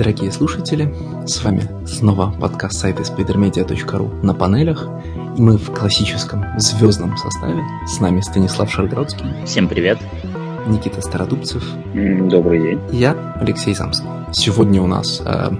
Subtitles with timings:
[0.00, 0.94] Дорогие слушатели!
[1.26, 4.88] С вами снова подкаст сайта spidermedia.ru на панелях.
[5.36, 7.62] И мы в классическом звездном составе.
[7.86, 9.26] С нами Станислав Шаргородский.
[9.44, 9.98] Всем привет!
[10.66, 11.62] Никита Стародубцев.
[11.92, 12.80] Добрый день.
[12.90, 14.08] И я, Алексей Замский.
[14.32, 15.50] Сегодня у нас э,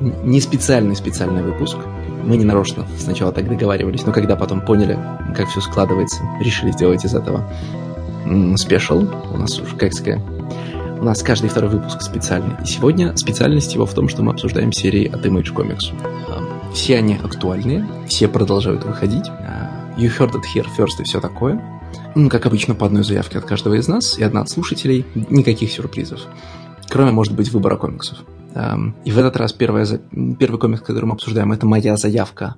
[0.00, 1.76] не специальный специальный выпуск.
[2.24, 4.98] Мы не нарочно сначала так договаривались, но когда потом поняли,
[5.36, 7.48] как все складывается, решили сделать из этого
[8.56, 9.06] спешл.
[9.32, 10.20] У нас уже, как сказать,
[11.00, 12.54] у нас каждый второй выпуск специальный.
[12.62, 15.92] И сегодня специальность его в том, что мы обсуждаем серии от Image Comics.
[16.28, 19.28] А, все они актуальные, все продолжают выходить.
[19.28, 21.62] А, you heard it here first и все такое.
[22.14, 25.04] Ну, как обычно, по одной заявке от каждого из нас и одна от слушателей.
[25.14, 26.20] Никаких сюрпризов.
[26.88, 28.18] Кроме, может быть, выбора комиксов.
[28.54, 29.86] А, и в этот раз первая,
[30.38, 32.56] первый комикс, который мы обсуждаем, это моя заявка.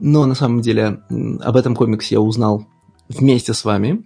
[0.00, 1.00] Но на самом деле
[1.40, 2.66] об этом комиксе я узнал
[3.08, 4.04] вместе с вами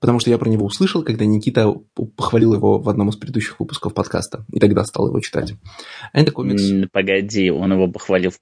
[0.00, 1.72] потому что я про него услышал, когда Никита
[2.16, 5.54] похвалил его в одном из предыдущих выпусков подкаста, и тогда стал его читать.
[6.12, 6.90] А это комикс...
[6.92, 8.38] Погоди, он его похвалил в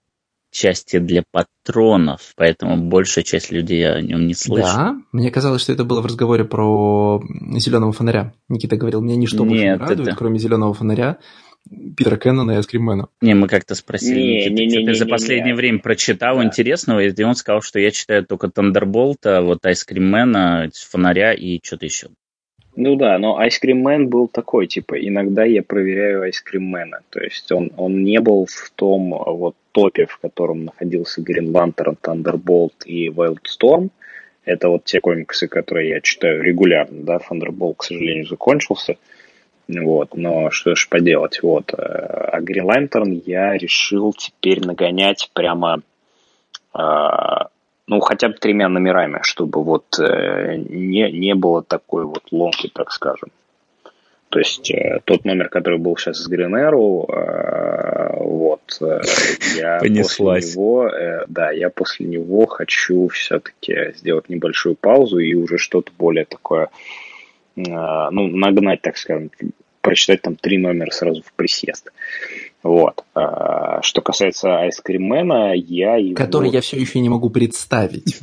[0.50, 4.74] части для патронов, поэтому большая часть людей о нем не слышит.
[4.74, 7.22] Да, мне казалось, что это было в разговоре про
[7.56, 8.32] зеленого фонаря.
[8.48, 10.16] Никита говорил, мне ничто Нет, больше не радует, это...
[10.16, 11.18] кроме зеленого фонаря.
[11.97, 13.09] Питера Кеннона и Айскриммена.
[13.20, 16.45] Не, мы как-то спросили, не, не, не, не, ты за последнее не, время прочитал да.
[16.45, 20.70] интересного, и он сказал, что я читаю только Thunderbolt а, вот Ice Cream Man а,
[20.91, 22.09] Фонаря и что-то еще.
[22.77, 26.88] Ну да, но Ice Cream Man был такой, типа, иногда я проверяю Ice Cream Man
[26.88, 31.54] а, то есть он, он не был в том вот топе, в котором находился Green
[31.56, 33.91] Lantern, Thunderbolt и Wildstorm,
[34.47, 38.97] это вот те комиксы, которые я читаю регулярно, да, Thunderbolt, к сожалению, закончился,
[39.69, 41.72] вот, но что ж поделать, вот.
[41.75, 45.82] Э, а Green Lantern я решил теперь нагонять прямо,
[46.75, 46.81] э,
[47.87, 52.93] ну, хотя бы тремя номерами, чтобы вот э, не, не было такой вот ломки, так
[52.93, 53.31] скажем.
[54.28, 57.06] То есть э, тот номер, который был сейчас с Green Arrow,
[58.22, 58.62] вот,
[59.56, 60.44] я Понеслась.
[60.44, 60.91] после него,
[61.28, 66.71] да, я после него хочу все-таки сделать небольшую паузу и уже что-то более такое а,
[67.56, 69.31] ну, нагнать, так скажем,
[69.81, 71.93] прочитать там три номера сразу в присест.
[72.62, 73.05] Вот.
[73.15, 76.17] А, что касается Айскримена, я его...
[76.17, 78.19] Который я все еще не могу представить.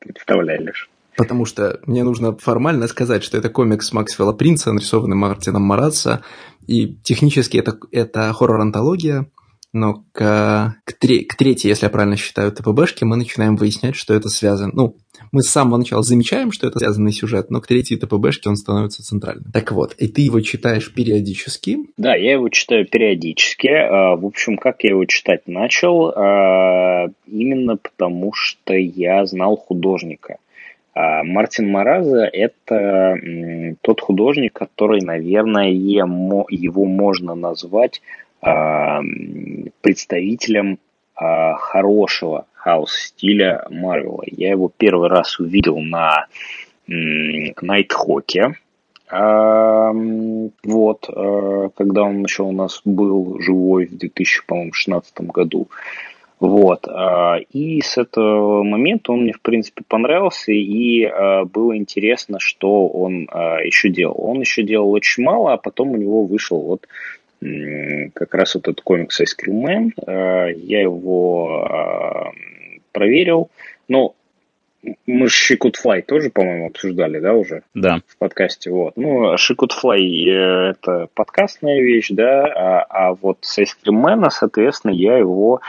[0.00, 0.90] Представляешь.
[1.16, 6.24] Потому что мне нужно формально сказать, что это комикс Максвелла Принца, нарисованный Мартином Маратса,
[6.66, 9.26] и технически это, это хоррор-антология,
[9.72, 14.14] но к, к, тре, к третьей, если я правильно считаю, ТПБшке, мы начинаем выяснять, что
[14.14, 14.72] это связано.
[14.74, 14.96] Ну,
[15.32, 19.04] мы с самого начала замечаем, что это связанный сюжет, но к третьей ТПБшке он становится
[19.04, 19.52] центральным.
[19.52, 21.78] Так вот, и ты его читаешь периодически?
[21.96, 23.68] Да, я его читаю периодически.
[23.68, 26.08] А, в общем, как я его читать начал?
[26.08, 30.38] А, именно потому, что я знал художника.
[30.94, 33.14] А, Мартин Мараза– это
[33.82, 38.02] тот художник, который, наверное, его можно назвать
[38.40, 40.78] представителем
[41.14, 44.22] хорошего хаос-стиля Марвела.
[44.26, 46.26] Я его первый раз увидел на
[46.86, 48.54] Найтхоке.
[49.10, 55.68] Вот, а, когда он еще у нас был живой в 2016 году.
[56.38, 56.86] Вот.
[56.88, 62.86] А, и с этого момента он мне, в принципе, понравился, и а, было интересно, что
[62.86, 63.22] он
[63.64, 64.16] еще делал.
[64.18, 66.86] Он еще делал очень мало, а потом у него вышел вот
[67.40, 70.52] как раз вот этот комикс Ice Cream Man.
[70.56, 72.32] Я его
[72.92, 73.50] проверил.
[73.88, 74.14] Но
[75.06, 77.62] мы же Fly тоже, по-моему, обсуждали, да, уже?
[77.74, 78.00] Да.
[78.06, 78.96] В подкасте, вот.
[78.96, 84.92] Ну, Fly э, это подкастная вещь, да, а, а вот с Ice Cream Man, соответственно,
[84.92, 85.60] я его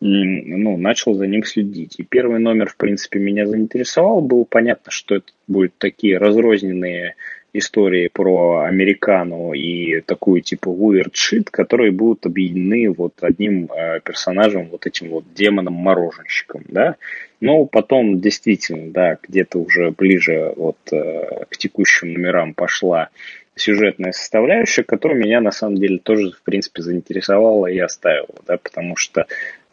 [0.00, 1.94] ну, начал за ним следить.
[1.98, 4.20] И первый номер, в принципе, меня заинтересовал.
[4.20, 7.14] Было понятно, что это будут такие разрозненные
[7.52, 14.68] истории про американу и такую типа weird shit, которые будут объединены вот одним э, персонажем,
[14.70, 16.96] вот этим вот демоном-мороженщиком, да.
[17.40, 23.10] Но потом действительно, да, где-то уже ближе вот э, к текущим номерам пошла
[23.54, 28.96] сюжетная составляющая, которая меня на самом деле тоже, в принципе, заинтересовала и оставила, да, потому
[28.96, 29.26] что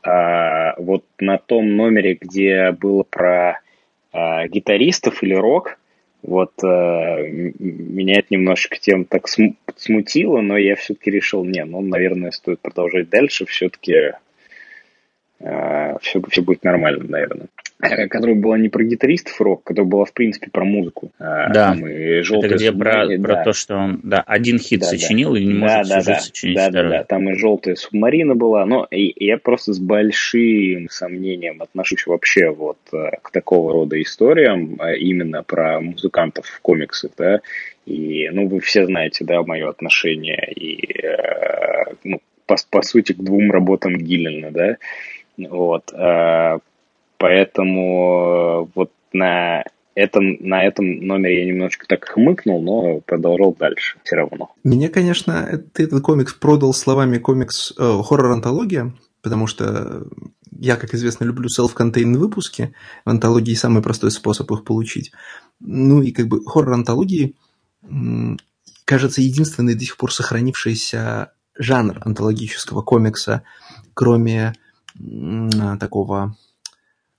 [0.04, 3.62] а, вот на том номере, где было про
[4.12, 5.78] а, гитаристов или рок,
[6.22, 9.28] вот э, меня это немножечко тем так
[9.78, 14.14] смутило, но я все-таки решил, не, ну, наверное, стоит продолжать дальше, все-таки
[15.40, 17.48] все, все будет нормально, наверное.
[17.82, 21.12] Э, которая была не про гитаристов рок, которая была, в принципе, про музыку.
[21.18, 23.24] А, да, там, и это где про, да.
[23.24, 25.40] про то, что он да, один хит да, сочинил да.
[25.40, 26.92] и не может да, всю да, сочинить да, второй.
[26.92, 32.06] Да, да, там и «Желтая субмарина» была, но и, я просто с большим сомнением отношусь
[32.06, 37.40] вообще вот э, к такого рода историям, а именно про музыкантов в комиксах, да,
[37.86, 43.18] и, ну, вы все знаете, да, мое отношение и, э, ну, по, по сути, к
[43.18, 44.76] двум работам Гиллина, да,
[45.48, 45.94] вот,
[47.20, 49.64] Поэтому э, вот на
[49.94, 54.54] этом, на этом номере я немножечко так хмыкнул, но продолжал дальше все равно.
[54.64, 60.06] Меня, конечно, ты этот комикс продал словами комикс э, хоррор-антология, потому что
[60.52, 62.74] я, как известно, люблю self-contained выпуски.
[63.04, 65.12] В антологии самый простой способ их получить.
[65.60, 67.36] Ну и как бы хоррор-антологии,
[68.86, 73.44] кажется, единственный до сих пор сохранившийся жанр антологического комикса,
[73.94, 74.54] кроме
[75.80, 76.36] такого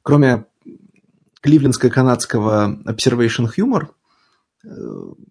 [0.02, 0.46] кроме
[1.42, 3.88] кливлендско-канадского Observation Humor,
[4.64, 4.68] э,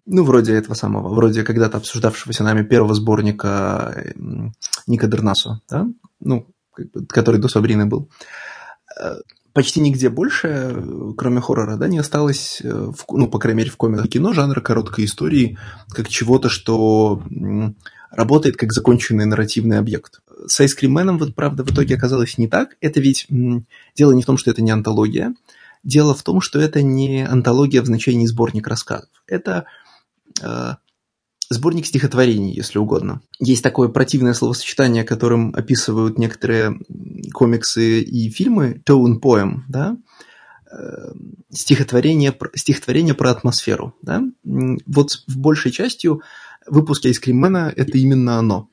[0.06, 4.14] ну, вроде этого самого, вроде когда-то обсуждавшегося нами первого сборника
[4.86, 5.86] Ника Дернасо, да,
[6.20, 6.46] ну,
[7.08, 8.10] который до Сабрины был,
[9.00, 9.16] э,
[9.52, 10.82] почти нигде больше,
[11.16, 14.60] кроме хоррора, да, не осталось, э, в, ну, по крайней мере, в комиксах кино жанра
[14.60, 15.58] короткой истории,
[15.90, 17.22] как чего-то, что
[18.10, 22.76] работает как законченный нарративный объект с Айскримменом, вот, правда, в итоге оказалось не так.
[22.80, 23.26] Это ведь
[23.96, 25.34] дело не в том, что это не антология.
[25.82, 29.08] Дело в том, что это не антология в значении сборник рассказов.
[29.26, 29.64] Это
[30.42, 30.74] э,
[31.48, 33.22] сборник стихотворений, если угодно.
[33.38, 36.78] Есть такое противное словосочетание, которым описывают некоторые
[37.32, 39.96] комиксы и фильмы, tone poem, да,
[40.70, 41.12] э,
[41.50, 43.94] стихотворение, стихотворение про атмосферу.
[44.02, 44.22] Да?
[44.44, 46.20] Вот в большей частью
[46.66, 48.70] выпуске Айскримена это именно оно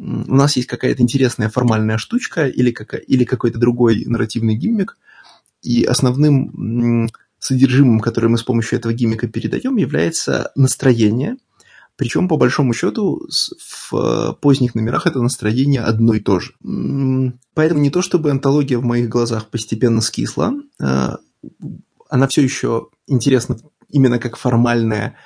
[0.00, 4.96] у нас есть какая-то интересная формальная штучка или, какая, или какой-то другой нарративный гиммик,
[5.62, 11.36] и основным содержимым, которое мы с помощью этого гиммика передаем, является настроение.
[11.96, 13.28] Причем, по большому счету,
[13.58, 16.54] в э, поздних номерах это настроение одно и то же.
[17.52, 21.18] Поэтому не то, чтобы антология в моих глазах постепенно скисла, а,
[22.08, 23.58] она все еще интересна
[23.90, 25.16] именно как формальное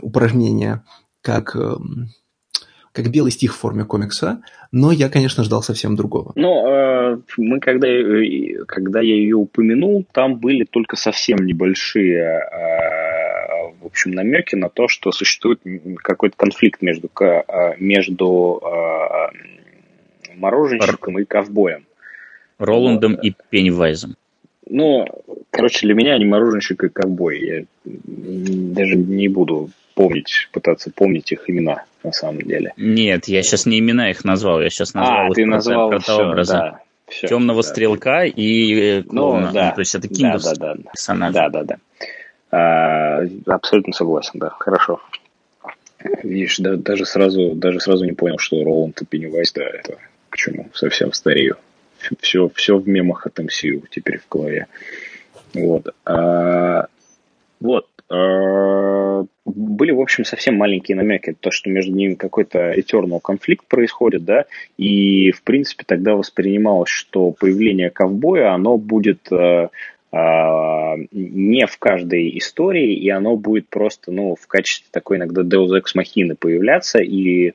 [0.00, 0.84] упражнение,
[1.22, 2.10] как эм,
[2.92, 6.32] как белый стих в форме комикса, но я, конечно, ждал совсем другого.
[6.34, 13.72] Ну, э, мы когда, э, когда я ее упомянул, там были только совсем небольшие, э,
[13.80, 15.60] в общем, намеки на то, что существует
[16.02, 17.10] какой-то конфликт между,
[17.78, 18.62] между
[20.36, 21.86] мороженщиком и ковбоем.
[22.58, 23.24] Роландом вот.
[23.24, 24.16] и Пеннивайзом.
[24.68, 25.06] Ну,
[25.50, 27.40] короче, для меня они мороженщик и ковбой.
[27.40, 32.72] Я даже не буду помнить, пытаться помнить их имена на самом деле.
[32.76, 36.52] Нет, я сейчас не имена их назвал, я сейчас назвал а, их ты назвал протообраза.
[36.52, 37.68] Да, все, Темного да.
[37.68, 39.48] стрелка и э, клоуна.
[39.48, 39.68] Ну, да.
[39.68, 40.90] ну, то есть это Кингус да, да, да.
[40.90, 41.34] персонаж.
[41.34, 41.76] Да, да, да.
[42.50, 44.50] А, абсолютно согласен, да.
[44.50, 45.00] Хорошо.
[46.22, 49.98] Видишь, да, даже сразу, даже сразу не понял, что Роланд и Пеннивайз, да, это
[50.30, 51.56] к чему совсем старею.
[52.20, 54.66] Все, все в мемах от MCU теперь в голове.
[55.54, 55.94] Вот.
[56.04, 56.86] А,
[57.60, 57.86] вот.
[58.08, 64.24] А, были, в общем, совсем маленькие намеки, то, что между ними какой-то eternal конфликт происходит,
[64.24, 64.44] да,
[64.76, 69.68] и, в принципе, тогда воспринималось, что появление ковбоя, оно будет э,
[70.12, 70.16] э,
[71.10, 75.96] не в каждой истории, и оно будет просто, ну, в качестве такой иногда Deus Ex
[75.96, 77.52] Machina появляться и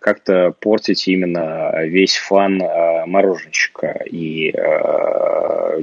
[0.00, 4.02] как-то портить именно весь фан э, мороженщика.
[4.10, 5.80] И, э,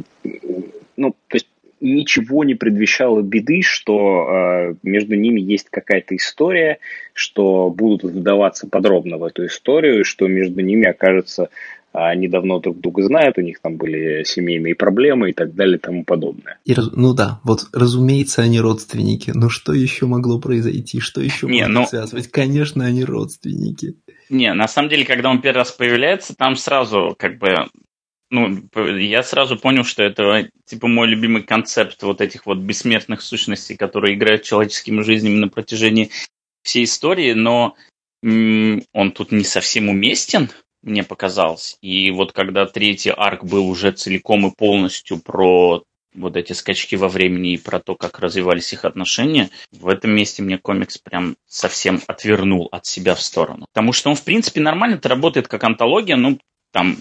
[0.96, 1.48] ну, то есть
[1.80, 6.80] ничего не предвещало беды, что э, между ними есть какая-то история,
[7.14, 11.50] что будут вдаваться подробно в эту историю, что между ними окажется
[12.06, 15.82] они давно друг друга знают, у них там были семейные проблемы и так далее и
[15.82, 16.60] тому подобное.
[16.66, 21.62] И, ну да, вот разумеется, они родственники, но что еще могло произойти, что еще не,
[21.62, 21.88] можно ну...
[21.88, 22.30] связывать?
[22.30, 23.96] Конечно, они родственники.
[24.30, 27.68] Не, на самом деле, когда он первый раз появляется, там сразу как бы
[28.30, 33.78] ну, я сразу понял, что это, типа, мой любимый концепт вот этих вот бессмертных сущностей,
[33.78, 36.12] которые играют человеческими жизнями на протяжении
[36.62, 37.76] всей истории, но
[38.22, 40.50] он тут не совсем уместен,
[40.88, 41.78] мне показалось.
[41.82, 45.84] И вот когда третий арк был уже целиком и полностью про
[46.16, 50.42] вот эти скачки во времени и про то, как развивались их отношения, в этом месте
[50.42, 53.68] мне комикс прям совсем отвернул от себя в сторону.
[53.72, 56.40] Потому что он, в принципе, нормально это работает как антология, ну,
[56.72, 56.98] там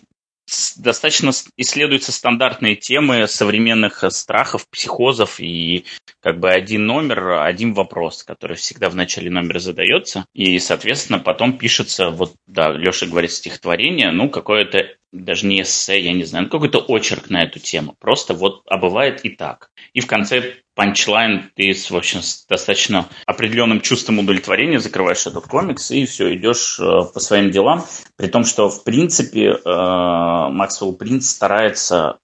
[0.76, 5.84] достаточно исследуются стандартные темы современных страхов, психозов и
[6.20, 10.26] как бы один номер, один вопрос, который всегда в начале номера задается.
[10.34, 16.12] И, соответственно, потом пишется, вот, да, Леша говорит стихотворение, ну, какое-то даже не эссе, я
[16.12, 17.96] не знаю, ну, какой-то очерк на эту тему.
[17.98, 19.70] Просто вот, а бывает и так.
[19.92, 25.47] И в конце панчлайн ты с, в общем, с достаточно определенным чувством удовлетворения закрываешь этот
[25.47, 27.85] комикс и все, идешь э, по своим делам.
[28.16, 32.18] При том, что, в принципе, э, Максвелл Принц старается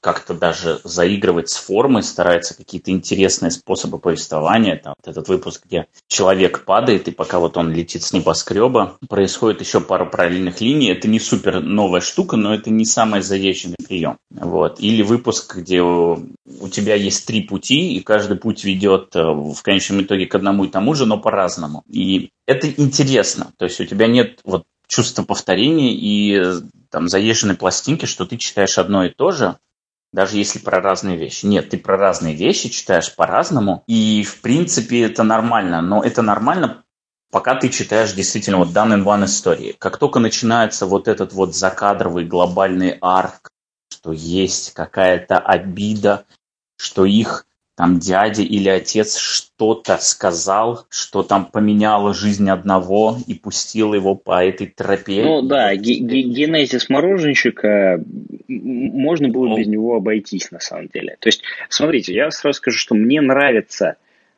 [0.00, 4.76] как-то даже заигрывать с формой, старается какие-то интересные способы повествования.
[4.76, 9.60] Там вот этот выпуск, где человек падает, и пока вот он летит с небоскреба, происходит
[9.60, 10.88] еще пару параллельных линий.
[10.88, 14.18] Это не супер новая штука, но это не самый заезженный прием.
[14.30, 14.80] Вот.
[14.80, 16.18] Или выпуск, где у,
[16.70, 20.68] тебя есть три пути, и каждый путь ведет э, в конечном итоге к одному и
[20.68, 21.82] тому же, но по-разному.
[21.88, 23.52] И это интересно.
[23.56, 28.36] То есть у тебя нет вот чувства повторения и э, там заезженной пластинки, что ты
[28.36, 29.56] читаешь одно и то же,
[30.12, 31.46] даже если про разные вещи.
[31.46, 36.84] Нет, ты про разные вещи читаешь по-разному, и в принципе это нормально, но это нормально,
[37.30, 39.76] пока ты читаешь действительно вот in one истории.
[39.78, 43.50] Как только начинается вот этот вот закадровый глобальный арк,
[43.90, 46.24] что есть какая-то обида,
[46.76, 47.46] что их
[47.78, 54.44] там дядя или отец что-то сказал, что там поменяло жизнь одного и пустил его по
[54.44, 55.22] этой тропе.
[55.22, 58.02] Ну да, генезис мороженщика,
[58.48, 61.18] можно было без него обойтись на самом деле.
[61.20, 63.94] То есть, смотрите, я сразу скажу, что мне нравится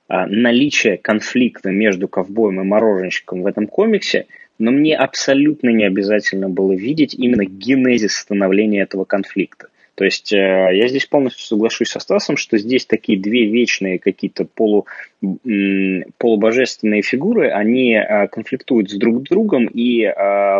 [0.06, 4.26] а, наличие конфликта между ковбоем и мороженщиком в этом комиксе,
[4.58, 9.69] но мне абсолютно не обязательно было видеть именно генезис становления этого конфликта.
[10.00, 10.36] То есть э,
[10.72, 14.86] я здесь полностью соглашусь со Стасом, что здесь такие две вечные какие-то полу,
[16.16, 20.12] полубожественные фигуры, они э, конфликтуют с друг другом, и э,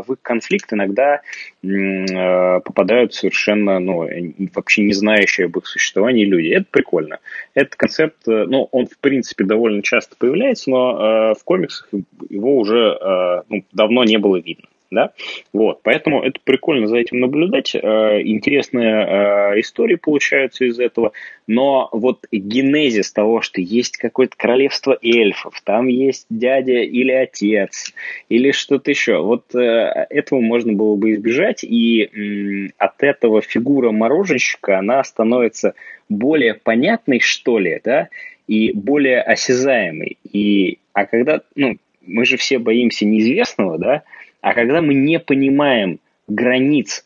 [0.07, 1.23] в их конфликт иногда
[1.63, 4.07] попадают совершенно, ну,
[4.55, 6.49] вообще не знающие об их существовании люди.
[6.49, 7.19] Это прикольно.
[7.55, 11.89] Этот концепт, ну, он, в принципе, довольно часто появляется, но в комиксах
[12.29, 15.13] его уже ну, давно не было видно да,
[15.53, 17.79] вот, поэтому это прикольно за этим наблюдать, э,
[18.25, 19.07] интересные
[19.55, 21.13] э, истории получаются из этого,
[21.47, 27.95] но вот генезис того, что есть какое-то королевство эльфов, там есть дядя или отец,
[28.29, 34.79] или что-то еще, вот э, этого можно было бы избежать, и от этого фигура мороженщика,
[34.79, 35.75] она становится
[36.09, 38.09] более понятной, что ли, да,
[38.49, 44.03] и более осязаемой, и, а когда, ну, мы же все боимся неизвестного, да,
[44.41, 47.05] а когда мы не понимаем границ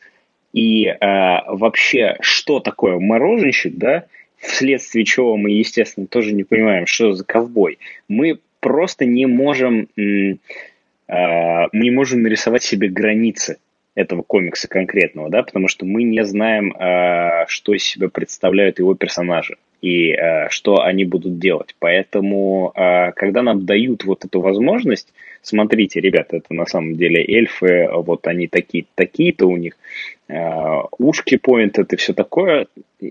[0.53, 4.05] и э, вообще, что такое мороженщик, да,
[4.39, 10.37] вследствие чего мы, естественно, тоже не понимаем, что за ковбой, мы просто не можем, э,
[11.07, 13.59] мы не можем нарисовать себе границы
[13.95, 18.95] этого комикса конкретного, да, потому что мы не знаем, э, что из себя представляют его
[18.95, 21.75] персонажи и э, что они будут делать.
[21.79, 25.13] Поэтому, э, когда нам дают вот эту возможность,
[25.47, 29.75] смотрите, ребята, это на самом деле эльфы, вот они такие, такие-то у них,
[30.29, 30.35] э,
[30.99, 32.67] ушки поинт, это все такое,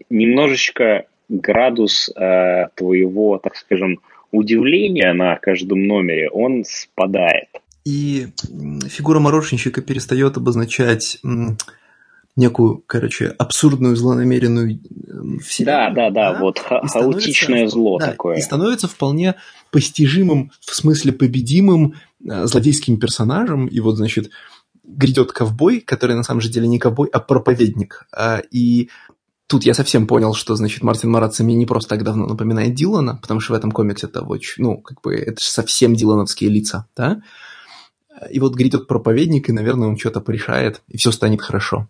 [0.09, 3.99] немножечко градус э, твоего, так скажем,
[4.31, 7.49] удивления на каждом номере, он спадает.
[7.85, 8.27] И
[8.89, 11.19] фигура мороженщика перестает обозначать
[12.35, 14.79] некую, короче, абсурдную, злонамеренную
[15.43, 15.93] вселенную.
[15.93, 18.37] Да, да, да, да вот ха- хаотичное зло да, такое.
[18.37, 19.35] И становится вполне
[19.71, 21.95] постижимым, в смысле победимым
[22.27, 23.67] э, злодейским персонажем.
[23.67, 24.31] И вот, значит,
[24.83, 28.07] грядет ковбой, который на самом же деле не ковбой, а проповедник.
[28.11, 28.89] А, и
[29.47, 33.39] тут я совсем понял, что, значит, Мартин Марацами не просто так давно напоминает Дилана, потому
[33.39, 37.21] что в этом комиксе это очень, ну, как бы, это же совсем дилановские лица, да?
[38.31, 41.87] И вот грядет проповедник, и, наверное, он что-то порешает, и все станет хорошо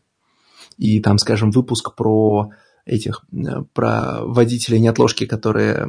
[0.77, 2.51] и там, скажем, выпуск про
[2.85, 5.87] этих, э, про водителей неотложки, которые,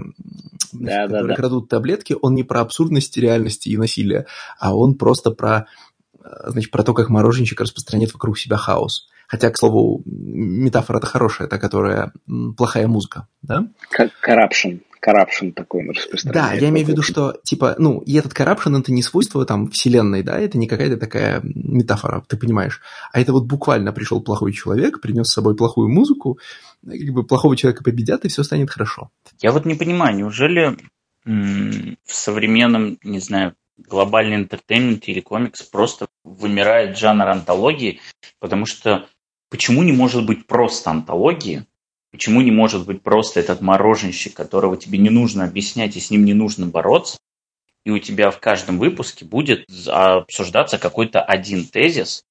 [0.73, 4.27] да, которые да, крадут таблетки, он не про абсурдность реальности и насилия,
[4.59, 5.67] а он просто про,
[6.23, 9.09] э, значит, про то, как мороженщик распространяет вокруг себя хаос.
[9.27, 12.13] Хотя, к слову, метафора-то хорошая, та, которая
[12.57, 13.67] плохая музыка, да?
[13.99, 16.61] Corruption corruption такой распространяет.
[16.61, 19.71] Да, я имею в виду, что, типа, ну, и этот corruption, это не свойство там
[19.71, 22.81] вселенной, да, это не какая-то такая метафора, ты понимаешь,
[23.13, 26.39] а это вот буквально пришел плохой человек, принес с собой плохую музыку,
[26.87, 29.11] как бы плохого человека победят, и все станет хорошо.
[29.41, 30.77] Я вот не понимаю, неужели
[31.27, 38.01] м- в современном, не знаю, глобальный интертеймент или комикс просто вымирает жанр антологии,
[38.39, 39.07] потому что
[39.51, 41.67] почему не может быть просто антологии,
[42.15, 46.25] Почему не может быть просто этот мороженщик, которого тебе не нужно объяснять и с ним
[46.25, 47.19] не нужно бороться,
[47.85, 52.23] и у тебя в каждом выпуске будет обсуждаться какой-то один тезис,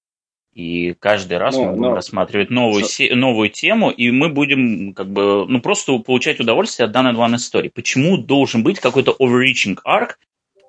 [0.54, 1.96] И каждый раз но, мы будем но...
[1.96, 6.94] рассматривать новую, се- новую тему, и мы будем как бы, ну, просто получать удовольствие от
[6.94, 7.68] данной one истории.
[7.68, 10.12] Почему должен быть какой-то overreaching arc,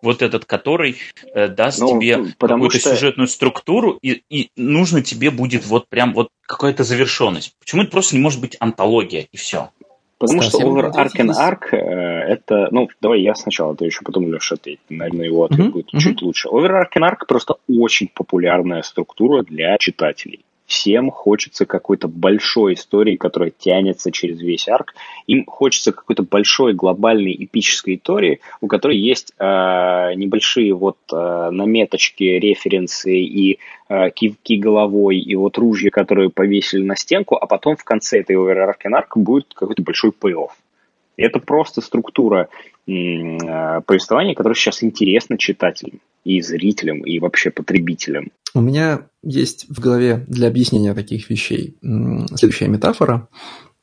[0.05, 0.97] вот этот, который
[1.35, 2.91] э, даст ну, тебе какую-то что...
[2.91, 7.55] сюжетную структуру, и, и нужно тебе будет вот прям вот какая-то завершенность.
[7.59, 9.71] Почему это просто не может быть антология, и все?
[10.19, 14.33] Потому что over arc and arc э, это, ну, давай я сначала, ты еще потом,
[14.33, 15.99] Леша, ответь, наверное, его ответ uh-huh, будет uh-huh.
[15.99, 16.49] чуть лучше.
[16.49, 20.45] Over arc and arc просто очень популярная структура для читателей.
[20.67, 24.95] Всем хочется какой-то большой истории, которая тянется через весь арк.
[25.27, 32.25] Им хочется какой-то большой глобальной эпической истории, у которой есть э, небольшие вот э, наметочки,
[32.25, 33.59] референсы и
[33.91, 38.37] э, кивки головой, и вот ружья, которые повесили на стенку, а потом в конце этой
[38.37, 40.53] оверарки арк будет какой-то большой пей-офф.
[41.19, 42.49] Это просто структура
[42.87, 48.31] э, повествования, которая сейчас интересна читателям и зрителям, и вообще потребителям.
[48.55, 53.29] У меня есть в голове для объяснения таких вещей следующая метафора.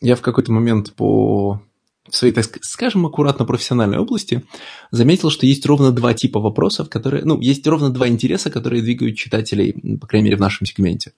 [0.02, 1.62] Я в какой-то момент по
[2.10, 4.44] в своей, так скажем, аккуратно профессиональной области
[4.92, 9.18] заметил, что есть ровно два типа вопросов, которые, ну, есть ровно два интереса, которые двигают
[9.18, 11.14] читателей, по крайней мере, в нашем сегменте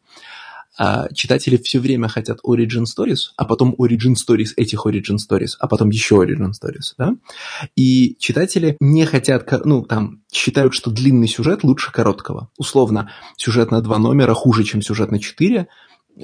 [0.78, 5.68] а читатели все время хотят origin stories, а потом origin stories этих origin stories, а
[5.68, 7.16] потом еще origin stories, да?
[7.76, 12.50] И читатели не хотят, ну, там, считают, что длинный сюжет лучше короткого.
[12.58, 15.68] Условно, сюжет на два номера хуже, чем сюжет на четыре,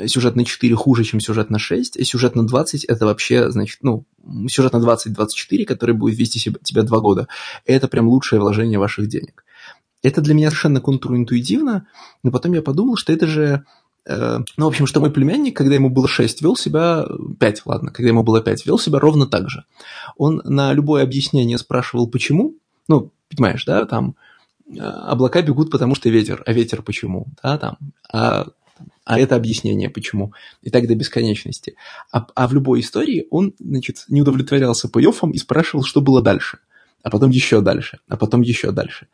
[0.05, 3.79] сюжет на 4 хуже, чем сюжет на 6, и сюжет на 20 это вообще, значит,
[3.81, 4.05] ну,
[4.47, 7.27] сюжет на 20-24, который будет вести тебя два года,
[7.65, 9.43] это прям лучшее вложение ваших денег.
[10.01, 11.87] Это для меня совершенно контринтуитивно,
[12.23, 13.65] но потом я подумал, что это же
[14.09, 17.05] ну, в общем, что мой племянник, когда ему было 6, вел себя...
[17.39, 19.65] 5, ладно, когда ему было 5, вел себя ровно так же.
[20.17, 22.55] Он на любое объяснение спрашивал, почему.
[22.87, 24.15] Ну, понимаешь, да, там
[24.67, 27.77] э, облака бегут, потому что ветер, а ветер почему, да, там,
[28.11, 28.47] а,
[29.05, 31.75] а это объяснение почему, и так до бесконечности.
[32.11, 36.59] А, а в любой истории он, значит, не удовлетворялся пей и спрашивал, что было дальше,
[37.03, 39.07] а потом еще дальше, а потом еще дальше.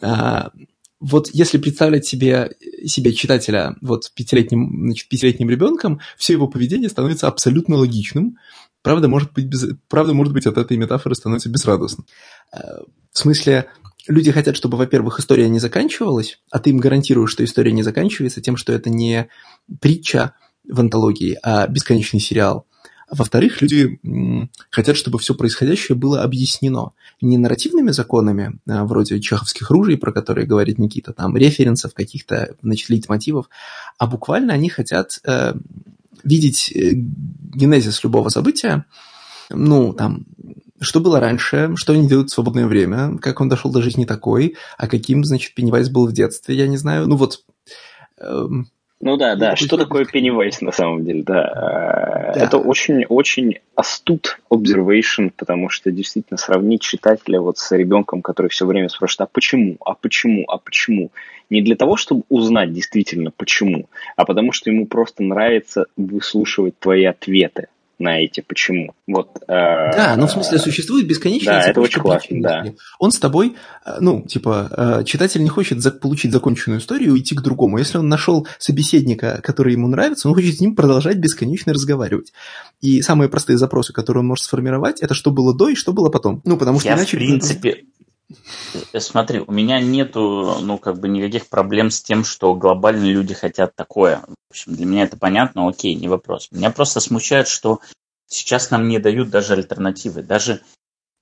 [0.00, 0.50] А,
[1.00, 2.52] вот если представлять себе,
[2.84, 8.38] себе читателя вот пятилетним, значит, пятилетним ребенком, все его поведение становится абсолютно логичным.
[8.82, 12.06] Правда, может быть, без, правда, может быть, от этой метафоры становится безрадостным.
[12.52, 12.58] Э,
[13.12, 13.68] в смысле,
[14.08, 18.40] люди хотят, чтобы, во-первых, история не заканчивалась, а ты им гарантируешь, что история не заканчивается
[18.40, 19.28] тем, что это не
[19.80, 20.34] притча
[20.68, 22.66] в антологии, а бесконечный сериал–
[23.10, 23.98] во-вторых, люди
[24.70, 30.46] хотят, чтобы все происходящее было объяснено не нарративными законами, а, вроде чеховских ружей, про которые
[30.46, 33.48] говорит Никита, там, референсов, каких-то, значит, лейтмотивов,
[33.98, 35.54] а буквально они хотят э,
[36.22, 38.84] видеть э, генезис любого события,
[39.50, 40.26] ну, там,
[40.80, 44.56] что было раньше, что они делают в свободное время, как он дошел до жизни такой,
[44.76, 47.08] а каким, значит, Пеннивайз был в детстве, я не знаю.
[47.08, 47.44] Ну вот,
[48.18, 48.68] эм,
[49.00, 49.54] ну да, да.
[49.54, 52.32] Что такое Pennywise на самом деле, да.
[52.34, 52.44] да.
[52.44, 58.88] Это очень-очень астут observation, потому что действительно сравнить читателя вот с ребенком, который все время
[58.88, 61.10] спрашивает, а почему, а почему, а почему?
[61.48, 67.04] Не для того, чтобы узнать действительно почему, а потому что ему просто нравится выслушивать твои
[67.04, 68.94] ответы на эти почему.
[69.06, 72.64] Вот, э, да, ну в смысле существует бесконечная Да, это очень классно, да.
[72.98, 77.12] Он с тобой, э, ну, типа, э, читатель не хочет за, получить законченную историю и
[77.12, 77.78] уйти к другому.
[77.78, 82.32] Если он нашел собеседника, который ему нравится, он хочет с ним продолжать бесконечно разговаривать.
[82.80, 86.08] И самые простые запросы, которые он может сформировать, это что было до и что было
[86.10, 86.40] потом.
[86.44, 87.16] Ну, потому что Я, иначе...
[87.16, 87.84] в принципе,
[88.98, 93.74] Смотри, у меня нету, ну, как бы никаких проблем с тем, что глобальные люди хотят
[93.74, 94.18] такое.
[94.18, 96.48] В общем, для меня это понятно, окей, не вопрос.
[96.50, 97.80] Меня просто смущает, что
[98.26, 100.22] сейчас нам не дают даже альтернативы.
[100.22, 100.62] Даже,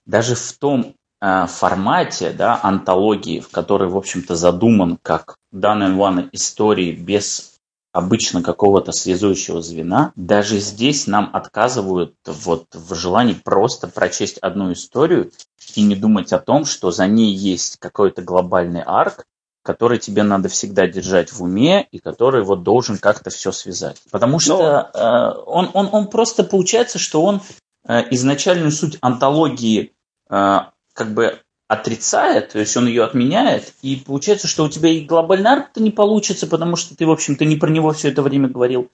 [0.04, 6.28] даже в том э, формате, да, антологии, в которой, в общем-то, задуман как данная one
[6.32, 7.55] истории без
[7.96, 15.32] обычно какого-то связующего звена, даже здесь нам отказывают вот в желании просто прочесть одну историю
[15.74, 19.24] и не думать о том, что за ней есть какой-то глобальный арк,
[19.62, 24.02] который тебе надо всегда держать в уме и который вот должен как-то все связать.
[24.10, 25.00] Потому что Но...
[25.00, 27.40] э, он, он, он просто получается, что он
[27.88, 29.94] э, изначальную суть антологии
[30.28, 30.58] э,
[30.92, 35.50] как бы отрицает, то есть он ее отменяет, и получается, что у тебя и глобальный
[35.50, 38.90] арк-то не получится, потому что ты, в общем-то, не про него все это время говорил.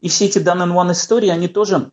[0.00, 1.90] И все эти in one истории, они тоже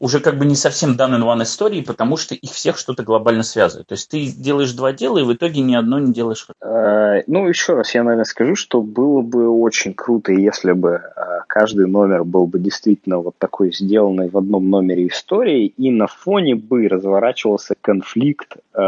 [0.00, 3.86] уже как бы не совсем in one истории, потому что их всех что-то глобально связывает.
[3.86, 6.46] То есть ты делаешь два дела, и в итоге ни одно не делаешь.
[6.62, 11.20] Э, ну, еще раз я, наверное, скажу, что было бы очень круто, если бы э,
[11.46, 16.54] каждый номер был бы действительно вот такой сделанный в одном номере истории, и на фоне
[16.54, 18.78] бы разворачивался конфликт э,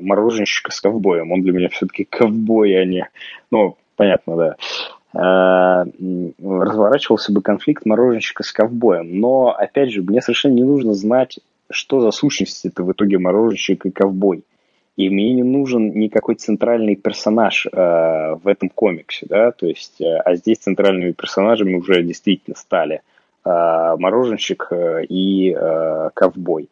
[0.00, 1.32] мороженщика с ковбоем.
[1.32, 3.08] Он для меня все-таки ковбой, а не...
[3.50, 4.56] Ну, понятно, да.
[5.16, 9.18] Разворачивался бы конфликт мороженщика с ковбоем.
[9.18, 11.38] Но, опять же, мне совершенно не нужно знать,
[11.70, 14.44] что за сущность это в итоге мороженщик и ковбой.
[14.96, 20.16] И мне не нужен никакой центральный персонаж э, в этом комиксе, да, то есть, э,
[20.24, 23.02] а здесь центральными персонажами уже действительно стали
[23.44, 26.70] э, мороженщик э, и э, ковбой.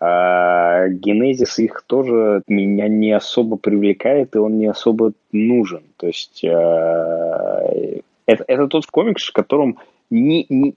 [0.00, 5.82] А генезис их тоже меня не особо привлекает, и он не особо нужен.
[5.98, 9.76] То есть э, это, это тот комикс, в котором
[10.08, 10.74] не, не,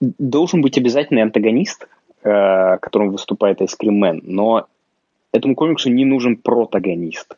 [0.00, 1.88] должен быть обязательный антагонист,
[2.22, 4.68] э, которым выступает Айскриммен, но
[5.32, 7.36] этому комиксу не нужен протагонист.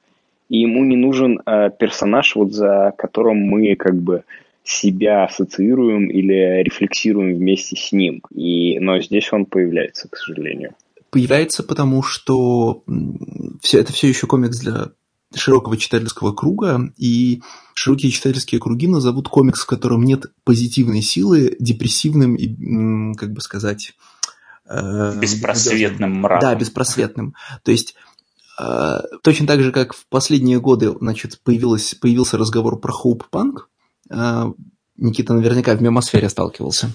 [0.50, 4.24] И ему не нужен э, персонаж, вот за которым мы как бы
[4.62, 8.20] себя ассоциируем или рефлексируем вместе с ним.
[8.34, 10.74] И, но здесь он появляется, к сожалению.
[11.14, 12.82] Появляется, потому что
[13.62, 14.90] все, это все еще комикс для
[15.34, 17.42] широкого читательского круга, и
[17.74, 23.94] широкие читательские круги назовут комикс, в котором нет позитивной силы, депрессивным и, как бы сказать,
[24.66, 26.48] Э, беспросветным мраком.
[26.48, 27.34] Да, беспросветным.
[27.62, 27.94] То есть
[28.58, 33.68] э, точно так же, как в последние годы значит, появилось, появился разговор про хоуп-панк,
[34.10, 34.44] э,
[34.96, 36.90] Никита наверняка в мемосфере сталкивался.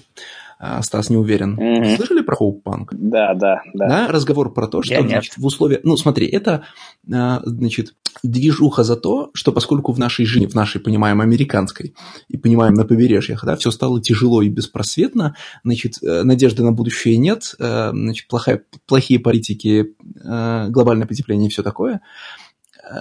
[0.62, 1.58] А, Стас не уверен.
[1.58, 1.96] Mm-hmm.
[1.96, 2.88] Слышали про Punk?
[2.92, 3.88] Да, да, да.
[3.88, 5.80] Да, разговор про то, что значит, в условиях...
[5.84, 6.64] Ну, смотри, это,
[7.10, 11.94] а, значит, движуха за то, что поскольку в нашей жизни, в нашей, понимаем, американской,
[12.28, 17.16] и понимаем на побережьях, да, все стало тяжело и беспросветно, значит, э, надежды на будущее
[17.16, 22.02] нет, э, значит, плохая, плохие политики, э, глобальное потепление и все такое,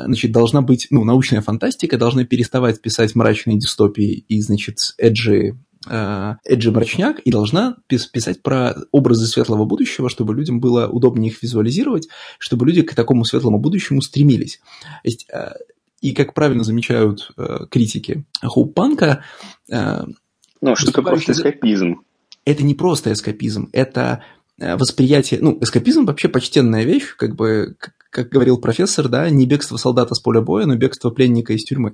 [0.06, 6.72] значит, должна быть, ну, научная фантастика, должна переставать писать мрачные дистопии и, значит, эджи Эджи
[6.72, 12.66] Мрачняк и должна писать про образы светлого будущего, чтобы людям было удобнее их визуализировать, чтобы
[12.66, 14.60] люди к такому светлому будущему стремились.
[15.04, 15.54] Есть, э,
[16.02, 19.24] и как правильно замечают э, критики Хоуп-панка...
[19.70, 22.02] Ну, что такое просто эскапизм?
[22.44, 24.24] Это не просто эскапизм, это
[24.58, 25.40] восприятие...
[25.40, 27.78] Ну, эскапизм вообще почтенная вещь, как бы,
[28.10, 31.94] как говорил профессор, да, не бегство солдата с поля боя, но бегство пленника из тюрьмы.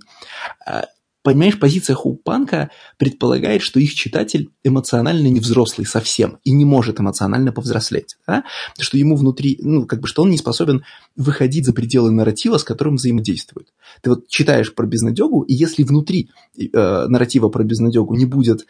[1.26, 7.52] Понимаешь, позиция Хоупанка предполагает, что их читатель эмоционально не взрослый совсем и не может эмоционально
[7.52, 8.16] повзрослеть.
[8.28, 8.44] Да?
[8.80, 10.84] Что ему внутри, ну, как бы, что он не способен
[11.16, 13.70] выходить за пределы нарратива, с которым взаимодействует.
[14.04, 18.68] Ты вот читаешь про безнадегу, и если внутри э, нарратива про безнадегу не будет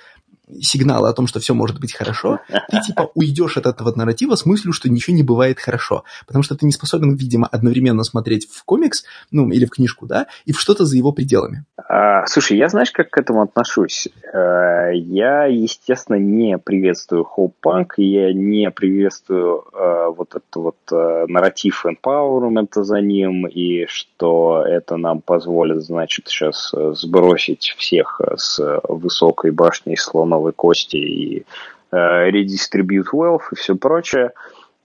[0.60, 4.46] сигналы о том, что все может быть хорошо, ты типа уйдешь от этого нарратива с
[4.46, 6.04] мыслью, что ничего не бывает хорошо.
[6.28, 10.28] Потому что ты не способен, видимо, одновременно смотреть в комикс, ну, или в книжку, да,
[10.46, 11.66] и в что-то за его пределами.
[11.78, 14.08] А, слушай, я знаешь, как к этому отношусь?
[14.34, 21.86] А, я, естественно, не приветствую хоуп-панк, я не приветствую а, вот этот вот а, нарратив
[21.86, 29.96] empowerment за ним, и что это нам позволит, значит, сейчас сбросить всех с высокой башни
[29.96, 31.46] слона слоновой кости и
[31.92, 34.32] э, redistribute wealth и все прочее,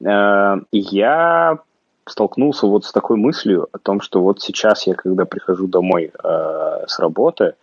[0.05, 1.59] э, я
[2.07, 6.85] столкнулся вот с такой мыслью о том, что вот сейчас я, когда прихожу домой э,
[6.87, 7.55] с работы,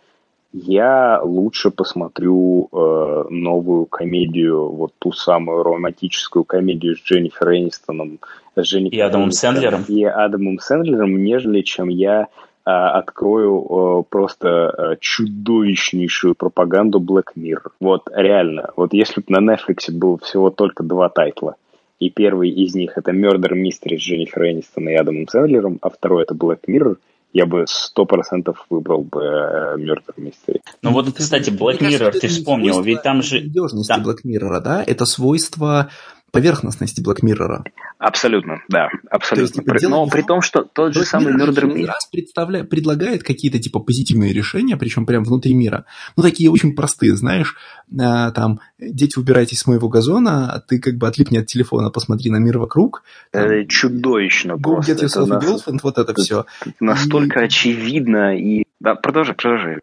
[0.52, 8.18] я лучше посмотрю э, новую комедию, вот ту самую романтическую комедию с Дженнифер Энистоном,
[8.56, 12.28] с Дженнифер и Адамом Сэндлером, и Адамом Сэндлером, нежели чем я
[12.70, 17.70] открою просто а, чудовищнейшую пропаганду Black Mirror.
[17.80, 21.56] Вот реально, вот если бы на Netflix было всего только два тайтла,
[21.98, 26.22] и первый из них это Murder Mystery с Дженнифер Энистон и Адамом Сэндлером, а второй
[26.22, 26.96] это Black Mirror,
[27.32, 30.60] я бы сто процентов выбрал бы э, Murder Mystery.
[30.82, 33.40] Ну вот, кстати, Black Mirror, ты вспомнил, ведь там же...
[33.40, 34.02] Надежности да.
[34.02, 35.90] Black Mirror, да, это свойство
[36.30, 37.64] поверхностности Black Mirror.
[37.98, 39.62] Абсолютно, да, абсолютно.
[39.62, 42.64] То есть, типа, Но при том, что тот же самый Murder раз представля...
[42.64, 45.84] предлагает какие-то типа позитивные решения, причем прям внутри мира.
[46.16, 47.56] Ну, такие очень простые, знаешь,
[47.98, 52.30] а, там, дети, убирайтесь с моего газона, а ты как бы отлипни от телефона, посмотри
[52.30, 53.02] на мир вокруг.
[53.32, 54.92] Это чудовищно go просто.
[54.92, 56.46] Get yourself это girlfriend, вот это, это все.
[56.80, 57.44] Настолько и...
[57.44, 58.64] очевидно и...
[58.80, 59.78] Да, продолжай, продолжай.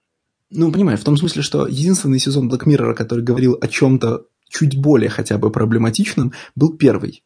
[0.52, 4.26] Ну, понимаешь, в том смысле, что единственный сезон Black Mirror, который говорил о чем-то
[4.58, 7.24] чуть более хотя бы проблематичным, был первый.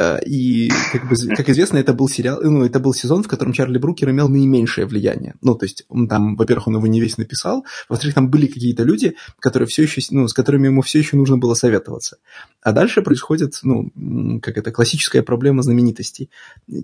[0.00, 3.52] Э, и, как, бы, как известно, это был сериал, ну, это был сезон, в котором
[3.52, 5.34] Чарли Брукер имел наименьшее влияние.
[5.42, 8.82] Ну, то есть, он там, во-первых, он его не весь написал, во-вторых, там были какие-то
[8.82, 12.16] люди, которые все еще, ну, с которыми ему все еще нужно было советоваться.
[12.62, 13.90] А дальше происходит, ну,
[14.40, 16.30] как это, классическая проблема знаменитостей.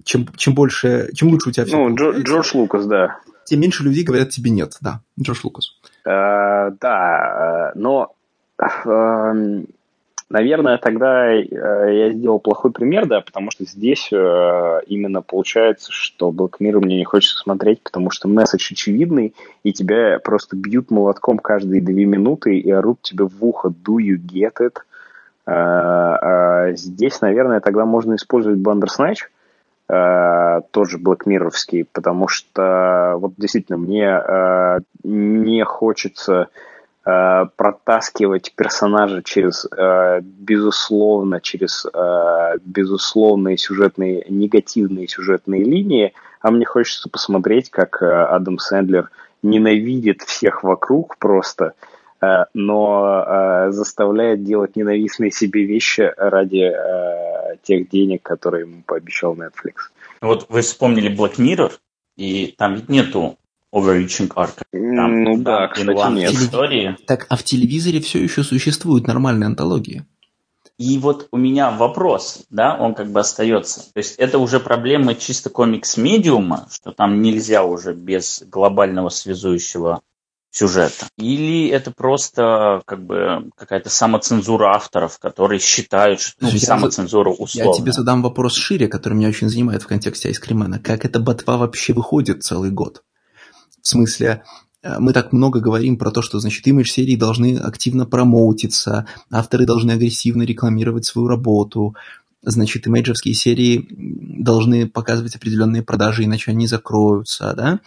[0.05, 3.18] Чем, чем больше, чем лучше у тебя все Ну, Джо, Джордж Лукас, да.
[3.46, 5.79] Тем меньше людей говорят тебе нет, да, Джордж Лукас.
[6.05, 8.15] Uh, да, э, но
[10.29, 16.31] Наверное, тогда э, я сделал плохой пример, да, потому что здесь э, именно получается, что
[16.31, 21.38] Black Mirror мне не хочется смотреть, потому что месседж очевидный, и тебя просто бьют молотком
[21.38, 24.79] каждые две минуты и орут тебе в ухо «Do you get it?».
[25.49, 29.29] Э, здесь, наверное, тогда можно использовать Bandersnatch,
[29.88, 34.21] тот же Black Mirrorский, потому что вот действительно мне
[35.05, 36.49] не хочется
[37.57, 47.09] протаскивать персонажа через, э, безусловно, через э, безусловные сюжетные, негативные сюжетные линии, а мне хочется
[47.09, 49.11] посмотреть, как Адам Сэндлер
[49.42, 51.75] ненавидит всех вокруг просто,
[52.55, 56.73] но заставляет делать ненавистные себе вещи ради
[57.62, 59.90] тех денег, которые ему пообещал Netflix.
[60.21, 61.73] Вот вы вспомнили Black Mirror,
[62.16, 63.37] и там ведь нету
[63.77, 64.62] overreaching arc.
[64.73, 66.33] Там, ну да, кстати, нет.
[66.33, 66.97] Истории.
[67.07, 70.05] Так, а в телевизоре все еще существуют нормальные антологии?
[70.79, 73.81] И вот у меня вопрос, да, он как бы остается.
[73.93, 80.03] То есть это уже проблема чисто комикс-медиума, что там нельзя уже без глобального связующего
[80.51, 81.07] сюжета?
[81.17, 87.71] Или это просто как бы какая-то самоцензура авторов, которые считают, что ну, самоцензура условно?
[87.71, 90.79] Я тебе задам вопрос шире, который меня очень занимает в контексте Айскримена.
[90.79, 93.03] Как эта ботва вообще выходит целый год?
[93.87, 94.42] В смысле,
[94.83, 99.64] э, мы так много говорим про то, что, значит, имидж серии должны активно промоутиться, авторы
[99.64, 101.94] должны агрессивно рекламировать свою работу,
[102.42, 103.87] значит, имейджевские серии
[104.42, 107.79] должны показывать определенные продажи, иначе они закроются, да.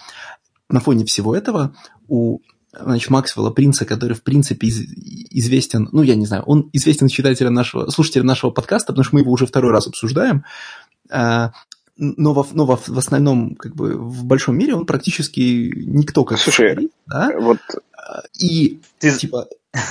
[0.70, 1.76] На фоне всего этого
[2.08, 2.40] у
[2.72, 7.54] значит, Максвелла Принца, который, в принципе, из, известен, ну, я не знаю, он известен читателям
[7.54, 10.46] нашего, слушателям нашего подкаста, потому что мы его уже второй раз обсуждаем,
[11.10, 11.50] э,
[12.00, 16.40] но, во, но во, в основном, как бы, в большом мире он практически никто как
[16.40, 17.32] Слушай, говорит, да?
[17.40, 17.60] вот...
[18.40, 19.12] И, ты...
[19.12, 19.48] типа,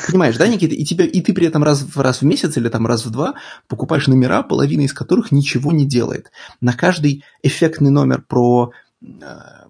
[0.08, 2.86] понимаешь, да, Никита, и, тебя, и ты при этом раз, раз в месяц или там
[2.86, 3.34] раз в два
[3.68, 6.32] покупаешь номера, половина из которых ничего не делает.
[6.60, 8.72] На каждый эффектный номер про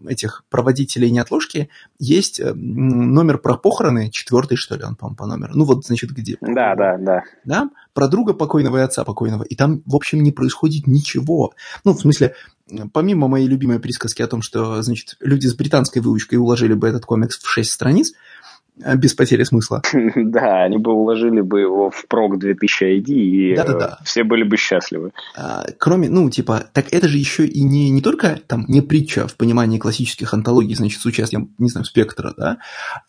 [0.09, 5.53] этих проводителей неотложки есть э, номер про похороны, четвертый, что ли, он, по по номеру.
[5.55, 6.39] Ну, вот, значит, где?
[6.41, 7.23] Да, да, да.
[7.45, 9.43] Да, про друга покойного и отца покойного.
[9.43, 11.53] И там, в общем, не происходит ничего.
[11.85, 12.35] Ну, в смысле,
[12.93, 17.05] помимо моей любимой присказки о том, что, значит, люди с британской выучкой уложили бы этот
[17.05, 18.38] комикс в шесть страниц, Э,
[18.97, 19.83] без потери смысла.
[20.29, 23.99] Да, они бы уложили бы его в прок 2000 ID, и Да-да-да.
[24.05, 25.13] все были бы счастливы.
[25.37, 29.27] А, кроме, ну, типа, так это же еще и не, не только там не притча
[29.27, 32.59] в понимании классических антологий, значит, с участием, не знаю, спектра, да,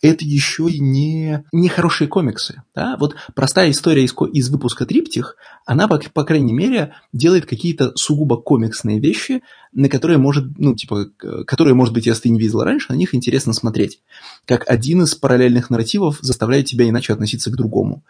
[0.01, 2.95] это еще и не, не хорошие комиксы, да.
[2.99, 8.37] Вот простая история из, из выпуска Триптих, она, по, по крайней мере, делает какие-то сугубо
[8.37, 11.09] комиксные вещи, на которые может, ну, типа,
[11.45, 14.01] которые, может быть, если ты не видел раньше, на них интересно смотреть.
[14.45, 18.03] Как один из параллельных нарративов заставляет тебя иначе относиться к другому.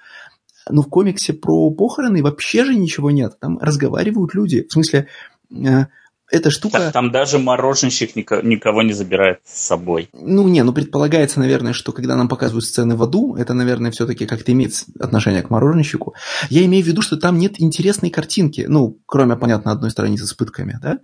[0.70, 3.40] Но в комиксе про похороны вообще же ничего нет.
[3.40, 4.68] Там разговаривают люди.
[4.70, 5.08] В смысле,
[5.52, 5.86] э,
[6.32, 6.78] эта штука...
[6.78, 10.10] Так, там даже мороженщик никого не забирает с собой.
[10.14, 14.28] Ну, не, ну предполагается, наверное, что когда нам показывают сцены в аду, это, наверное, все-таки
[14.28, 16.14] как-то имеет отношение к мороженщику.
[16.50, 20.34] Я имею в виду, что там нет интересной картинки, ну, кроме, понятно, одной страницы с
[20.34, 21.00] пытками, да?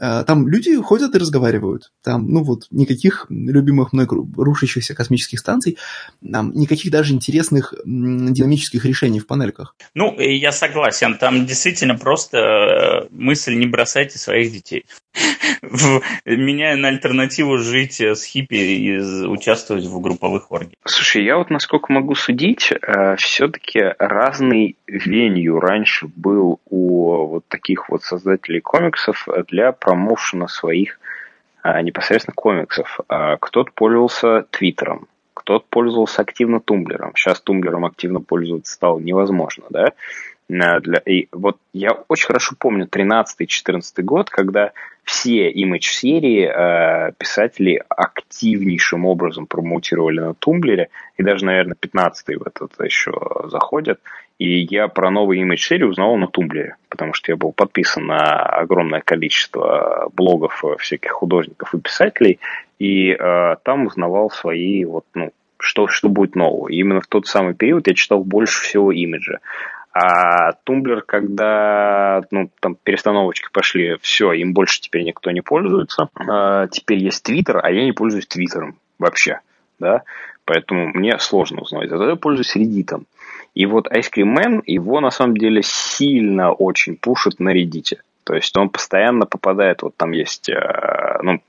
[0.00, 1.92] А, там люди ходят и разговаривают.
[2.02, 5.76] Там, ну вот, никаких любимых мной рушащихся космических станций,
[6.20, 9.76] там, никаких даже интересных динамических решений в панельках.
[9.94, 11.18] Ну, я согласен.
[11.18, 14.86] Там действительно просто э, мысль «не бросайте своих детей».
[16.24, 20.74] Меняя на альтернативу жить с хиппи и участвовать в групповых оргиях.
[20.84, 27.88] Слушай, я вот насколько могу судить, э, все-таки разный венью раньше был у вот таких
[27.88, 31.00] вот создателей комиксов для промоушена своих
[31.62, 33.00] а, непосредственно комиксов.
[33.08, 37.12] А, кто-то пользовался Твиттером, кто-то пользовался активно Тумблером.
[37.16, 39.92] Сейчас Тумблером активно пользоваться стало невозможно, да?
[40.48, 44.72] Для, и вот я очень хорошо помню 13-14 год, когда
[45.04, 52.72] все имидж-серии э, писатели активнейшим образом промоутировали на Тумблере, и даже, наверное, 15-й в этот
[52.84, 53.12] еще
[53.44, 54.00] заходят.
[54.40, 59.02] И я про новые имидж-серии узнал на Тумблере, потому что я был подписан на огромное
[59.02, 62.40] количество блогов всяких художников и писателей,
[62.78, 66.68] и э, там узнавал свои вот, ну, что, что будет нового.
[66.68, 69.40] И именно в тот самый период я читал больше всего имиджа.
[69.92, 76.08] А Тумблер, когда ну, там перестановочки пошли, все, им больше теперь никто не пользуется.
[76.14, 79.40] А, теперь есть Твиттер, а я не пользуюсь Твиттером вообще.
[79.78, 80.02] Да?
[80.46, 81.90] Поэтому мне сложно узнать.
[81.90, 83.02] Зато я пользуюсь Reddit.
[83.54, 87.98] И вот Ice Cream Man, его на самом деле сильно очень пушит на Reddit.
[88.24, 91.40] То есть он постоянно попадает, вот там есть, э, ну,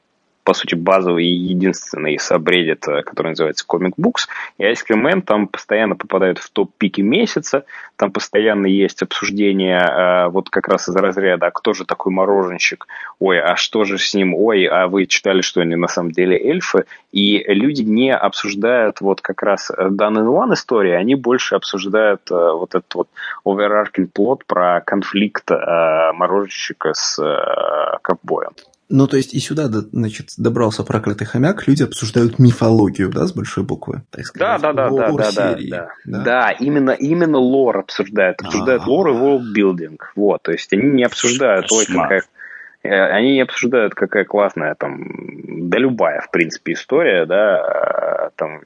[0.52, 4.28] по сути, базовый и единственный сабреддит, э, который называется Comic Books.
[4.58, 7.64] И Ice Cream Man там постоянно попадает в топ-пики месяца.
[7.96, 12.86] Там постоянно есть обсуждение э, вот как раз из разряда, а кто же такой мороженщик?
[13.20, 14.36] Ой, а что же с ним?
[14.36, 16.84] Ой, а вы читали, что они на самом деле эльфы?
[17.14, 22.76] И люди не обсуждают вот как раз Done in One истории, они больше обсуждают вот
[22.76, 23.08] этот вот
[23.46, 27.22] overarching плод про конфликт мороженщика с
[28.02, 28.52] ковбоем.
[28.91, 33.63] Ну, то есть и сюда, значит, добрался проклятый хомяк, люди обсуждают мифологию, да, с большой
[33.63, 34.62] буквы, так сказать.
[34.62, 36.23] Да, да, да, да, да, да, да, да.
[36.23, 38.89] Да, именно, именно лор обсуждают, обсуждают А-а-а.
[38.89, 42.23] лор и worldbuilding, вот, то есть они не обсуждают, ой, какая,
[42.84, 48.62] э, они не обсуждают, какая классная там, да любая, в принципе, история, да, там,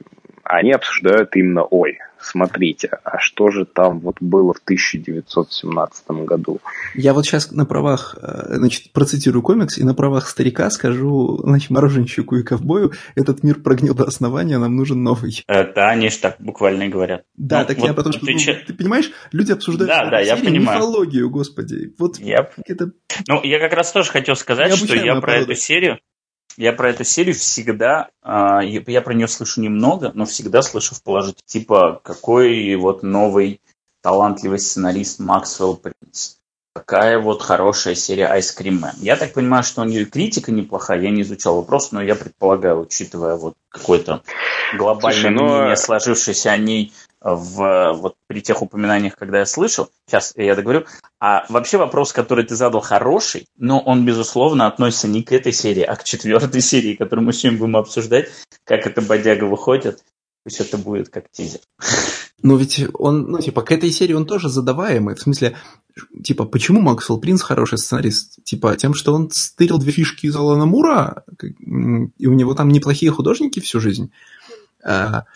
[0.48, 6.60] они обсуждают именно, ой, смотрите, а что же там вот было в 1917 году?
[6.94, 11.70] Я вот сейчас на правах, э, значит, процитирую комикс, и на правах старика скажу, значит,
[11.70, 15.44] мороженщику и ковбою, этот мир прогнил до основания, нам нужен новый.
[15.46, 17.24] Это они же так буквально и говорят.
[17.36, 20.36] Да, ну, так вот я потому что, ну, ты понимаешь, люди обсуждают да, да, я
[20.36, 20.78] понимаю.
[20.78, 21.94] мифологию, господи.
[21.98, 22.48] Вот я...
[22.66, 22.92] это...
[23.28, 25.98] Ну, я как раз тоже хотел сказать, что я про эту серию,
[26.56, 31.02] я про эту серию всегда, а, я про нее слышу немного, но всегда слышу в
[31.02, 31.42] положительном.
[31.46, 33.60] Типа, какой вот новый
[34.02, 36.36] талантливый сценарист Максвелл Принц.
[36.74, 38.92] Какая вот хорошая серия Ice Cream Man.
[38.98, 42.82] Я так понимаю, что у нее критика неплохая, я не изучал вопрос, но я предполагаю,
[42.82, 44.22] учитывая вот какое-то
[44.76, 49.90] глобальное Слушай, ну, мнение, сложившееся о ней в, вот при тех упоминаниях, когда я слышал,
[50.06, 50.84] сейчас я договорю,
[51.20, 55.82] а вообще вопрос, который ты задал, хороший, но он, безусловно, относится не к этой серии,
[55.82, 58.28] а к четвертой серии, которую мы сегодня будем обсуждать,
[58.64, 60.02] как эта бодяга выходит.
[60.44, 61.60] Пусть это будет как тизер.
[62.42, 65.16] Но ведь он, ну, типа, к этой серии он тоже задаваемый.
[65.16, 65.56] В смысле,
[66.22, 68.44] типа, почему Максвелл Принц хороший сценарист?
[68.44, 73.10] Типа, тем, что он стырил две фишки из Алана Мура, и у него там неплохие
[73.10, 74.12] художники всю жизнь.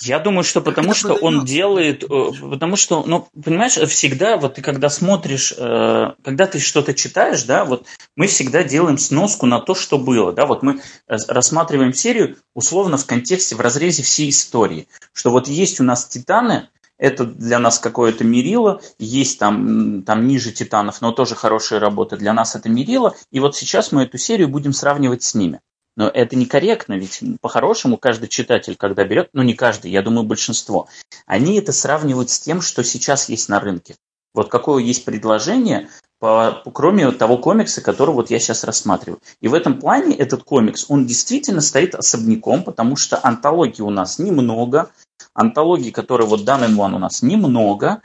[0.01, 2.09] Я думаю, что потому что он делает, э,
[2.41, 7.65] потому что, ну, понимаешь, всегда вот ты когда смотришь, э, когда ты что-то читаешь, да,
[7.65, 12.37] вот мы всегда делаем сноску на то, что было, да, вот мы э, рассматриваем серию
[12.55, 17.59] условно в контексте, в разрезе всей истории, что вот есть у нас титаны, это для
[17.59, 22.69] нас какое-то мерило, есть там, там ниже титанов, но тоже хорошая работа, для нас это
[22.69, 25.61] мерило, и вот сейчас мы эту серию будем сравнивать с ними.
[26.01, 30.89] Но это некорректно, ведь по-хорошему каждый читатель, когда берет, ну не каждый, я думаю большинство,
[31.27, 33.97] они это сравнивают с тем, что сейчас есть на рынке.
[34.33, 39.21] Вот какое есть предложение, по, кроме того комикса, который вот я сейчас рассматриваю.
[39.43, 44.19] И в этом плане этот комикс, он действительно стоит особняком, потому что антологии у нас
[44.19, 44.89] немного,
[45.35, 48.01] антологии, которые вот данный One у нас немного,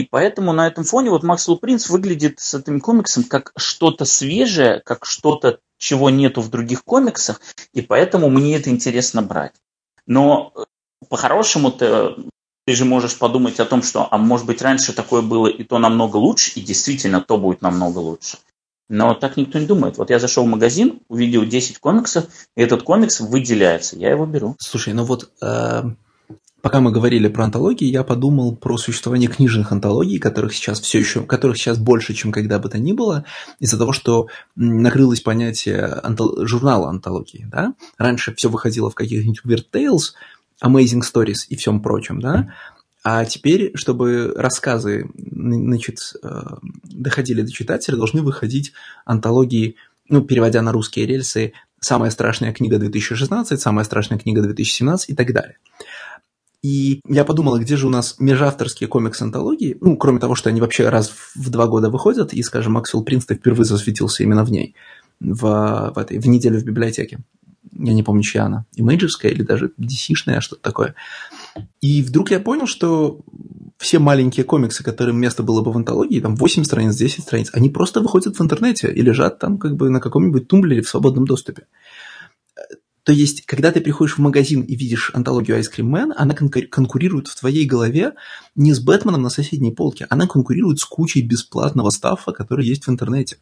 [0.00, 4.80] и поэтому на этом фоне вот Максвелл Принц выглядит с этим комиксом как что-то свежее,
[4.84, 7.40] как что-то чего нету в других комиксах,
[7.72, 9.54] и поэтому мне это интересно брать.
[10.06, 10.62] Но э,
[11.08, 12.14] по-хорошему ты,
[12.66, 15.78] ты же можешь подумать о том, что, а может быть, раньше такое было, и то
[15.78, 18.38] намного лучше, и действительно то будет намного лучше.
[18.88, 19.96] Но так никто не думает.
[19.96, 23.96] Вот я зашел в магазин, увидел 10 комиксов, и этот комикс выделяется.
[23.96, 24.56] Я его беру.
[24.58, 25.82] Слушай, ну вот э,
[26.64, 31.20] Пока мы говорили про антологии, я подумал про существование книжных антологий, которых сейчас все еще,
[31.20, 33.26] которых сейчас больше, чем когда бы то ни было,
[33.60, 36.46] из-за того, что накрылось понятие антол...
[36.46, 37.46] журнала антологии.
[37.52, 37.74] Да?
[37.98, 40.14] Раньше все выходило в каких-нибудь Weird Tales,
[40.64, 42.54] Amazing Stories и всем прочем, да?
[43.02, 46.42] А теперь, чтобы рассказы значит, э,
[46.84, 48.72] доходили до читателя, должны выходить
[49.04, 49.76] антологии,
[50.08, 55.34] ну, переводя на русские рельсы, «Самая страшная книга 2016», «Самая страшная книга 2017» и так
[55.34, 55.58] далее.
[56.64, 60.88] И я подумал, где же у нас межавторские комикс-антологии, ну, кроме того, что они вообще
[60.88, 64.74] раз в два года выходят, и, скажем, Максвелл Принстон впервые засветился именно в ней,
[65.20, 67.18] в, в, этой, в неделю в библиотеке.
[67.70, 70.94] Я не помню, чья она, имейджевская или даже DC-шная, что-то такое.
[71.82, 73.20] И вдруг я понял, что
[73.76, 77.68] все маленькие комиксы, которым место было бы в антологии, там 8 страниц, 10 страниц, они
[77.68, 81.64] просто выходят в интернете и лежат там как бы на каком-нибудь тумблере в свободном доступе.
[83.04, 87.28] То есть, когда ты приходишь в магазин и видишь антологию Ice Cream Man, она конкурирует
[87.28, 88.14] в твоей голове
[88.54, 92.90] не с Бэтменом на соседней полке, она конкурирует с кучей бесплатного стаффа, который есть в
[92.90, 93.36] интернете.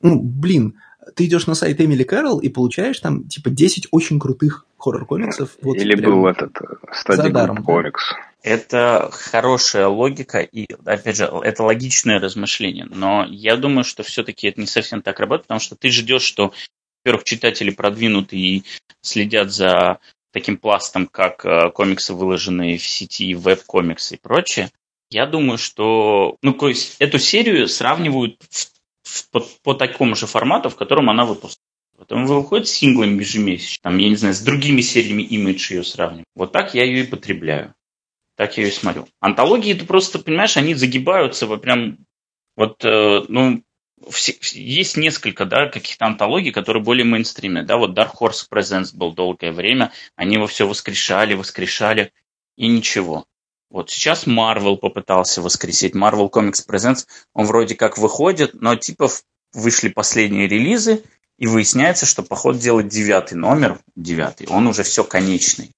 [0.00, 0.76] Ну, блин,
[1.14, 5.50] ты идешь на сайт Эмили Кэрролл и получаешь там типа 10 очень крутых хоррор-комиксов.
[5.60, 6.56] Вот Или был этот
[6.92, 7.30] стадий
[7.62, 8.14] комикс.
[8.42, 12.86] Это хорошая логика и, опять же, это логичное размышление.
[12.90, 16.52] Но я думаю, что все-таки это не совсем так работает, потому что ты ждешь, что
[17.04, 18.62] во-первых, читатели продвинуты и
[19.02, 19.98] следят за
[20.32, 24.70] таким пластом, как э, комиксы, выложенные в сети, веб-комиксы и прочее,
[25.10, 28.70] я думаю, что ну, то есть эту серию сравнивают в,
[29.02, 31.60] в, по, по такому же формату, в котором она выпускается.
[31.96, 33.90] Потом выходит синглами ежемесячно.
[33.90, 36.24] Там, я не знаю, с другими сериями Image ее сравниваю.
[36.34, 37.74] Вот так я ее и потребляю.
[38.36, 39.06] Так я ее смотрю.
[39.20, 41.98] Антологии, это просто, понимаешь, они загибаются вот прям...
[42.56, 43.62] Вот, э, ну,
[44.52, 49.52] есть несколько, да, каких-то антологий, которые более мейнстримные, да, вот Dark Horse Presents был долгое
[49.52, 52.12] время, они его все воскрешали, воскрешали,
[52.56, 53.26] и ничего.
[53.70, 55.94] Вот сейчас Marvel попытался воскресить.
[55.94, 59.10] Marvel Comics Presents, он вроде как выходит, но типа
[59.52, 61.02] вышли последние релизы,
[61.38, 65.72] и выясняется, что поход делать девятый номер, девятый, он уже все конечный.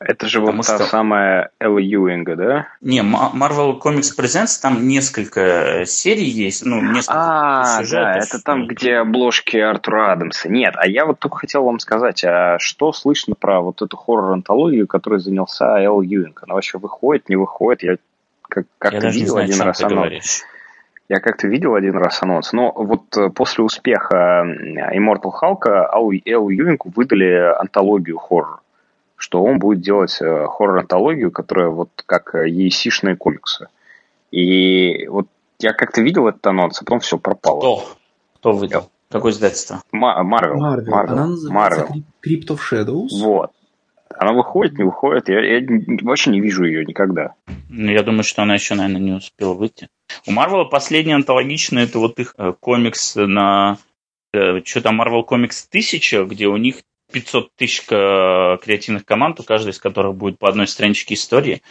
[0.00, 0.86] Это же Потому вот та что...
[0.86, 2.68] самая Эл Юинга, да?
[2.80, 8.66] Не, Marvel Comics Presents, там несколько э, серий есть, ну, несколько А, да, это там,
[8.66, 10.48] где обложки Артура Адамса.
[10.48, 14.86] Нет, а я вот только хотел вам сказать, а что слышно про вот эту хоррор-антологию,
[14.86, 16.44] которой занялся Эл Юинг?
[16.44, 17.82] Она вообще выходит, не выходит?
[17.82, 17.96] Я
[18.48, 20.44] как- как-то я видел один раз анонс.
[21.10, 26.90] Я как-то видел один раз анонс, но вот э, после успеха Immortal Hulk Эл Юингу
[26.96, 28.62] выдали антологию хоррор
[29.20, 33.68] что он будет делать э, хоррор-антологию, которая вот как EC-шные комиксы.
[34.30, 35.26] И вот
[35.58, 37.58] я как-то видел этот анонс, а потом все пропало.
[37.58, 37.84] Кто?
[38.36, 38.90] Кто выдал?
[39.10, 39.82] Какое издательство?
[39.92, 40.56] Марвел.
[40.58, 40.94] Марвел.
[40.94, 41.86] Она называется
[42.26, 43.08] Crypt of Shadows.
[43.20, 43.50] Вот.
[44.16, 45.28] Она выходит, не выходит.
[45.28, 45.66] Я, я
[46.02, 47.34] вообще не вижу ее никогда.
[47.68, 49.88] Ну, я думаю, что она еще, наверное, не успела выйти.
[50.26, 53.76] У Марвела последний антологичный, это вот их э, комикс на...
[54.32, 56.76] Э, что там, Marvel Comics 1000, где у них
[57.10, 61.62] 500 тысяч креативных команд, у каждой из которых будет по одной страничке истории.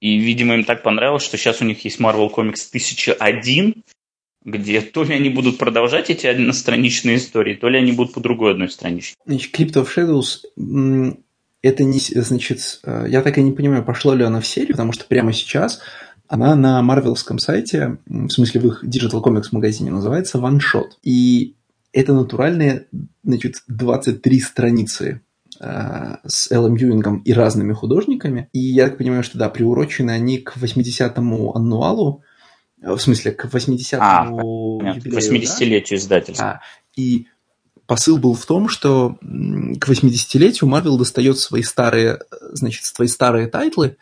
[0.00, 3.84] И, видимо, им так понравилось, что сейчас у них есть Marvel Comics 1001,
[4.44, 8.52] где то ли они будут продолжать эти одностраничные истории, то ли они будут по другой
[8.52, 9.16] одной страничке.
[9.24, 11.16] Значит, Crypt of Shadows,
[11.62, 14.92] это не, значит, э, я так и не понимаю, пошло ли она в серию, потому
[14.92, 15.80] что прямо сейчас
[16.28, 20.90] она на марвелском сайте, в смысле в их Digital Comics магазине называется One Shot.
[21.02, 21.54] И
[21.94, 22.88] это натуральные,
[23.22, 25.22] значит, 23 страницы
[25.60, 28.48] э, с Эллом Юингом и разными художниками.
[28.52, 32.24] И я так понимаю, что да, приурочены они к 80-му аннуалу,
[32.82, 35.20] э, в смысле, к 80-му а, юбилею.
[35.20, 36.02] 80-летию да?
[36.02, 36.46] издательства.
[36.46, 36.60] А,
[36.96, 37.28] и
[37.86, 42.18] посыл был в том, что к 80-летию Марвел достает свои старые,
[42.50, 43.98] значит, свои старые тайтлы,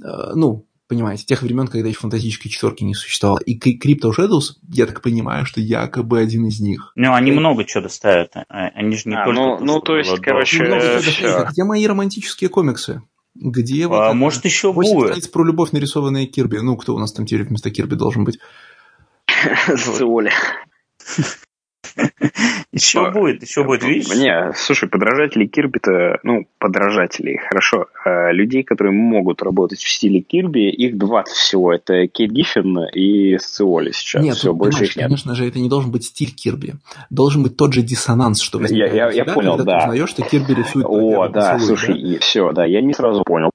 [0.00, 3.40] э, ну, понимаете, тех времен, когда еще фантастической четверки не существовало.
[3.40, 6.92] И Crypt of Shadows, я так понимаю, что якобы один из них.
[6.94, 7.34] Ну, они и...
[7.34, 8.36] много чего доставят.
[8.36, 9.40] А, они же не а, только...
[9.40, 10.58] Ну, ну то есть, короче...
[10.58, 13.02] Чего Где мои романтические комиксы?
[13.34, 15.32] Где а, вот может, это, еще будет.
[15.32, 16.58] про любовь, нарисованная Кирби.
[16.58, 18.38] Ну, кто у нас там теперь вместо Кирби должен быть?
[19.76, 20.32] Соли.
[22.72, 24.08] Еще будет, еще будет, видишь?
[24.16, 27.86] Не, слушай, подражатели Кирби-то, ну, подражатели, хорошо.
[28.04, 31.72] А людей, которые могут работать в стиле Кирби, их два всего.
[31.72, 34.24] Это Кейт Гиффин и Сциоли сейчас.
[34.24, 35.04] Нет, Все, больше их нет.
[35.04, 36.74] конечно же, это не должен быть стиль Кирби.
[37.10, 39.64] Должен быть тот же диссонанс, что возникает я, я, я понял, да.
[39.64, 43.50] ты узнаешь, что Кирби рисует О, да, слушай, все, да, я не сразу понял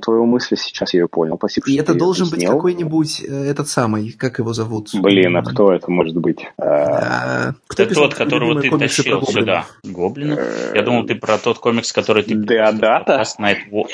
[0.00, 1.36] твою мысль, сейчас я ее понял.
[1.36, 4.90] Спасибо, И это должен быть какой-нибудь э, этот самый, как его зовут?
[4.94, 6.46] Блин, а кто это может быть?
[6.58, 9.66] А, кто это тот, которого ты тащил сюда.
[9.82, 10.38] Гоблина?
[10.74, 12.34] Я думал, ты про тот комикс, который ты...
[12.34, 13.22] Деодата?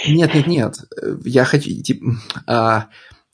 [0.06, 0.74] Нет, нет, нет.
[1.24, 1.70] Я хочу...
[1.82, 2.06] Типа,
[2.46, 2.86] а,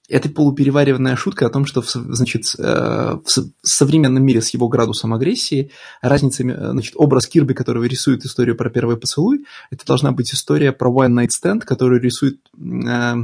[0.09, 5.71] это полуперевариванная шутка о том, что значит, э, в современном мире с его градусом агрессии
[6.01, 10.73] разница, э, значит, образ Кирби, который рисует историю про первый поцелуй, это должна быть история
[10.73, 13.15] про One Night Stand, который рисует, э,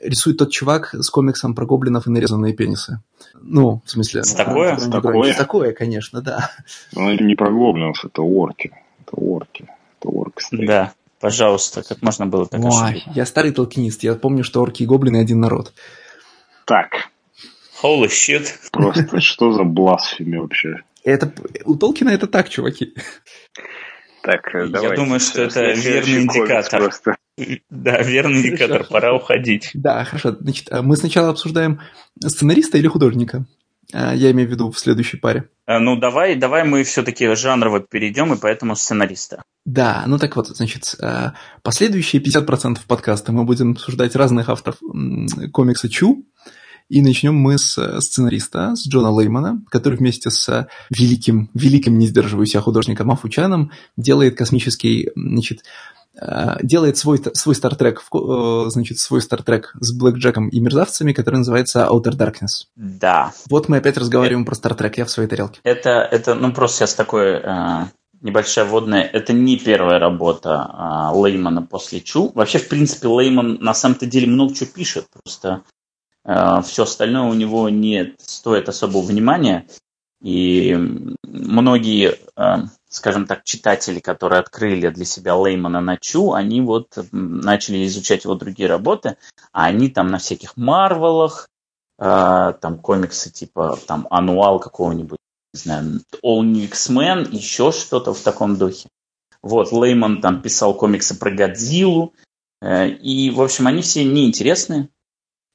[0.00, 3.00] рисует тот чувак с комиксом про гоблинов и нарезанные пенисы.
[3.40, 4.24] Ну, в смысле...
[4.24, 4.76] С такое?
[4.76, 5.34] С такое?
[5.34, 6.50] такое, конечно, да.
[6.92, 8.72] Ну, это не про гоблинов, это орки.
[9.00, 9.68] Это орки.
[10.00, 10.44] Это орки.
[10.50, 10.92] Да.
[11.24, 15.16] Пожалуйста, как можно было так Ой, я старый толкинист, я помню, что орки и гоблины
[15.16, 15.72] один народ.
[16.66, 17.08] Так.
[17.82, 18.46] Holy shit.
[18.70, 20.82] Просто что за бласфемия вообще?
[21.02, 21.32] Это,
[21.64, 22.92] у Толкина это так, чуваки.
[24.22, 24.90] Так, давай.
[24.90, 26.82] Я думаю, что это верный индикатор.
[26.82, 27.16] Просто.
[27.70, 29.70] Да, верный индикатор, пора уходить.
[29.72, 30.32] Да, хорошо.
[30.38, 31.80] Значит, а мы сначала обсуждаем
[32.20, 33.46] сценариста или художника?
[33.94, 35.48] А, я имею в виду в следующей паре.
[35.66, 39.42] А, ну, давай, давай мы все-таки жанрово перейдем, и поэтому сценариста.
[39.64, 44.76] Да, ну так вот, значит, а, последующие 50% подкаста мы будем обсуждать разных авторов
[45.52, 46.26] комикса Чу,
[46.90, 52.06] и начнем мы с э, сценариста, с Джона Леймана, который вместе с великим, великим не
[52.06, 56.03] сдерживающимся художником Афучаном делает космический, значит, Э,
[56.62, 61.88] делает свой, свой стартрек, э, значит, свой стартрек с Блэк Джеком и мерзавцами, который называется
[61.90, 62.66] Outer Darkness.
[62.76, 63.32] Да.
[63.50, 65.60] Вот мы опять разговариваем это, про стартрек, я в своей тарелке.
[65.64, 67.86] Это, это ну, просто сейчас такое э,
[68.20, 69.02] небольшая вводная.
[69.02, 72.30] Это не первая работа э, Леймана после Чу.
[72.34, 75.62] Вообще, в принципе, Лейман на самом-то деле много чего пишет, просто
[76.24, 79.66] э, все остальное у него не стоит особого внимания.
[80.22, 80.74] И
[81.24, 87.84] многие э, скажем так, читатели, которые открыли для себя Леймана на Чу, они вот начали
[87.86, 89.16] изучать его другие работы,
[89.52, 91.48] а они там на всяких Марвелах,
[91.98, 95.18] э, там комиксы типа там Ануал какого-нибудь,
[95.52, 98.88] не знаю, All New X-Men, еще что-то в таком духе.
[99.42, 102.14] Вот, Лейман там писал комиксы про Годзиллу,
[102.62, 104.88] э, и, в общем, они все неинтересные,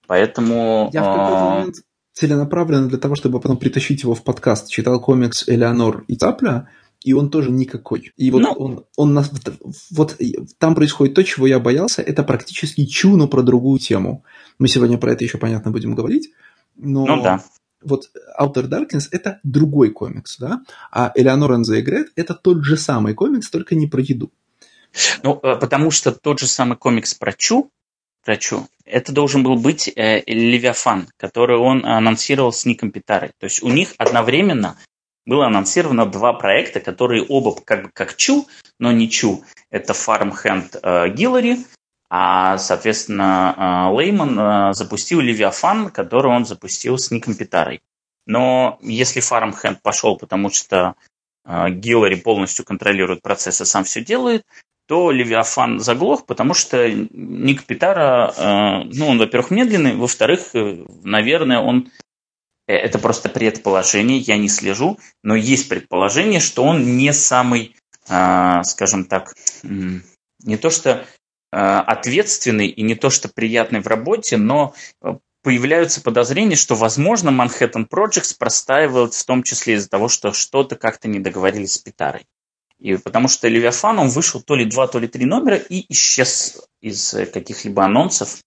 [0.07, 0.89] поэтому...
[0.91, 1.75] Я в какой-то а, момент
[2.11, 6.67] целенаправленно для того, чтобы потом притащить его в подкаст, читал комикс «Элеонор и Цапля»,
[7.03, 8.11] и он тоже никакой.
[8.17, 9.31] И вот ну, он, он нас,
[9.91, 10.17] вот
[10.57, 14.23] там происходит то, чего я боялся, это практически чу, но про другую тему.
[14.57, 16.31] Мы сегодня про это еще, понятно, будем говорить.
[16.75, 17.43] Но ну да.
[17.81, 20.61] Вот Outer Darkness это другой комикс, да?
[20.91, 24.31] А Eleanor and the Egret это тот же самый комикс, только не про еду.
[25.23, 27.71] Ну, э, потому что тот же самый комикс про Чу,
[28.25, 33.31] про Чу, это должен был быть э, Левиафан, который он анонсировал с Ником Питарой.
[33.39, 34.77] То есть у них одновременно
[35.29, 38.47] было анонсировано два проекта, которые оба как бы как Чу,
[38.79, 39.43] но не Чу.
[39.69, 41.59] Это Farmhand э, Гиллари,
[42.09, 47.81] а, соответственно, э, Лейман э, запустил Левиафан, который он запустил с Ником Питарой.
[48.25, 50.95] Но если Farmhand пошел, потому что
[51.45, 54.43] Гиллари полностью контролирует процесс и сам все делает,
[54.87, 58.33] то Левиафан заглох, потому что Ник Питара,
[58.85, 60.49] ну, он, во-первых, медленный, во-вторых,
[61.03, 61.89] наверное, он
[62.73, 67.75] это просто предположение, я не слежу, но есть предположение, что он не самый,
[68.07, 71.05] а, скажем так, не то что
[71.51, 77.29] а, ответственный и не то что приятный в работе, но э, появляются подозрения, что, возможно,
[77.29, 82.27] Manhattan Projects простаивают в том числе из-за того, что что-то как-то не договорились с Питарой.
[82.77, 86.61] И потому что Левиафан, он вышел то ли два, то ли три номера и исчез
[86.81, 88.41] из э, каких-либо анонсов.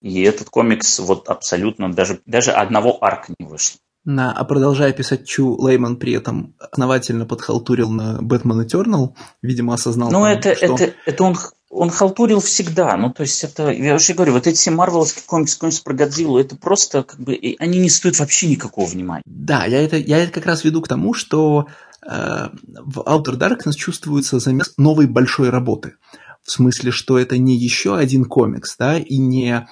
[0.00, 3.78] И этот комикс вот абсолютно даже, даже одного арка не вышло.
[4.04, 10.10] На, а продолжая писать Чу, Лейман при этом основательно подхалтурил на Бэтмен Eternal, видимо, осознал.
[10.10, 10.64] Ну, это, что...
[10.66, 11.36] это, это он,
[11.68, 12.96] он халтурил всегда.
[12.96, 16.38] Ну, то есть, это, я уже говорю, вот эти все марвеловские комиксы, комиксы про Годзиллу,
[16.38, 19.24] это просто, как бы, они не стоят вообще никакого внимания.
[19.26, 21.66] Да, я это, я это как раз веду к тому, что
[22.06, 25.96] э, в Outer Darkness чувствуется замес новой большой работы.
[26.42, 29.68] В смысле, что это не еще один комикс, да, и не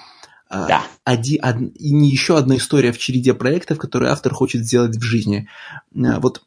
[0.49, 0.83] да.
[1.03, 5.01] Оди, од, и не еще одна история в череде проектов, которые автор хочет сделать в
[5.01, 5.47] жизни.
[5.95, 6.43] А, вот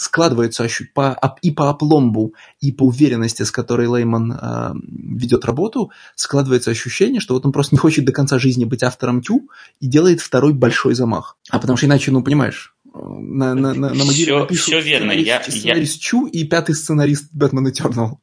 [0.00, 6.70] складывается по, и по опломбу, и по уверенности, с которой Лейман э, ведет работу, складывается
[6.70, 10.22] ощущение, что вот он просто не хочет до конца жизни быть автором Тю и делает
[10.22, 11.36] второй большой замах.
[11.50, 15.12] А потому что иначе, ну, понимаешь, на, на, на, на все, все верно.
[15.12, 16.00] Я, сценарист я...
[16.00, 18.16] Чу и пятый сценарист Бэтмен Eternal.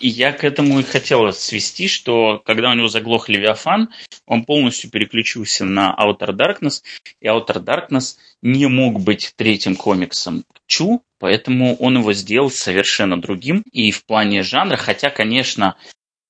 [0.00, 3.90] И я к этому и хотел свести, что когда у него заглох Левиафан,
[4.26, 6.82] он полностью переключился на Outer Darkness,
[7.20, 13.62] и Outer Darkness не мог быть третьим комиксом Чу, поэтому он его сделал совершенно другим.
[13.72, 15.76] И в плане жанра, хотя, конечно,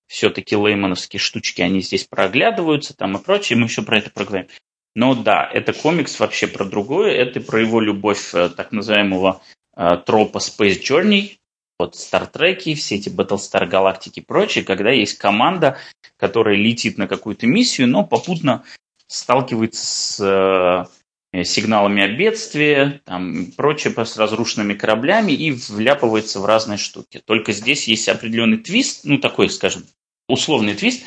[0.06, 4.48] все-таки леймановские штучки, они здесь проглядываются там и прочее, мы еще про это проговорим.
[4.94, 7.12] Но да, это комикс вообще про другое.
[7.12, 9.42] Это про его любовь э, так называемого
[9.76, 11.38] э, тропа Space Journey,
[11.78, 15.78] вот Стартреки, все эти Battlestar Галактики и прочее, когда есть команда,
[16.16, 18.62] которая летит на какую-то миссию, но попутно
[19.08, 20.90] сталкивается с
[21.32, 27.20] э, сигналами о бедствии, там, прочее, с разрушенными кораблями и вляпывается в разные штуки.
[27.24, 29.84] Только здесь есть определенный твист, ну такой, скажем,
[30.28, 31.04] условный твист.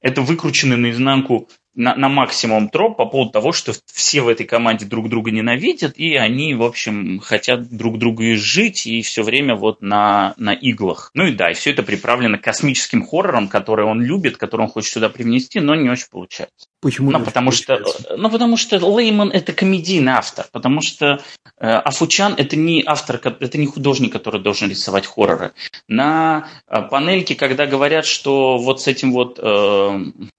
[0.00, 4.84] Это выкрученный наизнанку на, на максимум троп по поводу того, что все в этой команде
[4.84, 9.80] друг друга ненавидят, и они, в общем, хотят друг друга изжить, и все время вот
[9.80, 11.10] на, на иглах.
[11.14, 14.92] Ну и да, и все это приправлено космическим хоррором, который он любит, который он хочет
[14.92, 16.68] сюда привнести, но не очень получается.
[16.80, 17.10] Почему?
[17.10, 17.82] Ну, потому что,
[18.16, 21.20] ну, потому что Лейман это комедийный автор, потому что
[21.58, 25.52] э, Афучан это не автор, это не художник, который должен рисовать хорроры.
[25.88, 29.42] На э, панельке, когда говорят, что вот с этим вот э,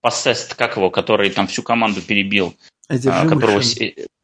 [0.01, 2.55] Possessed, как его, который там всю команду перебил,
[2.87, 3.61] э, которого,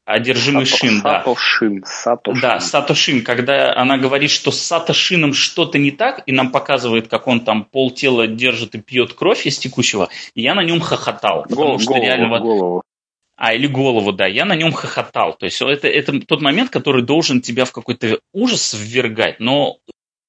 [0.05, 1.23] Одержимый Сато, Шин, да.
[1.23, 2.41] Сато Шин, Сато Шин.
[2.41, 6.51] Да, Сато Шин, когда она говорит, что с Сато Шином что-то не так, и нам
[6.51, 11.45] показывает, как он там полтела держит и пьет кровь из текущего, я на нем хохотал.
[11.49, 12.39] Гол, потому что голову, реально...
[12.39, 12.83] Голову.
[13.35, 15.33] А, или голову, да, я на нем хохотал.
[15.33, 19.79] То есть это, это тот момент, который должен тебя в какой-то ужас ввергать, но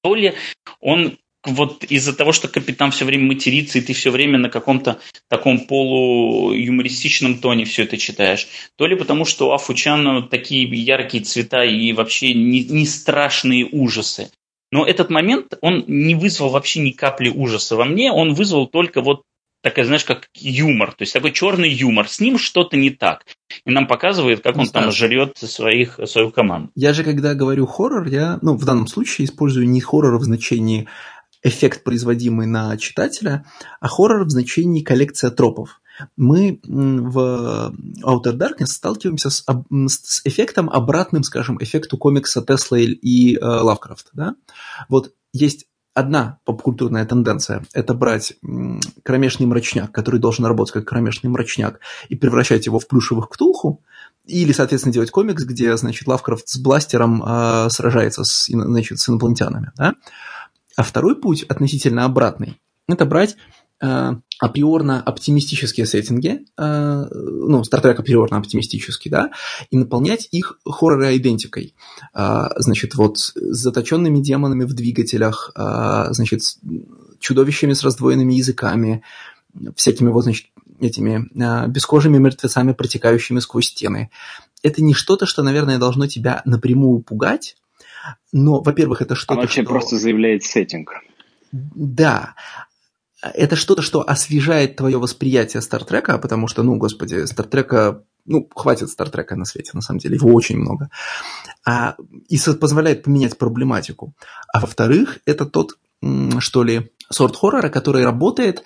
[0.01, 0.33] то ли
[0.81, 1.17] он
[1.47, 5.61] вот из-за того, что капитан все время матерится, и ты все время на каком-то таком
[5.65, 11.93] полуюмористичном тоне все это читаешь, то ли потому, что у Афучана такие яркие цвета и
[11.93, 14.29] вообще не, не страшные ужасы.
[14.71, 19.01] Но этот момент, он не вызвал вообще ни капли ужаса во мне, он вызвал только
[19.01, 19.21] вот
[19.63, 23.25] такая, знаешь, как юмор, то есть такой черный юмор, с ним что-то не так.
[23.65, 24.85] И нам показывает, как не он знаю.
[24.85, 26.71] там жрет своих, свою команду.
[26.75, 30.87] Я же, когда говорю хоррор, я, ну, в данном случае использую не хоррор в значении
[31.47, 33.45] эффект, производимый на читателя,
[33.79, 35.81] а хоррор в значении коллекция тропов.
[36.15, 37.73] Мы в
[38.03, 39.43] Outer Darkness сталкиваемся с,
[39.87, 44.11] с эффектом обратным, скажем, эффекту комикса Тесла и э, Лавкрафта.
[44.13, 44.35] Да?
[44.89, 45.65] Вот есть
[45.97, 48.35] одна попкультурная тенденция– это брать
[49.03, 51.79] кромешный мрачняк, который должен работать как кромешный мрачняк,
[52.09, 53.83] и превращать его в плюшевых ктулху,
[54.27, 59.71] или, соответственно, делать комикс, где, значит, Лавкрафт с бластером э, сражается с, значит, с инопланетянами.
[59.75, 59.95] Да?
[60.77, 63.35] А второй путь, относительно обратный, это брать
[63.81, 69.31] э, априорно оптимистические сеттинги, э, ну, Trek априорно оптимистический, да,
[69.71, 71.73] и наполнять их хоррор-идентикой.
[72.13, 76.41] Э, значит, вот с заточенными демонами в двигателях, э, значит,
[77.19, 79.01] чудовищами с раздвоенными языками,
[79.75, 80.45] всякими вот, значит,
[80.79, 84.11] этими э, бескожими мертвецами, протекающими сквозь стены.
[84.61, 87.55] Это не что-то, что, наверное, должно тебя напрямую пугать,
[88.31, 89.71] но, во-первых, это что-то, Он вообще что...
[89.71, 90.91] просто заявляет сеттинг.
[91.51, 92.35] Да.
[93.21, 99.35] Это что-то, что освежает твое восприятие Стартрека, потому что, ну, господи, Стартрека, ну, хватит Стартрека
[99.35, 100.89] на свете, на самом деле, его очень много.
[101.65, 101.95] А,
[102.29, 104.13] и позволяет поменять проблематику.
[104.53, 105.77] А во-вторых, это тот,
[106.39, 108.63] что ли, сорт хоррора, который работает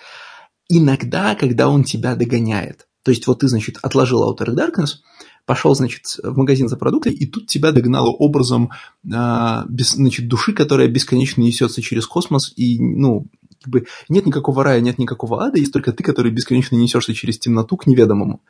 [0.68, 2.88] иногда, когда он тебя догоняет.
[3.04, 5.00] То есть вот ты, значит, отложил Outer Darkness,
[5.46, 8.72] пошел, значит, в магазин за продуктами, и тут тебя догнало образом
[9.14, 13.28] а, без, значит, души, которая бесконечно несется через космос, и, ну,
[13.62, 17.38] как бы нет никакого рая, нет никакого ада, есть только ты, который бесконечно несешься через
[17.38, 18.42] темноту к неведомому.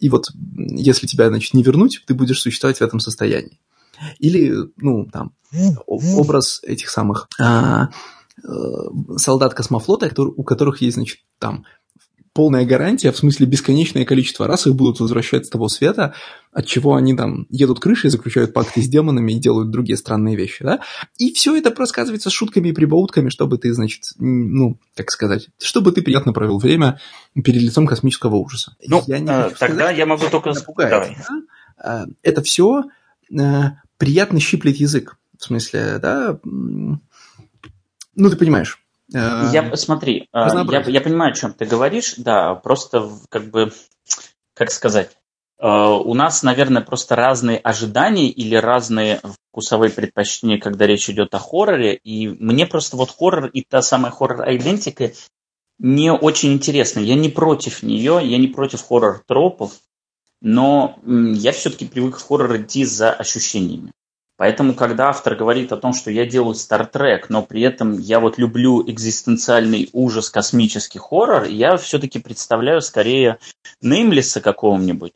[0.00, 3.60] И вот если тебя, значит, не вернуть, ты будешь существовать в этом состоянии.
[4.18, 5.32] Или, ну, там,
[5.86, 7.90] образ этих самых а,
[8.42, 8.48] э,
[9.16, 11.64] солдат космофлота, у которых есть, значит, там
[12.34, 16.14] полная гарантия, в смысле бесконечное количество раз их будут возвращать с того света,
[16.52, 20.64] от чего они там едут крышей, заключают пакты с демонами и делают другие странные вещи,
[20.64, 20.80] да?
[21.16, 25.92] И все это рассказывается с шутками и прибаутками, чтобы ты, значит, ну, как сказать, чтобы
[25.92, 27.00] ты приятно провел время
[27.44, 28.76] перед лицом космического ужаса.
[28.86, 30.52] Ну, я не э, тогда сказать, я могу только...
[30.52, 31.16] Напугает, Давай.
[31.16, 31.42] Да?
[31.78, 32.82] А, это все
[33.30, 33.62] э,
[33.96, 35.16] приятно щиплет язык.
[35.38, 37.00] В смысле, да, ну,
[38.30, 38.83] ты понимаешь.
[39.14, 43.72] Я, э, смотри, э, я, я понимаю, о чем ты говоришь, да, просто как бы,
[44.54, 45.10] как сказать,
[45.58, 51.38] э, у нас, наверное, просто разные ожидания или разные вкусовые предпочтения, когда речь идет о
[51.38, 55.12] хорроре, и мне просто вот хоррор и та самая хоррор-идентика
[55.78, 57.00] не очень интересна.
[57.00, 59.72] Я не против нее, я не против хоррор-тропов,
[60.40, 63.92] но я все-таки привык в хоррор идти за ощущениями.
[64.36, 68.36] Поэтому, когда автор говорит о том, что я делаю Trek, но при этом я вот
[68.36, 73.38] люблю экзистенциальный ужас, космический хоррор, я все-таки представляю скорее
[73.80, 75.12] Неймлиса какого-нибудь,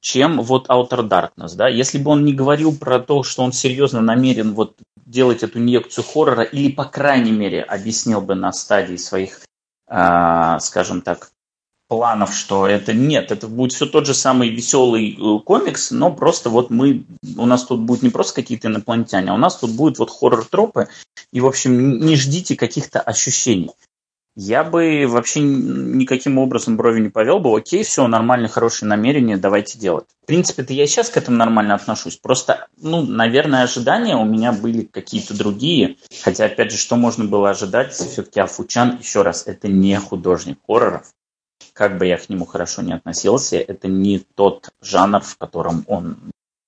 [0.00, 1.68] чем вот Outer Darkness, да.
[1.68, 6.04] Если бы он не говорил про то, что он серьезно намерен вот делать эту инъекцию
[6.04, 9.40] хоррора, или, по крайней мере, объяснил бы на стадии своих,
[9.88, 11.32] э, скажем так,
[11.90, 16.48] планов, что это нет, это будет все тот же самый веселый э, комикс, но просто
[16.48, 17.04] вот мы,
[17.36, 20.86] у нас тут будут не просто какие-то инопланетяне, а у нас тут будут вот хоррор-тропы,
[21.32, 23.72] и, в общем, не ждите каких-то ощущений.
[24.36, 29.76] Я бы вообще никаким образом брови не повел бы, окей, все, нормальные, хорошие намерения, давайте
[29.76, 30.06] делать.
[30.22, 34.82] В принципе-то я сейчас к этому нормально отношусь, просто, ну, наверное, ожидания у меня были
[34.82, 39.98] какие-то другие, хотя, опять же, что можно было ожидать, все-таки Афучан, еще раз, это не
[39.98, 41.10] художник хорроров,
[41.72, 46.16] как бы я к нему хорошо не относился, это не тот жанр, в котором он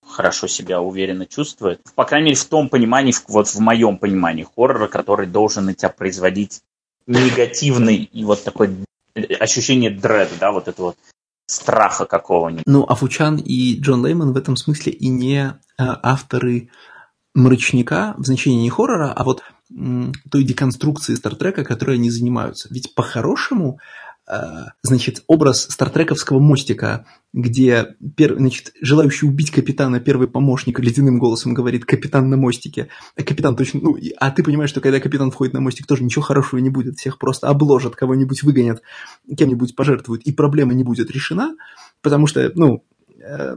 [0.07, 1.81] хорошо себя уверенно чувствует.
[1.95, 5.89] По крайней мере, в том понимании, вот в моем понимании хоррора, который должен на тебя
[5.89, 6.63] производить
[7.07, 8.77] негативный и вот такой
[9.41, 10.97] ощущение дреда, да, вот это вот
[11.47, 12.65] страха какого-нибудь.
[12.67, 16.71] Ну, а Фучан и Джон Лейман в этом смысле и не э, авторы
[17.35, 19.43] мрачника в значении не хоррора, а вот
[20.31, 22.69] той деконструкции Стартрека, которой они занимаются.
[22.71, 23.79] Ведь по-хорошему
[24.83, 31.85] значит, образ стартрековского мостика, где пер, значит, желающий убить капитана первый помощник ледяным голосом говорит
[31.85, 35.61] «капитан на мостике», а капитан точно, ну, а ты понимаешь, что когда капитан входит на
[35.61, 38.83] мостик, тоже ничего хорошего не будет, всех просто обложат, кого-нибудь выгонят,
[39.37, 41.57] кем-нибудь пожертвуют, и проблема не будет решена,
[42.01, 42.85] потому что, ну,
[43.21, 43.57] э,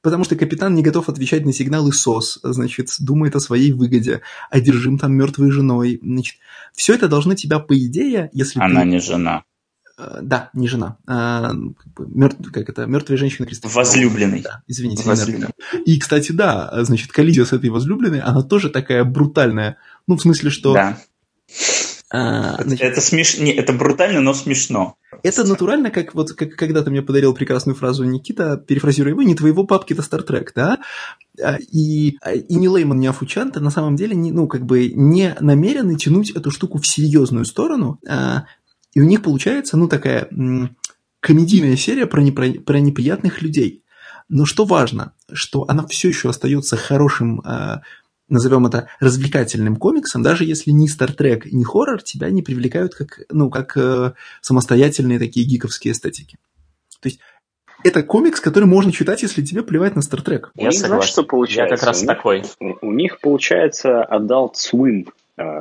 [0.00, 4.98] потому что капитан не готов отвечать на сигналы СОС, значит, думает о своей выгоде, одержим
[4.98, 6.36] там мертвой женой, значит,
[6.72, 8.88] все это должно тебя, по идее, если Она ты...
[8.88, 9.44] не жена.
[10.02, 10.96] Э, да, не жена.
[11.06, 13.78] А, как, бы, мертв, как это, мертвая женщина Кристофера.
[13.78, 14.40] Возлюбленный.
[14.40, 15.04] Да, извините.
[15.04, 15.50] Возлюбленный.
[15.84, 19.76] И, кстати, да, значит, коллизия с этой возлюбленной, она тоже такая брутальная.
[20.06, 20.74] Ну, в смысле, что...
[20.74, 20.98] Да.
[22.10, 24.96] А, значит, это смешно, это брутально, но смешно.
[25.22, 29.34] Это натурально, как вот как, когда ты мне подарил прекрасную фразу Никита, перефразируя его, не
[29.34, 30.78] твоего папки, это Стартрек, да?
[31.42, 35.34] А, и, и ни Лейман, ни Афучанта на самом деле не, ну, как бы не
[35.40, 38.44] намерены тянуть эту штуку в серьезную сторону, а,
[38.94, 40.28] и у них получается, ну, такая
[41.20, 43.84] комедийная серия про, непро, про неприятных людей.
[44.28, 47.82] Но что важно, что она все еще остается хорошим а,
[48.32, 53.50] назовем это развлекательным комиксом, даже если ни Стартрек, ни хоррор тебя не привлекают как, ну,
[53.50, 56.38] как э, самостоятельные такие гиковские эстетики.
[57.00, 57.20] То есть
[57.84, 60.50] это комикс, который можно читать, если тебе плевать на Стартрек.
[60.54, 61.74] Я знаешь, что получается?
[61.74, 62.40] Я как раз у такой.
[62.40, 65.60] Них, у них получается Adult Swim Э,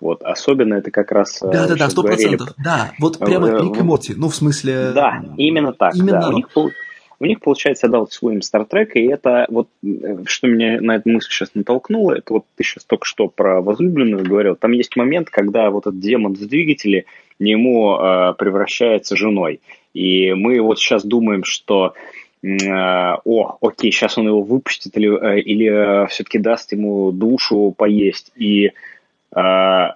[0.00, 1.42] вот особенно это как раз...
[1.42, 2.54] Э, да, да, да, сто процентов.
[2.62, 4.14] Да, вот прямо Рик и Морти.
[4.16, 4.92] Ну, в смысле...
[4.94, 5.94] Да, именно так.
[5.94, 6.20] Именно.
[6.20, 6.28] Да.
[6.28, 6.48] У них,
[7.18, 11.08] у них получается Adult Swim Star Trek, и это вот, э, что меня на эту
[11.08, 15.30] мысль сейчас натолкнуло, это вот ты сейчас только что про возлюбленную говорил, там есть момент,
[15.30, 17.06] когда вот этот демон в двигателе
[17.38, 19.60] ему э, превращается женой,
[19.94, 21.94] и мы вот сейчас думаем, что
[22.42, 25.66] э, о, окей, сейчас он его выпустит или, э, или
[26.04, 28.72] э, все-таки даст ему душу поесть, и
[29.36, 29.92] э,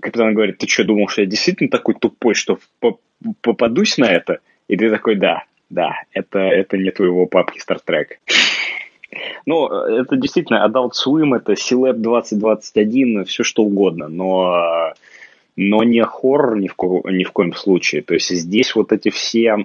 [0.00, 2.58] капитан говорит, ты что, думал, что я действительно такой тупой, что
[3.40, 4.40] попадусь на это?
[4.68, 8.18] И ты такой, да, да, это, это не твоего папки Star Trek.
[9.46, 14.92] Ну, это действительно Adult Swim, это Celeb 2021, все что угодно, но,
[15.54, 18.02] но не хоррор ни в, ко, ни в коем случае.
[18.02, 19.56] То есть здесь вот эти все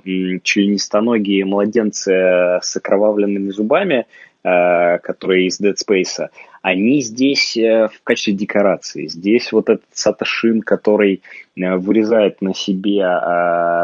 [0.44, 4.06] членистоногие младенцы с окровавленными зубами,
[4.44, 6.28] э, которые из Dead Space,
[6.62, 9.08] они здесь э, в качестве декорации.
[9.08, 11.22] Здесь вот этот Саташин, который
[11.56, 13.06] э, вырезает на себе,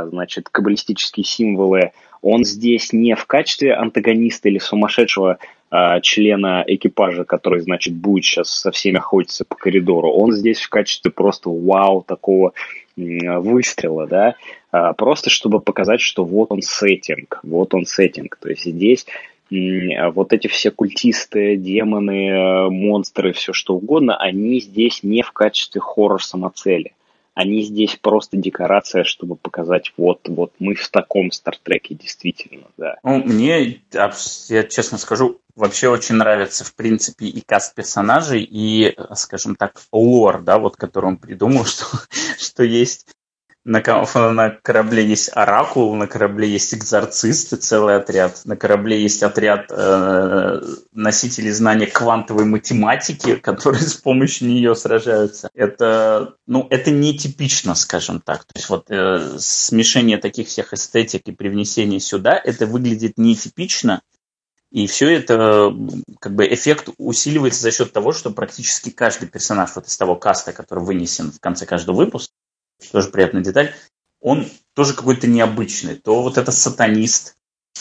[0.10, 1.92] значит, каббалистические символы
[2.26, 5.38] он здесь не в качестве антагониста или сумасшедшего
[5.70, 10.10] э, члена экипажа, который, значит, будет сейчас со всеми охотиться по коридору.
[10.10, 12.54] Он здесь в качестве просто вау такого
[12.98, 14.36] выстрела, да,
[14.72, 18.38] э, просто чтобы показать, что вот он сеттинг, вот он сеттинг.
[18.42, 19.06] То есть здесь
[19.50, 26.94] вот эти все культисты, демоны, монстры, все что угодно, они здесь не в качестве хоррор-самоцели
[27.36, 32.96] они здесь просто декорация, чтобы показать, вот, вот мы в таком Стартреке действительно, да.
[33.04, 39.58] Ну, мне, я честно скажу, вообще очень нравится, в принципе, и каст персонажей, и, скажем
[39.58, 41.86] так, лор, да, вот, который он придумал, что,
[42.40, 43.15] что есть
[43.66, 43.82] на,
[44.32, 48.42] на корабле есть оракул, на корабле есть экзорцисты, целый отряд.
[48.46, 50.62] На корабле есть отряд э,
[50.94, 55.50] носителей знания квантовой математики, которые с помощью нее сражаются.
[55.56, 58.46] Это, ну, это нетипично, скажем так.
[58.46, 64.04] То есть вот э, смешение таких всех эстетик и привнесение сюда, это выглядит нетипично.
[64.72, 65.74] И все это,
[66.20, 70.54] как бы, эффект усиливается за счет того, что практически каждый персонаж вот из того каста,
[70.54, 72.34] который вынесен в конце каждого выпуска,
[72.92, 73.74] тоже приятная деталь,
[74.22, 75.96] он тоже какой-то необычный.
[75.96, 77.36] То вот это сатанист,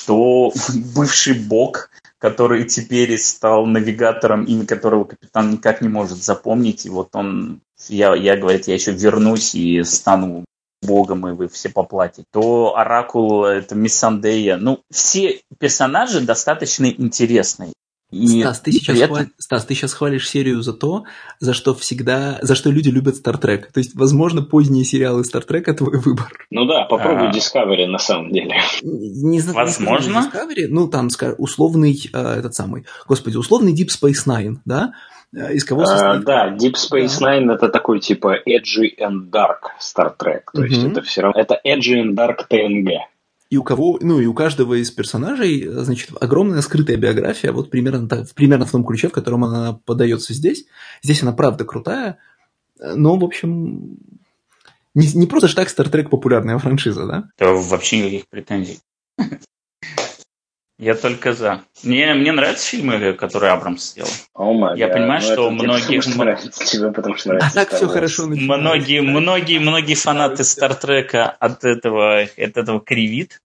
[0.07, 0.53] то
[0.95, 6.87] бывший бог, который теперь стал навигатором, имя которого капитан никак не может запомнить.
[6.87, 10.45] И вот он, я, я говорит, я еще вернусь и стану
[10.83, 12.27] богом, и вы все поплатите.
[12.31, 14.57] То Оракул, это Миссандея.
[14.57, 17.73] Ну, все персонажи достаточно интересные.
[18.15, 19.17] И Стас, ты сейчас этом...
[19.17, 19.27] хвал...
[19.39, 21.05] Стас, ты сейчас хвалишь серию за то,
[21.41, 23.73] за что всегда, за что люди любят Стартрек.
[23.73, 26.31] То есть, возможно, поздние сериалы Стартрека твой выбор.
[26.51, 27.33] Ну да, попробуй а...
[27.33, 28.57] Discovery на самом деле.
[28.83, 30.11] Не, знаю, возможно.
[30.11, 34.93] Не Discovery, ну там, скажем, условный э, этот самый, господи, условный Deep Space Nine, да?
[35.35, 36.23] Э, из кого состоит?
[36.23, 40.43] А, да, Deep Space Nine это такой типа edgy and dark Star Trek.
[40.53, 40.65] То угу.
[40.65, 42.99] есть это все равно это edgy and dark TNG
[43.55, 48.09] и у кого, ну и у каждого из персонажей, значит, огромная скрытая биография, вот примерно,
[48.09, 50.67] так, примерно в том ключе, в котором она подается здесь.
[51.05, 52.19] Здесь она правда крутая,
[52.81, 53.97] но, в общем,
[54.93, 57.29] не, не просто же так Star Trek популярная франшиза, да?
[57.39, 58.81] Да вообще никаких претензий.
[60.79, 61.63] Я только за.
[61.85, 64.09] Мне, мне нравятся фильмы, которые Абрамс сделал.
[64.37, 64.93] Oh я God.
[64.93, 66.01] понимаю, ну, что многие...
[66.01, 67.61] Тебе потому что нравится.
[67.61, 73.41] А так все хорошо Многие, многие, многие фанаты Стартрека от этого, от этого кривит.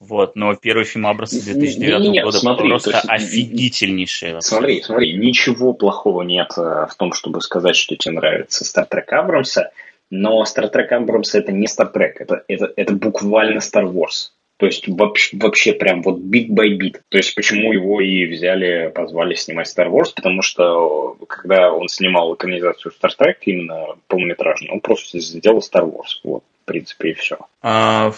[0.00, 4.42] Вот, но первый фильм Абраса 2009 не, не, не, года смотри, просто есть, офигительнейший.
[4.42, 9.70] Смотри, смотри, ничего плохого нет э, в том, чтобы сказать, что тебе нравится Стартрек Абрамса,
[10.10, 14.32] но Стартрек Абрамса это не Стартрек, это, это, это буквально Star Wars.
[14.62, 17.02] То есть вообще, вообще прям вот бит by бит.
[17.08, 22.32] То есть почему его и взяли, позвали снимать Star Wars, потому что когда он снимал
[22.36, 26.20] экранизацию Star Trek, именно полнометражную, он просто сделал Star Wars.
[26.22, 27.38] Вот, в принципе, и все.
[27.60, 28.12] А,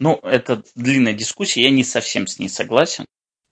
[0.00, 3.04] ну, это длинная дискуссия, я не совсем с ней согласен.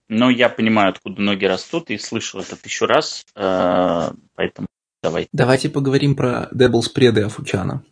[0.09, 4.67] Но я понимаю, откуда ноги растут, и слышал это тысячу раз, э, поэтому
[5.01, 5.29] Давай.
[5.31, 7.85] Давайте поговорим про Devil's Преды Афучана.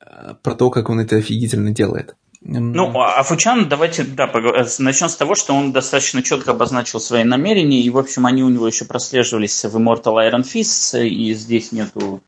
[0.00, 2.16] Э, про то, как он это офигительно делает.
[2.46, 7.24] Ну, а Фучан, давайте, да, э, начнем с того, что он достаточно четко обозначил свои
[7.24, 11.72] намерения, и, в общем, они у него еще прослеживались в Immortal Iron Fist, и здесь
[11.72, 12.22] нету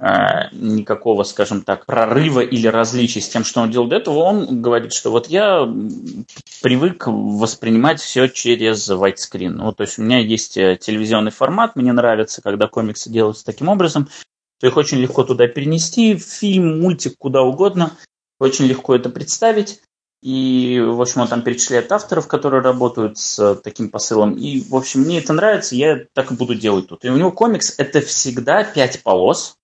[0.00, 0.06] э,
[0.50, 4.18] никакого, скажем так, прорыва или различия с тем, что он делал до этого.
[4.18, 5.72] Он говорит, что вот я
[6.62, 9.50] привык воспринимать все через widescreen.
[9.50, 13.68] Ну, то есть у меня есть э, телевизионный формат, мне нравится, когда комиксы делаются таким
[13.68, 14.08] образом,
[14.58, 17.92] то их очень легко туда перенести, фильм, мультик, куда угодно–
[18.40, 19.80] очень легко это представить.
[20.22, 24.34] И, в общем, он там перечисляет авторов, которые работают с таким посылом.
[24.34, 27.04] И, в общем, мне это нравится, я так и буду делать тут.
[27.04, 29.56] И у него комикс– это всегда пять полос,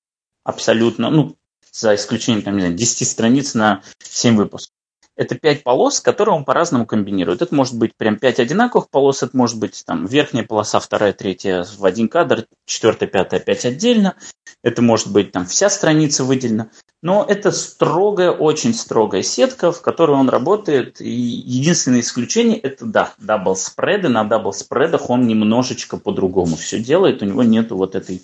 [0.45, 1.37] абсолютно, ну,
[1.73, 4.76] за исключением, там, не знаю, 10 страниц на 7 выпусков.
[5.17, 7.41] Это пять полос, которые он по-разному комбинирует.
[7.41, 11.67] Это может быть прям пять одинаковых полос, это может быть там верхняя полоса, вторая, третья
[11.79, 14.15] в один кадр, четвертая, пятая опять отдельно.
[14.63, 16.71] Это может быть там вся страница выделена.
[17.03, 21.01] Но это строгая, очень строгая сетка, в которой он работает.
[21.01, 24.09] И единственное исключение это, да, double spread ы.
[24.09, 27.23] На double spread ах он немножечко по-другому все делает.
[27.23, 28.23] У него нету вот этой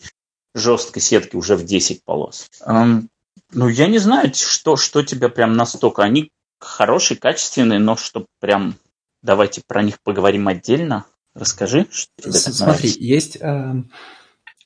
[0.54, 2.50] жесткой сетки уже в 10 полос.
[2.66, 6.02] Ну, я не знаю, что, что тебя прям настолько...
[6.02, 6.30] Они
[6.62, 8.76] хорошие, качественные, но что прям
[9.22, 11.06] давайте про них поговорим отдельно.
[11.34, 13.74] Расскажи, что тебе Смотри, есть, э,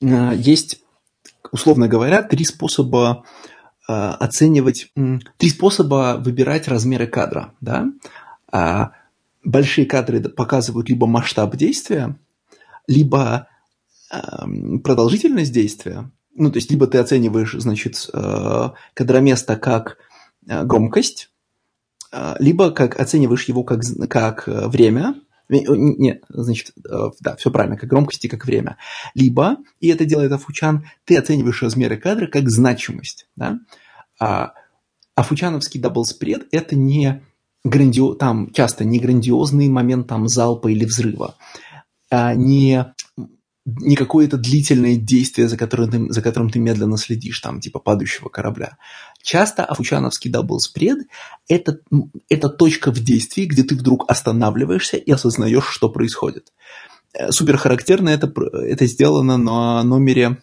[0.01, 0.81] э, есть,
[1.51, 3.23] условно говоря, три способа
[3.87, 7.53] э, оценивать, э, три способа выбирать размеры кадра.
[7.61, 7.87] Да?
[8.51, 8.91] А
[9.43, 12.17] большие кадры показывают либо масштаб действия,
[12.85, 13.47] либо
[14.11, 14.19] э,
[14.83, 16.11] продолжительность действия.
[16.35, 19.97] Ну, то есть, либо ты оцениваешь, значит, э, кадроместо как
[20.45, 21.29] громкость,
[22.39, 25.15] либо как оцениваешь его как, как э, время,
[25.49, 28.77] нет, значит, э, да, все правильно, как громкость и как время.
[29.13, 33.27] Либо, и это делает Аф У Чан, ты оцениваешь размеры кадра как значимость.
[33.35, 33.59] Да?
[34.19, 34.53] А
[35.15, 37.23] Афучановский double spread– это не
[37.63, 41.35] грандио, там часто не грандиозный момент там залпа или взрыва,
[42.09, 42.93] а не
[43.67, 48.29] не какое-то длительное действие, за которым, ты, за которым ты медленно следишь, там, типа падающего
[48.29, 48.77] корабля.
[49.21, 50.99] Часто афучановский double spread
[51.49, 51.79] это,–
[52.29, 56.53] это точка в действии, где ты вдруг останавливаешься и осознаешь, что происходит.
[57.13, 60.37] Э, супер характерно это, это сделано на номере,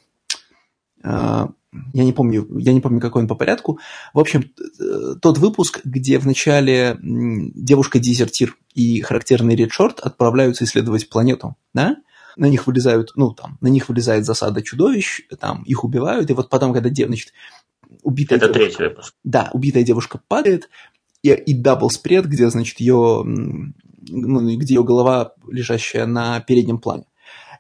[1.03, 1.47] э,
[1.93, 3.79] я не помню, я не помню, какой он по порядку.
[4.13, 11.97] В общем, э, тот выпуск, где вначале девушка-дезертир и характерный redshirt отправляются исследовать планету, да?
[12.37, 16.51] На них вылезают, ну, там, на них вылезает засада чудовищ, там, их убивают, и вот
[16.51, 17.33] потом, когда, значит,
[18.03, 19.15] убитая Это девушка, третий выпуск.
[19.25, 20.69] Да, убитая девушка падает,
[21.23, 27.05] и, и double spread, где, значит, ее, ну, где ее голова, лежащая на переднем плане.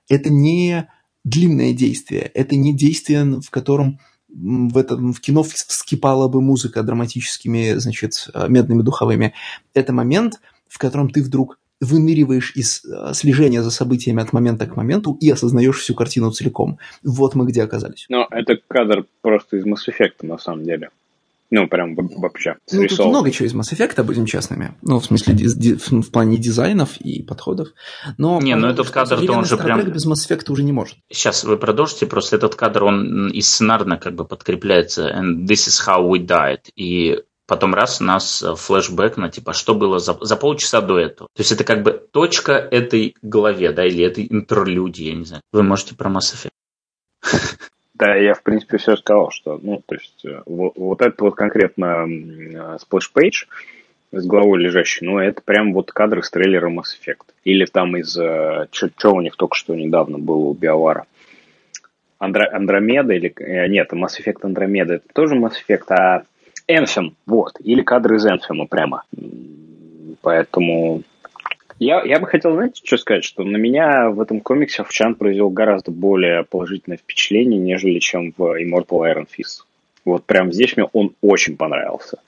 [0.09, 0.89] Это не
[1.25, 3.99] длинное действие, это не действие, в котором
[4.29, 9.33] в, этом, в кино вскипала бы музыка драматическими, значит, медными духовыми.
[9.73, 14.77] Это момент, в котором ты вдруг выныриваешь из э, слежения за событиями от момента к
[14.77, 16.79] моменту и осознаешь всю картину целиком.
[17.03, 18.07] Вот мы где оказались.
[18.09, 20.91] Ну, это кадр просто из Mass Effect, на самом деле.
[21.51, 22.57] Ну, прям вообще.
[22.73, 24.75] Ну, тут много чего из Mass Effect, будем честными.
[24.83, 27.69] Ну, в смысле, в плане дизайнов и подходов.
[28.19, 29.89] Но, не, ну этот кадр-то он же прям...
[29.89, 30.97] без Mass Effect уже не может.
[31.11, 35.11] Сейчас вы продолжите, просто этот кадр, он и сценарно как бы подкрепляется.
[35.11, 36.71] And this is how we died.
[36.75, 40.99] И потом раз у нас э, флешбэк на типа, что было за, за полчаса до
[40.99, 41.29] этого.
[41.35, 45.43] То есть это как бы точка этой главе, да, или этой интерлюдии, я не знаю.
[45.53, 46.51] Вы можете про Mass Effect.
[47.95, 51.37] Да, я, в принципе, все сказал, что, ну, то есть, э, вот, вот это вот
[51.37, 52.09] конкретно
[52.79, 53.45] splash page
[54.11, 57.27] с головой лежащий, ну, это прям вот кадры с трейлера Mass Effect.
[57.45, 61.07] Или там из, э, что у них только что недавно было у Биовара.
[62.19, 63.33] Андро, Андромеда или...
[63.69, 66.25] Нет, Mass Effect Андромеда это тоже Mass Effect, а
[66.67, 69.05] Anthem, вот, или кадры из Anthem а прямо.
[70.23, 71.03] Поэтому
[71.79, 74.97] я, я бы хотел, знаете, что сказать, что на меня в этом комиксе Аф У
[74.97, 79.65] Чан произвел гораздо более положительное впечатление, нежели чем в Immortal Iron Fist.
[80.05, 82.19] Вот прям здесь мне он очень понравился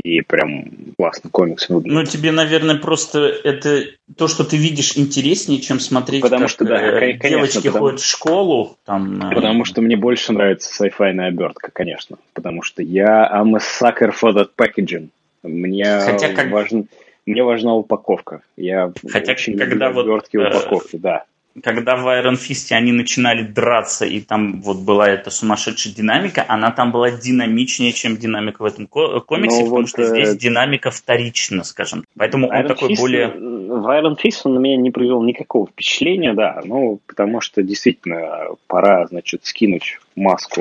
[0.00, 1.92] и прям классно комикс выглядит.
[1.92, 3.84] Ну, тебе, наверное, просто это
[4.16, 7.78] то, что ты видишь, интереснее, чем смотреть, потому как что, да, э, конечно, девочки потому...
[7.78, 8.76] ходят в школу.
[8.84, 12.18] Там, потому что мне больше нравится sci-fi обертка, конечно.
[12.34, 15.08] Потому что я I'm a sucker for that packaging.
[15.42, 16.50] Мне Хотя как...
[16.50, 16.88] важен...
[17.24, 18.42] Мне важна упаковка.
[18.56, 21.24] Я Хотя очень когда люблю вот, обертки э, упаковки, да
[21.62, 26.70] когда в Iron Fist они начинали драться, и там вот была эта сумасшедшая динамика, она
[26.70, 30.36] там была динамичнее, чем динамика в этом комиксе, Но ну потому вот, что здесь э...
[30.36, 32.04] динамика вторична, скажем.
[32.16, 33.26] Поэтому Iron он такой Fist, более...
[33.28, 37.62] Э, в Iron Fist он на меня не произвел никакого впечатления, да, ну, потому что
[37.62, 40.60] действительно пора, значит, скинуть маску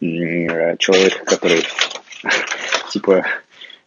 [0.00, 1.62] человека, который,
[2.90, 3.24] типа,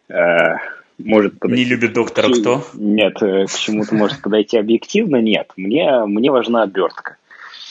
[0.08, 0.54] э,
[0.98, 1.64] может подойти...
[1.64, 2.64] Не любит доктора кто?
[2.74, 5.52] Нет, э, к чему-то может подойти объективно, нет.
[5.56, 7.16] Мне, мне важна обертка.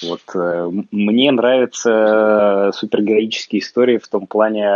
[0.04, 4.70] Вот э, мне нравятся супергероические истории в том плане,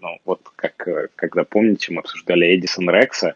[0.00, 3.34] ну, вот как, когда, помните, мы обсуждали Эдисон Рекса,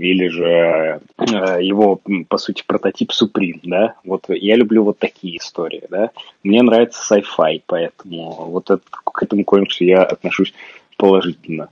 [0.00, 5.82] или же э, его, по сути, прототип Supreme, да, вот я люблю вот такие истории,
[5.90, 6.10] да,
[6.42, 10.54] мне нравится sci-fi, поэтому вот это, к этому комиксу я отношусь
[10.96, 11.68] положительно.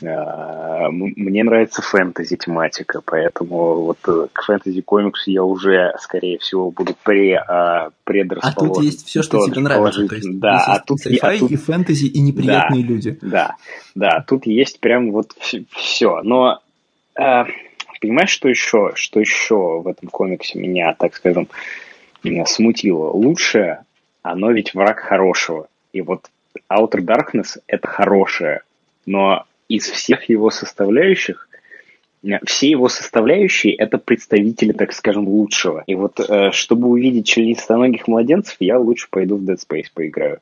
[0.00, 6.96] Мне нравится фэнтези тематика, поэтому вот э, к фэнтези комиксу я уже, скорее всего, буду
[7.02, 8.72] пре, а, предрасположен.
[8.72, 10.06] А тут есть все, что тебе нравится.
[10.08, 13.18] То есть, да, а тут, а тут и фэнтези, и неприятные да, люди.
[13.20, 13.56] Да,
[13.94, 15.32] да, тут есть прям вот
[15.70, 16.20] все.
[16.22, 16.60] Но
[17.14, 17.44] э,
[18.00, 21.48] понимаешь, что еще, что еще в этом комиксе меня, так скажем,
[22.24, 23.10] меня смутило?
[23.10, 23.84] Лучшее,
[24.22, 25.68] оно ведь враг хорошего.
[25.92, 26.30] И вот
[26.70, 28.62] Outer Darkness— это хорошее,
[29.06, 31.48] но из всех его составляющих
[32.22, 35.82] э, все его составляющие– это представители, так скажем, лучшего.
[35.86, 40.40] И вот, э, чтобы увидеть членистоногих младенцев, я лучше пойду в Dead Space поиграю.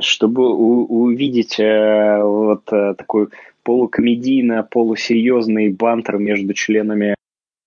[0.00, 3.28] Чтобы увидеть э, вот такой
[3.64, 7.14] полукомедийно-полусерьезный бантер между членами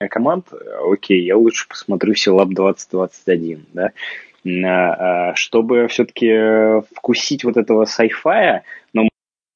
[0.09, 0.47] команд,
[0.91, 9.07] окей, я лучше посмотрю Силаб 2021, да, чтобы все-таки вкусить вот этого сайфая, но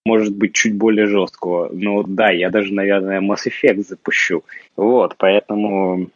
[0.06, 1.70] может быть чуть более жесткого.
[1.72, 4.43] Ну да, я даже, наверное, Mass Effect запущу.
[4.76, 6.08] Вот, поэтому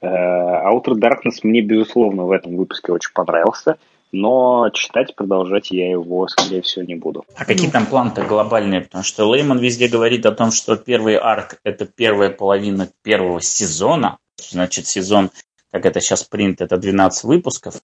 [0.00, 3.78] э, Outer Darkness мне, безусловно, в этом выпуске очень понравился
[4.12, 7.24] но читать, продолжать я его, скорее всего, не буду.
[7.36, 8.82] А какие там планы-то глобальные?
[8.82, 14.18] Потому что Лейман везде говорит о том, что первый арк– это первая половина первого сезона.
[14.36, 15.30] Значит, сезон,
[15.70, 17.74] как это сейчас принято, это 12 выпусков.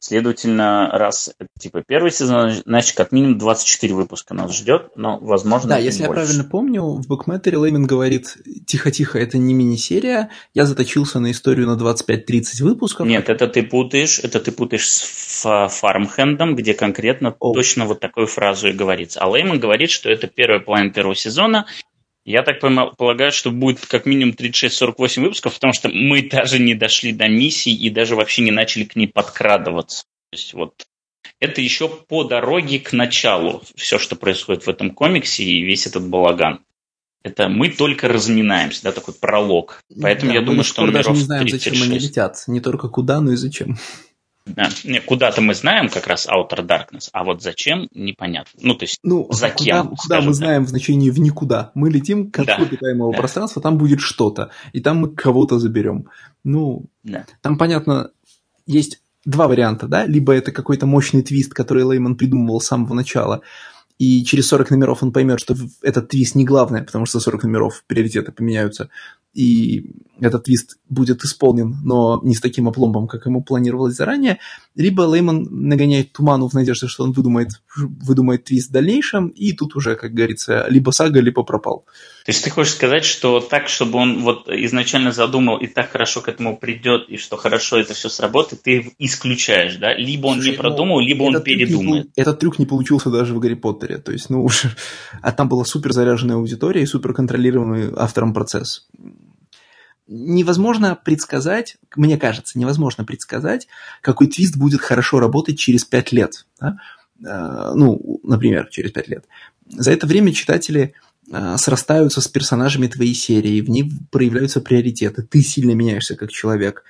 [0.00, 5.70] Следовательно, раз это типа первый сезон, значит, как минимум 24 выпуска нас ждет, но, возможно,
[5.70, 6.20] Да, если больше.
[6.20, 8.36] я правильно помню, в Букметере Леймен говорит,
[8.66, 13.08] тихо-тихо, это не мини-серия, я заточился на историю на 25-30 выпусков.
[13.08, 17.52] Нет, это ты путаешь, это ты путаешь с Фармхендом, где конкретно О.
[17.52, 19.20] точно вот такую фразу и говорится.
[19.20, 21.66] А Лейман говорит, что это первая половина первого сезона,
[22.30, 27.12] я так полагаю, что будет как минимум 36-48 выпусков, потому что мы даже не дошли
[27.12, 30.04] до миссии и даже вообще не начали к ней подкрадываться.
[30.30, 30.74] То есть вот
[31.40, 36.06] это еще по дороге к началу все, что происходит в этом комиксе и весь этот
[36.06, 36.60] балаган.
[37.22, 39.82] Это мы только разминаемся, да, такой пролог.
[40.00, 42.44] Поэтому да, я думаю, что мы даже не знаем, зачем они летят.
[42.46, 43.78] Не только куда, но и зачем.
[44.48, 44.68] Да.
[45.06, 48.58] Куда-то мы знаем как раз Outer Darkness, а вот зачем, непонятно.
[48.62, 51.70] Ну, то есть, ну, за кем, Куда, куда мы знаем в значении в никуда.
[51.74, 52.56] Мы летим к да.
[52.56, 53.18] обитаемого да.
[53.18, 56.08] пространства, там будет что-то, и там мы кого-то заберем.
[56.44, 57.26] Ну, да.
[57.42, 58.10] там, понятно,
[58.66, 63.42] есть два варианта, да, либо это какой-то мощный твист, который Лейман придумывал с самого начала,
[63.98, 67.82] и через 40 номеров он поймет, что этот твист не главное, потому что 40 номеров
[67.86, 68.90] приоритеты поменяются,
[69.38, 74.40] и этот твист будет исполнен, но не с таким опломбом, как ему планировалось заранее,
[74.74, 79.76] либо Лейман нагоняет туману в надежде, что он выдумает, выдумает твист в дальнейшем, и тут
[79.76, 81.84] уже, как говорится, либо сага, либо пропал.
[82.24, 86.20] То есть ты хочешь сказать, что так, чтобы он вот изначально задумал и так хорошо
[86.20, 89.94] к этому придет, и что хорошо это все сработает, ты исключаешь, да?
[89.94, 92.06] Либо он Слушай, не продумал, либо он передумает.
[92.06, 93.98] Не, этот трюк не получился даже в Гарри Поттере.
[93.98, 94.64] То есть, ну уж...
[95.22, 98.88] А там была супер заряженная аудитория и супер контролируемый автором процесс
[100.08, 103.68] невозможно предсказать, мне кажется, невозможно предсказать,
[104.00, 106.46] какой твист будет хорошо работать через пять лет.
[106.60, 106.78] Да?
[107.24, 109.24] Э, ну, например, через пять лет.
[109.66, 110.94] За это время читатели
[111.30, 116.84] э, срастаются с персонажами твоей серии, в них проявляются приоритеты, ты сильно меняешься как человек.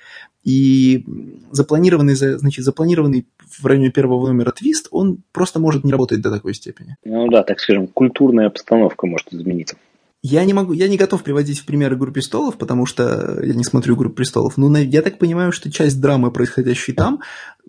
[0.45, 1.05] И
[1.51, 3.27] запланированный, значит, запланированный
[3.59, 6.95] в районе первого номера твист, он просто может не работать до такой степени.
[7.03, 9.75] Ну да, так скажем, культурная обстановка может измениться.
[10.21, 13.63] Я не могу, я не готов приводить в пример «Игру престолов», потому что я не
[13.63, 17.21] смотрю «Игру престолов», но я так понимаю, что часть драмы, происходящей там,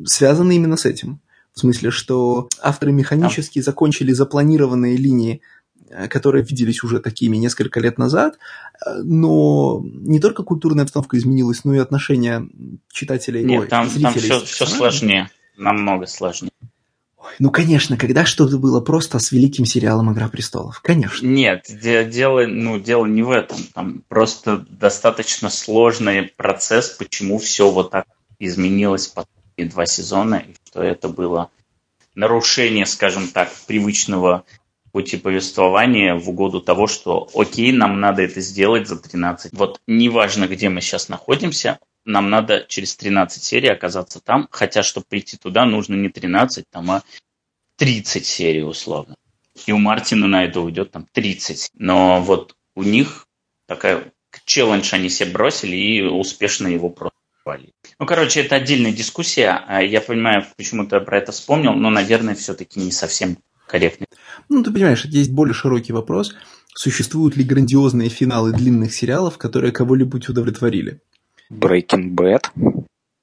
[0.04, 1.20] связана именно с этим.
[1.54, 5.42] В смысле, что авторы механически закончили запланированные линии,
[5.90, 8.38] э, которые виделись уже такими несколько лет назад,
[8.84, 12.48] э, но не только культурная обстановка изменилась, но и отношения
[12.92, 14.28] читателей, Нет, ой, там, зрителей.
[14.28, 16.50] Там все, все сложнее, намного сложнее.
[17.38, 20.80] Ну, конечно, когда что-то было просто с великим сериалом «Игра престолов».
[20.80, 21.26] Конечно.
[21.26, 23.58] Нет, дело, ну, дело не в этом.
[23.74, 28.06] Там просто достаточно сложный процесс, почему все вот так
[28.38, 31.50] изменилось по два сезона, и что это было
[32.14, 34.44] нарушение, скажем так, привычного
[34.92, 39.52] пути повествования в угоду того, что окей, нам надо это сделать за 13.
[39.52, 45.06] Вот неважно, где мы сейчас находимся, нам надо через 13 серий оказаться там, хотя, чтобы
[45.08, 47.02] прийти туда, нужно не 13, там, а
[47.76, 49.16] 30 серий условно.
[49.66, 51.70] И у Мартина на это уйдет там 30.
[51.74, 53.26] Но вот у них
[53.66, 54.12] такая
[54.44, 57.20] челлендж они себе бросили и успешно его просто
[57.98, 59.62] ну, короче, это отдельная дискуссия.
[59.66, 64.06] А я понимаю, почему ты про это вспомнил, но, наверное, все-таки не совсем корректно.
[64.48, 66.34] Ну, ты понимаешь, здесь более широкий вопрос.
[66.74, 71.00] Существуют ли грандиозные финалы длинных сериалов, которые кого-нибудь удовлетворили?
[71.50, 72.44] Breaking Bad.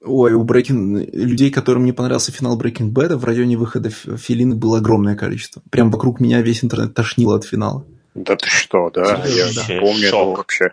[0.04, 1.10] Ой, у Breaking...
[1.12, 5.62] людей, которым не понравился финал Breaking Bad, в районе выхода Филины было огромное количество.
[5.70, 7.86] Прям вокруг меня весь интернет тошнило от финала.
[8.16, 9.24] Да ты что, да?
[9.26, 9.80] Я да.
[9.80, 10.30] помню Шок.
[10.30, 10.72] это вообще.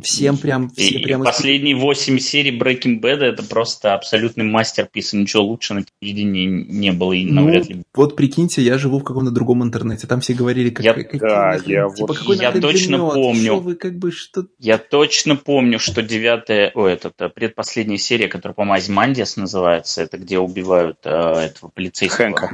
[0.00, 0.70] Всем прям...
[0.70, 1.24] Все и, прямо...
[1.24, 7.12] Последние восемь серий Breaking Bad это просто абсолютный мастерпис, ничего лучше на телевидении не было
[7.12, 7.82] и ну, навряд ли.
[7.94, 11.58] Вот прикиньте, я живу в каком-то другом интернете, там все говорили, как, я, как, да,
[11.58, 13.56] как, я, типа, вот, какой я точно длинет, помню.
[13.60, 14.46] Вы, как бы, что...
[14.58, 20.16] Я точно помню, что девятая, о, этот, э, предпоследняя серия, которая, по-моему, Азимандиас называется, это
[20.16, 22.34] где убивают э, этого полицейского.
[22.34, 22.50] Хэнка.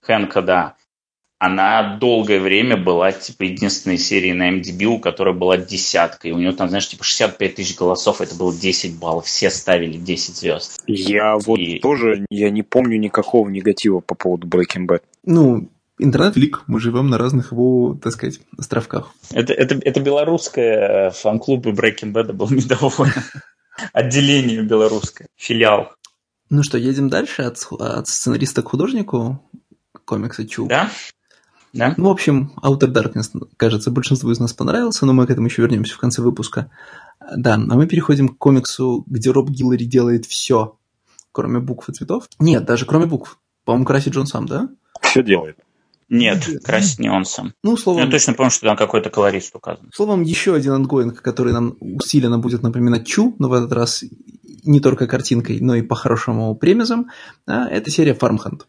[0.00, 0.74] Хэнка, да
[1.38, 6.28] она долгое время была, типа, единственной серией на MDB, у которой была десятка.
[6.28, 9.26] И у нее там, знаешь, типа 65 тысяч голосов, это было 10 баллов.
[9.26, 10.82] Все ставили 10 звезд.
[10.86, 11.78] Я вот и...
[11.78, 15.02] тоже, я не помню никакого негатива по поводу Breaking Bad.
[15.24, 15.68] Ну,
[15.98, 19.14] интернет-лик, мы живем на разных его, так сказать, островках.
[19.32, 23.22] Это, это, это белорусское фан-клуб Breaking Bad был недоволен.
[23.92, 25.92] Отделение белорусское, филиал.
[26.50, 29.40] Ну что, едем дальше от, от сценариста к художнику
[30.04, 30.66] комикса Чу.
[30.66, 30.90] Да?
[31.72, 31.94] Да?
[31.96, 35.62] Ну, в общем, Outer Darkness, кажется, большинству из нас понравился, но мы к этому еще
[35.62, 36.70] вернемся в конце выпуска.
[37.36, 40.76] Да, а мы переходим к комиксу, где Роб Гиллари делает все,
[41.32, 42.28] кроме букв и цветов.
[42.38, 43.38] Нет, даже кроме букв.
[43.64, 44.68] По-моему, красит Джон сам, да?
[45.02, 45.58] Все делает.
[46.08, 47.52] Нет, красит не он сам.
[47.62, 48.04] Ну, словом...
[48.04, 49.90] Я точно помню, что там какой-то колорист указан.
[49.92, 54.04] Словом, еще один ongoing, который нам усиленно будет напоминать Чу, но в этот раз
[54.64, 57.10] не только картинкой, но и по-хорошему premise ом,
[57.46, 58.62] а, это серия Farmhand.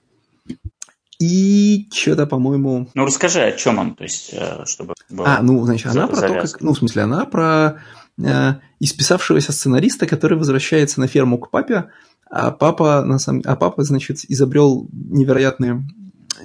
[1.20, 2.88] И что-то, по-моему...
[2.93, 4.93] Ну, расскажи, о чем он, то есть, э, чтобы...
[5.17, 6.61] А, ну, значит, она про то, как...
[6.61, 7.82] Ну, в смысле, она про
[8.17, 11.89] э, исписавшегося сценариста, который возвращается на ферму к папе,
[12.30, 13.41] а папа, на самом...
[13.45, 15.84] а папа, значит, изобрел невероятные,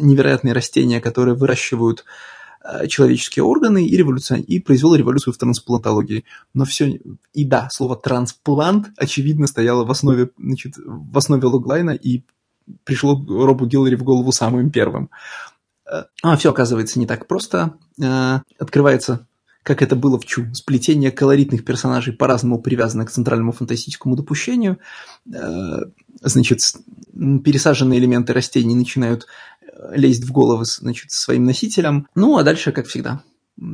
[0.01, 2.05] невероятные растения, которые выращивают
[2.64, 4.41] э, человеческие органы и, революцион...
[4.41, 6.25] и произвел революцию в трансплантологии.
[6.53, 6.99] Но все...
[7.33, 12.25] И да, слово «трансплант» очевидно стояло в основе, значит, в основе логлайна и
[12.85, 15.11] пришло Робу Гиллари в голову самым первым.
[15.91, 17.75] Э, а все оказывается не так просто.
[18.03, 19.27] Э, открывается,
[19.62, 24.79] как это было в Чу, сплетение колоритных персонажей, по-разному привязанных к центральному фантастическому допущению.
[25.33, 25.81] Э,
[26.23, 26.61] значит,
[27.12, 29.27] пересаженные элементы растений начинают
[29.91, 32.07] лезть в головы значит, своим носителям.
[32.15, 33.23] Ну, а дальше, как всегда,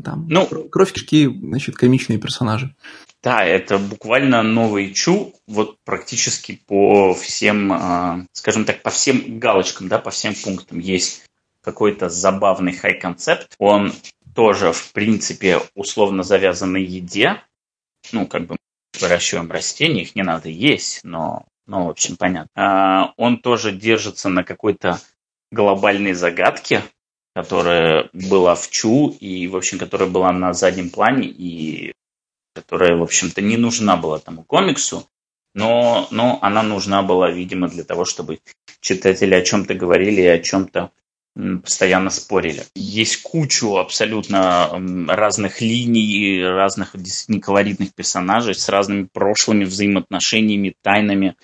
[0.05, 2.75] там ну, кровь, кишки, значит, комичные персонажи.
[3.23, 9.89] Да, это буквально новый Чу, вот практически по всем, а, скажем так, по всем галочкам,
[9.89, 11.25] да, по всем пунктам есть
[11.63, 13.55] какой-то забавный хай-концепт.
[13.59, 13.93] Он
[14.35, 17.43] тоже, в принципе, условно завязан на еде.
[18.13, 18.57] Ну, как бы
[18.99, 22.51] выращиваем растения, их не надо есть, но, но в общем, понятно.
[22.55, 24.99] А, он тоже держится на какой-то
[25.53, 26.83] глобальной загадке,
[27.35, 31.93] которая была в Чу и, в общем, которая была на заднем плане и
[32.55, 35.09] которая, в общем-то, не нужна была тому комиксу,
[35.55, 38.41] но, но она нужна была, видимо, для того, чтобы
[38.81, 40.91] читатели о чем-то говорили и о чем-то
[41.63, 42.65] постоянно спорили.
[42.75, 44.71] Есть кучу абсолютно
[45.09, 51.37] разных линий, разных действительно колоритных персонажей с разными прошлыми взаимоотношениями, тайнами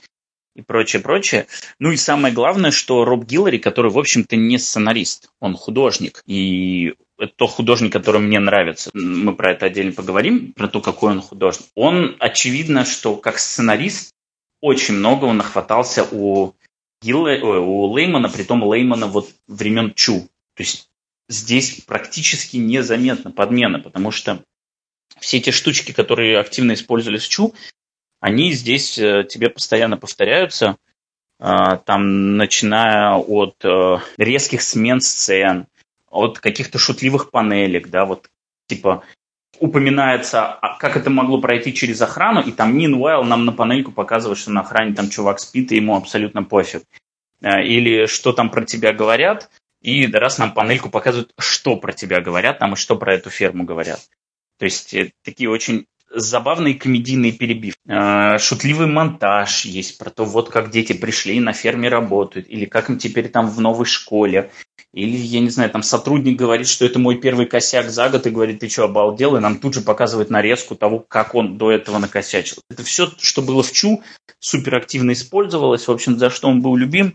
[0.54, 1.46] и прочее, прочее.
[1.78, 6.22] Ну и самое главное, что Роб Гиллари, который, в общем-то, не сценарист, он художник.
[6.26, 8.90] И это тот художник, который мне нравится.
[8.94, 11.66] Мы про это отдельно поговорим, про то, какой он художник.
[11.74, 14.12] Он, очевидно, что как сценарист
[14.60, 16.55] очень много он нахватался у,
[17.02, 20.28] Гилла, у Леймана, притом Леймана вот времен Чу.
[20.55, 20.88] То есть
[21.28, 24.43] здесь практически незаметна подмена, потому что
[25.20, 27.55] все эти штучки, которые активно использовались в Чу,
[28.20, 30.76] они здесь э, тебе постоянно повторяются,
[31.38, 35.66] а, там, начиная от э, резких смен сцен,
[36.11, 38.31] от каких-то шутливых панелек, да, вот
[38.69, 39.03] типа
[39.59, 44.39] упоминается, а как это могло пройти через охрану, и там meanwhile нам на панельку показывают,
[44.39, 46.83] что на охране там чувак спит, и ему абсолютно пофиг.
[47.41, 49.51] Э, или что там про тебя говорят,
[49.83, 53.65] и раз нам панельку показывают, что про тебя говорят там и что про эту ферму
[53.65, 54.01] говорят.
[54.59, 57.78] То есть э, такие очень забавные комедийные перебивки.
[57.87, 62.91] Э, шутливый монтаж есть про то, вот как дети пришли на ферме работают, или как
[62.91, 64.51] им теперь там в новой школе,
[64.97, 68.31] или, я не знаю, там сотрудник говорит, что это мой первый косяк за год, и
[68.31, 69.37] говорит, ты что, обалдел?
[69.37, 72.62] И нам тут же показывает нарезку того, как он до этого накосячил.
[72.70, 74.03] Это все, что было в Чу,
[74.41, 77.15] суперактивно использовалось, в общем, за что он был любим.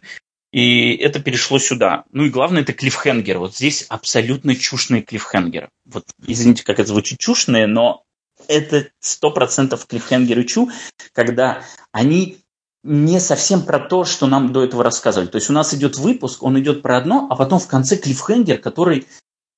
[0.51, 2.03] И это перешло сюда.
[2.11, 3.39] Ну и главное, это клиффхенгер.
[3.39, 5.69] Вот здесь абсолютно чушные клиффхенгеры.
[5.85, 8.03] Вот, извините, как это звучит чушные, но
[8.51, 10.69] это сто процентов клиффхенгеры Чу,
[11.13, 12.37] когда они
[12.83, 15.27] не совсем про то, что нам до этого рассказывали.
[15.27, 18.57] То есть у нас идет выпуск, он идет про одно, а потом в конце клиффхенгер,
[18.57, 19.07] который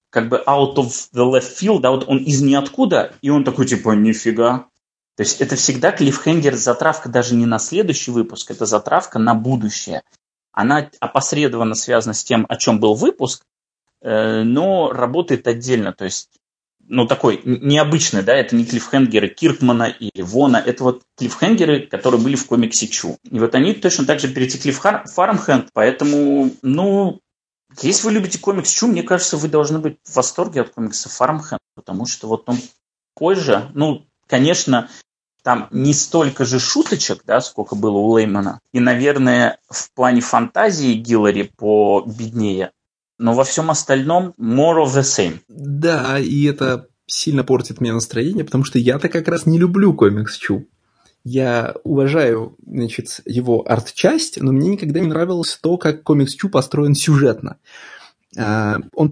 [0.10, 3.65] как бы out of the left field, да, вот он из ниоткуда, и он такой
[3.65, 4.68] типа нифига.
[5.15, 10.03] То есть это всегда клиффхенгер, затравка даже не на следующий выпуск, это затравка на будущее.
[10.52, 13.44] Она опосредованно связана с тем, о чем был выпуск,
[14.02, 15.94] э, но работает отдельно.
[15.94, 16.30] То есть
[16.88, 22.36] ну, такой необычный, да, это не клиффхенгеры Киркмана или Вона, это вот клиффхенгеры, которые были
[22.36, 23.18] в комиксе Чу.
[23.24, 27.22] И вот они точно так же перетекли в Фармхенд, поэтому, ну,
[27.82, 31.62] если вы любите комикс Чу, мне кажется, вы должны быть в восторге от комикса Фармхенд,
[31.76, 32.58] потому что вот он
[33.16, 34.90] позже, ну, конечно,
[35.44, 38.60] там не столько же шуточек, да, сколько было у Леймана.
[38.72, 42.72] И, наверное, в плане фантазии Гиллари по беднее,
[43.24, 45.40] но во всем остальном more of the same.
[45.48, 50.36] Да, и это сильно портит мне настроение, потому что я-то как раз не люблю комикс
[50.36, 50.68] Чу.
[51.24, 56.95] Я уважаю, значит, его арт-часть, но мне никогда не нравилось то, как комикс Чу построен
[56.95, 57.60] сюжетно.
[58.38, 59.10] А, он,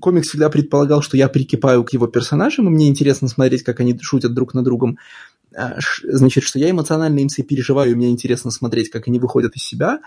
[0.00, 3.98] комикс всегда предполагал, что я прикипаю к его персонажам, и мне интересно смотреть, как они
[4.00, 4.98] шутят друг на другом.
[5.52, 9.64] А, значит, что я эмоционально им переживаю, и мне интересно смотреть, как они выходят из
[9.64, 9.98] себя.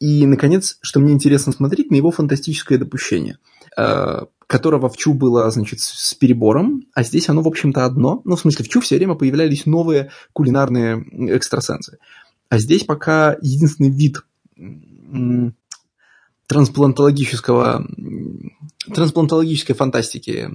[0.00, 3.38] И, наконец, что мне интересно смотреть, на его фантастическое допущение,
[3.76, 8.22] э, которого в Чу было, значит, с перебором, а здесь оно, в общем-то, одно.
[8.24, 11.04] Ну, в смысле, в Чу все время появлялись новые кулинарные
[11.36, 11.98] экстрасенсы.
[12.48, 14.24] А здесь пока единственный вид
[16.46, 17.86] трансплантологического,
[18.92, 20.50] трансплантологической фантастики.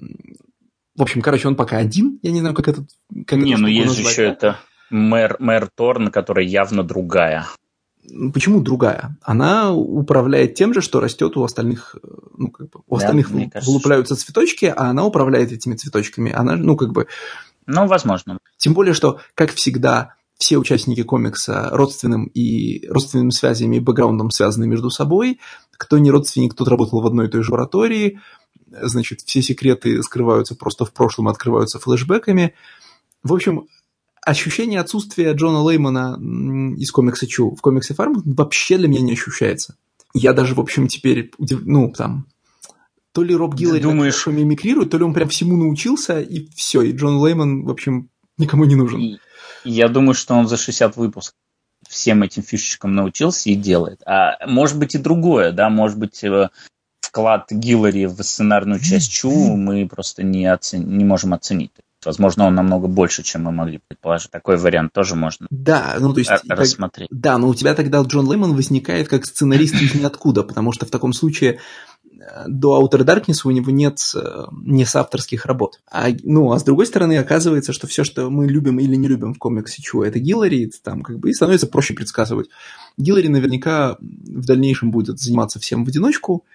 [0.95, 2.19] В общем, короче, он пока один.
[2.23, 2.85] Я не знаю, как это...
[3.27, 4.59] Как не, ну есть же еще это
[4.89, 7.45] мэр, мэр Торн, которая явно другая.
[8.33, 9.17] Почему другая?
[9.21, 12.07] Она управляет тем же, что растет у остальных, э,
[12.37, 16.31] ну, как бы, у остальных да, кажется, вылупляются цветочки, а она управляет этими цветочками.
[16.31, 17.07] Она, ну, как бы...
[17.65, 18.37] Ну, возможно.
[18.57, 24.67] Тем более, что, как всегда, все участники комикса родственным и родственными связями и бэкграундом связаны
[24.67, 25.39] между собой.
[25.71, 28.19] Кто не родственник, тот работал в одной и той же лаборатории.
[28.67, 32.53] Значит, все секреты скрываются просто в прошлом, открываются флешбеками.
[33.23, 33.67] В общем,
[34.25, 36.17] ощущение отсутствия Джона Леймана
[36.77, 39.77] из комикса Чу в комиксе Фарм вообще для меня не ощущается.
[40.13, 42.27] Я даже, в общем, теперь, ну, там,
[43.11, 44.13] то ли Роб Гиллари думаешь...
[44.13, 48.09] хорошо мимикрирует, то ли он прям всему научился, и все, и Джон Лейман, в общем,
[48.37, 49.19] никому не нужен.
[49.63, 51.35] Я думаю, что он за 60 выпусков
[51.87, 54.01] всем этим фишечкам научился и делает.
[54.05, 56.49] А может быть и другое, да, может быть э,
[56.99, 60.97] вклад Гиллари в сценарную часть Чу мы просто не, оцен...
[60.97, 61.71] не можем оценить.
[62.05, 64.31] Возможно, он намного больше, чем мы могли предположить.
[64.31, 67.09] Такой вариант тоже можно да, ну, то есть, рассмотреть.
[67.09, 70.85] Так, да, но у тебя тогда Джон Лейман возникает как сценарист из ниоткуда, потому что
[70.85, 71.59] в таком случае
[72.03, 75.79] э, до Outer Darkness у него нет э, не авторских работ.
[75.91, 79.33] А, ну, а с другой стороны, оказывается, что все, что мы любим или не любим
[79.33, 82.49] в комиксе Чу, это Гиллари, там как бы и становится проще предсказывать.
[82.97, 86.45] Гиллари наверняка в дальнейшем будет заниматься всем в одиночку,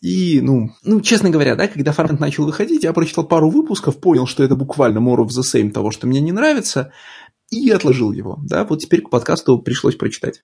[0.00, 4.26] и, ну, ну, честно говоря, да, когда Фармент начал выходить, я прочитал пару выпусков, понял,
[4.26, 6.92] что это буквально more of the same того, что мне не нравится,
[7.50, 10.42] и отложил его, да, вот теперь к подкасту пришлось прочитать.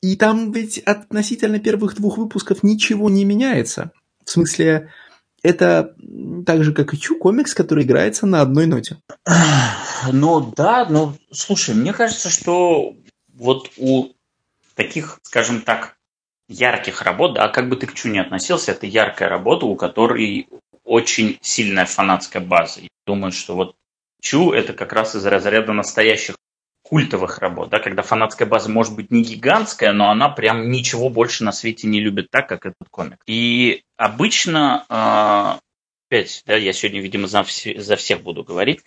[0.00, 3.90] И там ведь относительно первых двух выпусков ничего не меняется.
[4.24, 4.92] В смысле,
[5.42, 5.94] это
[6.46, 8.98] так же, как и Чу, комикс, который играется на одной ноте.
[10.12, 12.94] Ну да, ну слушай, мне кажется, что
[13.34, 14.12] вот у
[14.76, 15.97] таких, скажем так,
[16.48, 20.48] ярких работ, да, как бы ты к Чу не относился, это яркая работа, у которой
[20.84, 22.80] очень сильная фанатская база.
[22.80, 23.76] Я думаю, что вот
[24.20, 26.36] Чу это как раз из разряда настоящих
[26.82, 31.44] культовых работ, да, когда фанатская база может быть не гигантская, но она прям ничего больше
[31.44, 33.18] на свете не любит так, как этот комик.
[33.26, 35.58] И обычно, э,
[36.08, 38.80] опять, да, я сегодня, видимо, за, все, за всех буду говорить,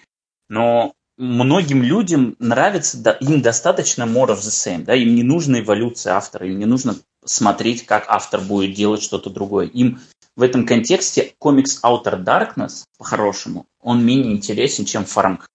[0.49, 5.59] но многим людям нравится, да, им достаточно more of the same, да, им не нужна
[5.59, 9.67] эволюция автора, им не нужно смотреть, как автор будет делать что-то другое.
[9.67, 9.99] Им
[10.35, 15.47] в этом контексте комикс Outer Darkness, по-хорошему, он менее интересен, чем Фармк.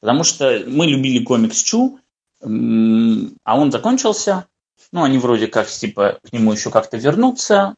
[0.00, 1.98] Потому что мы любили комикс Чу,
[2.40, 4.46] а он закончился,
[4.92, 7.74] ну, они вроде как, типа, к нему еще как-то вернутся,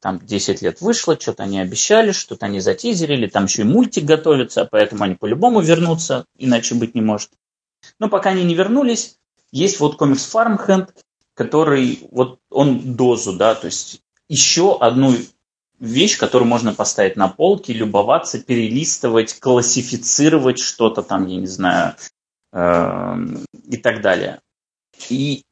[0.00, 4.68] там 10 лет вышло, что-то они обещали, что-то они затизерили, там еще и мультик готовится,
[4.70, 7.30] поэтому они по-любому вернутся, иначе быть не может.
[7.98, 9.16] Но пока они не вернулись,
[9.50, 10.90] есть вот комикс Farmhand,
[11.34, 15.14] который вот он дозу, да, то есть еще одну
[15.80, 21.94] вещь, которую можно поставить на полке, любоваться, перелистывать, классифицировать что-то там, я не знаю,
[22.52, 23.16] э,
[23.68, 24.40] и так далее.
[25.10, 25.44] И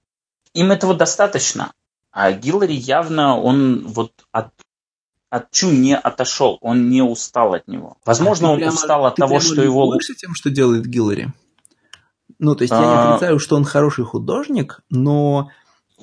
[0.55, 1.73] им этого достаточно.
[2.11, 4.51] А Гиллари явно он вот от
[5.31, 7.97] от Чу не отошел, он не устал от него.
[8.05, 9.97] Возможно, а он прямо, устал от того, что его...
[9.97, 11.33] Ты тем, что делает Гиллари?
[12.39, 12.77] Ну, то есть а...
[12.77, 13.15] я не а.
[13.15, 15.49] отрицаю, что он хороший художник, но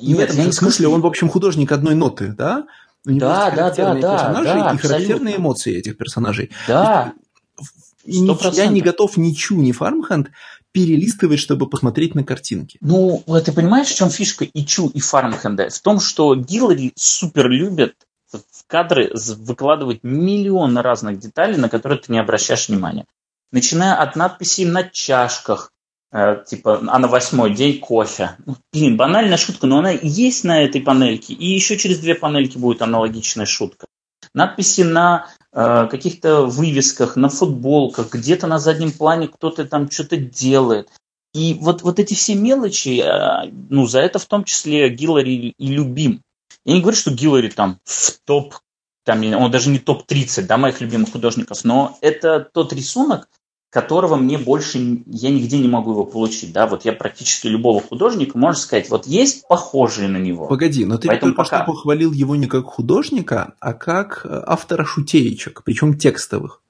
[0.01, 2.65] не в этом смысле он, в общем, художник одной ноты, да?
[3.05, 6.51] У него да, да, да, да, да, и характерные эмоции этих персонажей.
[6.67, 7.13] Да.
[8.05, 10.31] Есть, я не готов ни Чу, ни Фармхенд
[10.71, 12.77] перелистывать, чтобы посмотреть на картинки.
[12.81, 15.69] Ну, ты понимаешь, в чем фишка и Чу, и Фармхенда?
[15.69, 17.93] В том, что Гиллари супер любят
[18.31, 23.05] в кадры выкладывать миллион разных деталей, на которые ты не обращаешь внимания.
[23.51, 25.71] Начиная от надписей на чашках,
[26.11, 28.35] типа, а на восьмой день кофе.
[28.45, 32.57] Ну, блин, банальная шутка, но она есть на этой панельке, и еще через две панельки
[32.57, 33.87] будет аналогичная шутка.
[34.33, 40.89] Надписи на э, каких-то вывесках, на футболках, где-то на заднем плане кто-то там что-то делает.
[41.33, 45.67] И вот, вот эти все мелочи, э, ну, за это в том числе Гиллари и
[45.67, 46.21] любим.
[46.65, 48.55] Я не говорю, что Гиллари там в топ,
[49.03, 53.29] там, он даже не топ-30, да, моих любимых художников, но это тот рисунок,
[53.69, 58.37] которого мне больше, я нигде не могу его получить, да, вот я практически любого художника,
[58.37, 60.47] можно сказать, вот есть похожие на него.
[60.47, 61.63] Погоди, но ты Поэтому только пока...
[61.63, 66.61] что похвалил его не как художника, а как автора шутеечек, причем текстовых.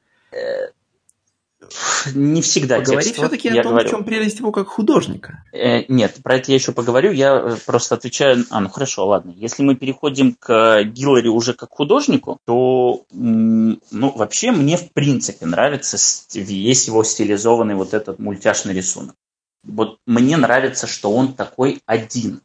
[2.13, 3.87] Не всегда Поговори все-таки о том, говорю.
[3.87, 5.43] в чем прелесть его как художника.
[5.51, 7.11] Э, нет, про это я еще поговорю.
[7.11, 8.45] Я э, просто отвечаю...
[8.49, 9.33] А, ну хорошо, ладно.
[9.35, 15.97] Если мы переходим к Гиллари уже как художнику, то, ну, вообще мне в принципе нравится
[16.33, 19.15] весь его стилизованный вот этот мультяшный рисунок.
[19.63, 22.41] Вот мне нравится, что он такой один.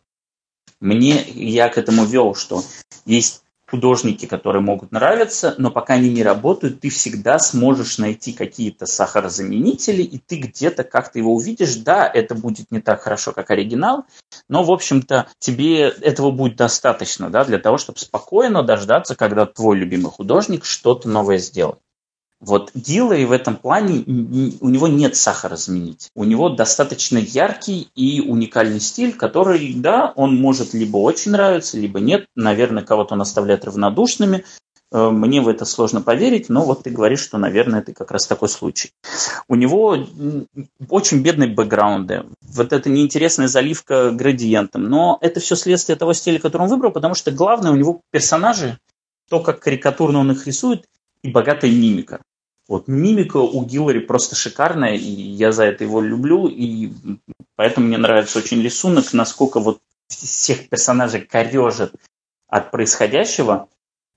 [0.81, 2.63] Мне, я к этому вел, что
[3.07, 8.87] есть художники, которые могут нравиться, но пока они не работают, ты всегда сможешь найти какие-то
[8.87, 11.77] сахарозаменители, и ты где-то как-то его увидишь.
[11.77, 14.05] Да, это будет не так хорошо, как оригинал,
[14.49, 19.77] но, в общем-то, тебе этого будет достаточно да, для того, чтобы спокойно дождаться, когда твой
[19.77, 21.79] любимый художник что-то новое сделает.
[22.47, 24.05] Вот Дилей в этом плане,
[24.61, 26.11] у него нет сахара заменить.
[26.15, 32.01] У него достаточно яркий и уникальный стиль, который, да, он может либо очень нравиться, либо
[32.01, 32.27] нет.
[32.37, 34.45] Наверное, кого-то он оставляет равнодушными.
[34.93, 38.27] Э, мне в это сложно поверить, но вот ты говоришь, что, наверное, это как раз
[38.27, 38.91] такой случай.
[39.49, 39.97] У него
[40.91, 42.25] очень бедные бэкграунды.
[42.43, 44.85] Вот эта неинтересная заливка градиентом.
[44.85, 48.79] Но это все следствие того стиля, который он выбрал, потому что главное у него персонажи,
[49.31, 50.85] то, как карикатурно он их рисует,
[51.23, 52.21] и богатая мимика.
[52.69, 56.91] Вот мимика у Гиллари просто шикарная, и я за это его люблю, и
[57.57, 61.95] поэтому мне нравится очень рисунок, насколько вот всех персонажей корежит
[62.49, 63.69] от происходящего.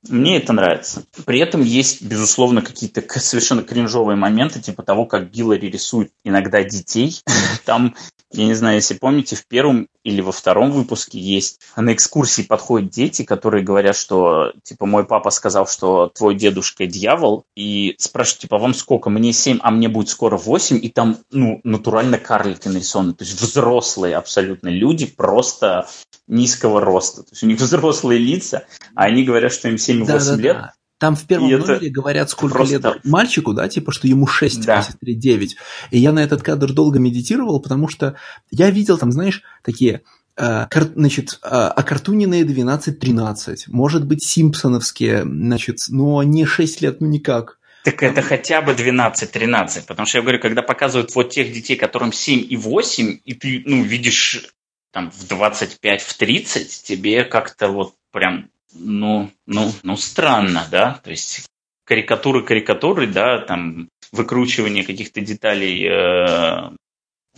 [0.08, 1.04] Мне это нравится.
[1.26, 7.22] При этом есть, безусловно, какие-то совершенно кринжовые моменты, типа того, как Гиллари рисует иногда детей.
[7.66, 7.96] Там
[8.32, 12.90] я не знаю, если помните, в первом или во втором выпуске есть на экскурсии подходят
[12.90, 18.58] дети, которые говорят, что, типа, мой папа сказал, что твой дедушка дьявол, и спрашивают, типа,
[18.58, 19.10] вам сколько?
[19.10, 23.40] Мне семь, а мне будет скоро восемь, и там, ну, натурально карлики нарисованы, то есть
[23.42, 25.90] взрослые абсолютно люди, просто
[26.26, 27.24] низкого роста.
[27.24, 28.66] То есть у них взрослые лица,
[28.96, 30.56] а они говорят, что им 7-8 да, да, лет.
[30.56, 30.74] Да.
[31.00, 32.76] Там в первом и номере говорят, сколько просто...
[32.76, 34.80] лет мальчику, да, типа, что ему 6, да.
[34.80, 35.56] а сестре 9.
[35.92, 38.16] И я на этот кадр долго медитировал, потому что
[38.50, 40.02] я видел там, знаешь, такие
[40.38, 47.08] э, кар, значит, э, окартуненные 12-13, может быть, симпсоновские, значит, но не 6 лет, ну
[47.08, 47.60] никак.
[47.84, 52.12] Так это хотя бы 12-13, потому что я говорю, когда показывают вот тех детей, которым
[52.12, 54.50] 7 и 8, и ты, ну, видишь
[54.92, 61.12] там в 25, в 30, тебе как-то вот прям ну, ну, ну, странно, да, то
[61.12, 61.46] есть
[61.86, 66.70] карикатуры карикатуры, да, там выкручивание каких-то деталей э,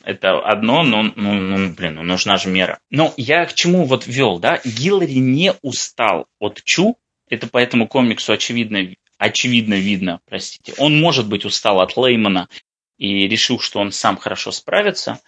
[0.04, 2.80] это одно, но, ну, ну, блин, ну, нужна же мера.
[2.90, 6.98] Но я к чему вот вел, да, Гиллари не устал от Чу,
[7.30, 10.74] это по этому комиксу очевидно, очевидно видно, простите.
[10.78, 12.50] Он, может быть, устал от Леймана
[12.98, 15.20] и решил, что он сам хорошо справится,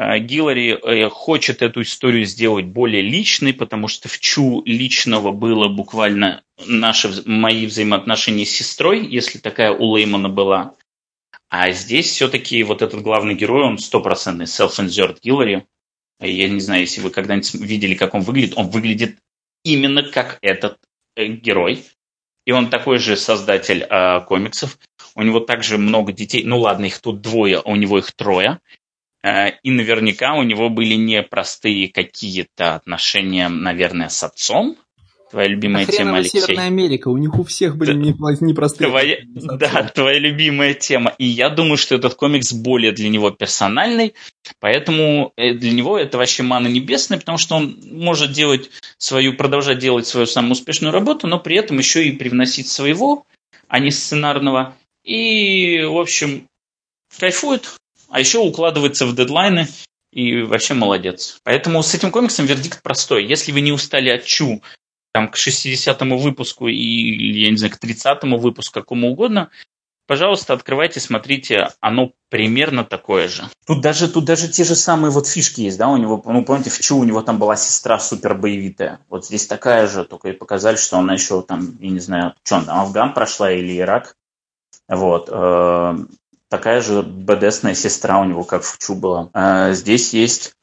[0.00, 6.42] Гиллари э, хочет эту историю сделать более личной, потому что в Чу личного было буквально
[6.66, 10.74] наши, мои взаимоотношения с сестрой, если такая у Леймана была.
[11.50, 15.66] А здесь все-таки вот этот главный герой, он стопроцентный self-insert Гиллари.
[16.18, 18.56] Я не знаю, если вы когда-нибудь видели, как он выглядит.
[18.56, 19.18] Он выглядит
[19.64, 20.78] именно как этот
[21.14, 21.84] э, герой,
[22.46, 24.78] и он такой же создатель э, комиксов.
[25.14, 26.42] У него также много детей.
[26.44, 28.60] Ну ладно, их тут двое, а у него их трое.
[29.22, 34.76] Э, и наверняка у него были непростые какие-то отношения, наверное, с отцом.
[35.30, 36.40] Твоя любимая а тема, Алексей.
[36.40, 38.90] Северная Америка, у них у всех были непростые.
[38.90, 41.14] Твоя, да, твоя любимая тема.
[41.18, 44.14] И я думаю, что этот комикс более для него персональный,
[44.58, 49.78] поэтому э, для него это вообще мана небесная, потому что он может делать свою, продолжать
[49.78, 53.24] делать свою самую успешную работу, но при этом еще и привносить своего,
[53.68, 54.74] а не сценарного.
[55.04, 56.48] И, в общем,
[57.20, 57.79] кайфует,
[58.10, 59.68] а еще укладывается в дедлайны
[60.12, 61.40] и вообще молодец.
[61.44, 63.26] Поэтому с этим комиксом вердикт простой.
[63.26, 64.62] Если вы не устали от Чу
[65.12, 69.50] там, к 60-му выпуску и, я не знаю, к 30-му выпуску, какому угодно,
[70.06, 73.44] пожалуйста, открывайте, смотрите, оно примерно такое же.
[73.66, 76.70] Тут даже, тут даже те же самые вот фишки есть, да, у него, ну, помните,
[76.70, 79.00] в Чу у него там была сестра супер боевитая.
[79.08, 82.56] Вот здесь такая же, только и показали, что она еще там, я не знаю, что
[82.56, 84.16] она Афган прошла или Ирак.
[84.88, 85.28] Вот.
[86.50, 89.30] Такая же БДСная сестра у него, как в Чу была.
[89.32, 90.54] А здесь есть...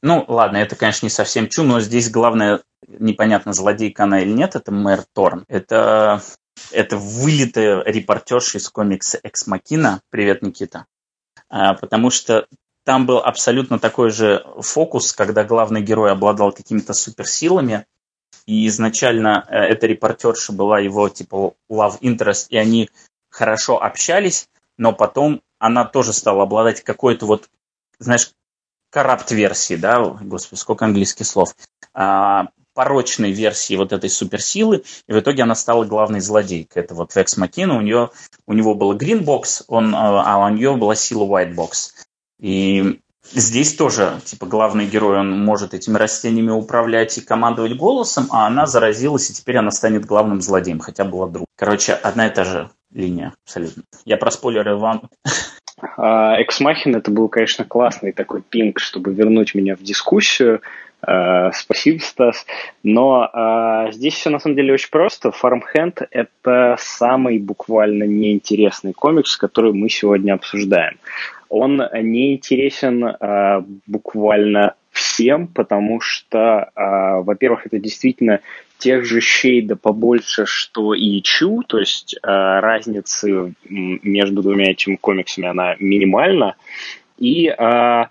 [0.00, 4.56] Ну, ладно, это, конечно, не совсем Чу, но здесь главное, непонятно, злодейка она или нет,
[4.56, 5.44] это мэр Торн.
[5.46, 6.22] Это,
[6.70, 10.00] это вылитая репортерша из комикса «Экс Макина».
[10.10, 10.86] Привет, Никита.
[11.50, 12.46] А, потому что
[12.84, 17.86] там был абсолютно такой же фокус, когда главный герой обладал какими-то суперсилами,
[18.46, 22.88] и изначально э, эта репортерша была его типа love interest, и они
[23.30, 24.48] хорошо общались,
[24.78, 27.50] но потом она тоже стала обладать какой-то вот,
[27.98, 28.30] знаешь,
[28.90, 31.54] коррупт-версии, да, господи, сколько английских слов,
[31.92, 36.84] а, порочной версии вот этой суперсилы, и в итоге она стала главной злодейкой.
[36.84, 38.10] Это вот Векс Макина, у, нее,
[38.46, 41.90] у него был Green Box, он, а, а у нее была сила White Box.
[42.38, 43.00] И
[43.32, 48.66] здесь тоже, типа, главный герой, он может этими растениями управлять и командовать голосом, а она
[48.66, 51.46] заразилась, и теперь она станет главным злодеем, хотя была друг.
[51.56, 53.82] Короче, одна и та же линия абсолютно.
[54.04, 55.08] Я про спойлеры вам.
[55.96, 60.60] Эксмахин это был, конечно, классный такой пинг, чтобы вернуть меня в дискуссию.
[61.06, 62.44] Uh, спасибо, Стас.
[62.82, 65.28] Но uh, здесь все на самом деле очень просто.
[65.28, 70.98] Farmhand— это самый буквально неинтересный комикс, который мы сегодня обсуждаем.
[71.48, 78.40] Он неинтересен uh, буквально всем, потому что, во-первых, это действительно
[78.78, 85.48] тех же шейда побольше, что и Чу, то есть э, разницы между двумя этими комиксами
[85.48, 86.56] она минимальна.
[87.18, 88.04] И э,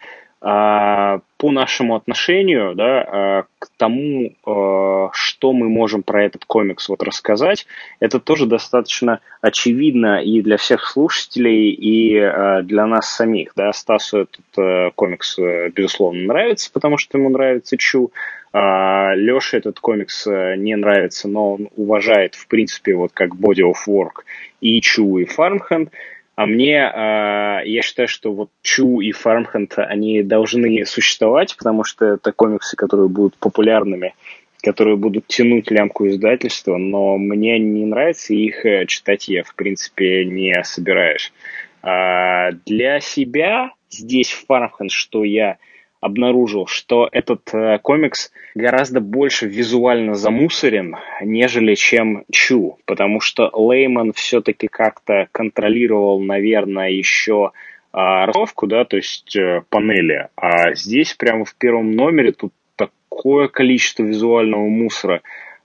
[0.47, 7.03] по нашему отношению да, э, к тому, э, что мы можем про этот комикс вот
[7.03, 7.67] рассказать,
[7.99, 13.51] это тоже достаточно очевидно и для всех слушателей, и э, для нас самих.
[13.55, 13.73] Да.
[13.73, 15.37] Стасу этот комикс,
[15.75, 18.11] безусловно, нравится, потому что ему нравится Чу.
[18.53, 23.75] А, Леше этот комикс не нравится, но он уважает, в принципе, вот как Body of
[23.87, 24.23] Work
[24.61, 25.89] и Чу, и Farmhand.
[26.37, 32.05] А мне, э, я считаю, что вот Чу и Фармхенд, они должны существовать, потому что
[32.05, 34.13] это комиксы, которые будут популярными,
[34.61, 40.25] которые будут тянуть лямку издательства, но мне не нравится их э, читать я, в принципе,
[40.25, 41.33] не собираюсь.
[41.81, 45.57] А для себя здесь Фармхенд, что я
[45.99, 54.13] обнаружил, что этот э, комикс гораздо больше визуально замусорен, нежели чем Чу, потому что Лейман
[54.13, 57.51] все-таки как-то контролировал, наверное, еще
[57.93, 63.47] э, расовку, да, то есть э, панели, а здесь прямо в первом номере тут такое
[63.47, 65.21] количество визуального мусора,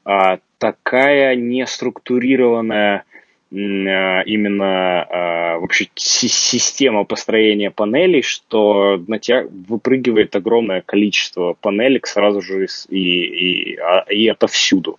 [0.07, 3.05] э, такая неструктурированная
[3.53, 12.67] именно э, вообще система построения панелей, что на тебя выпрыгивает огромное количество панелек сразу же
[12.89, 14.99] и, и, а, и это всюду.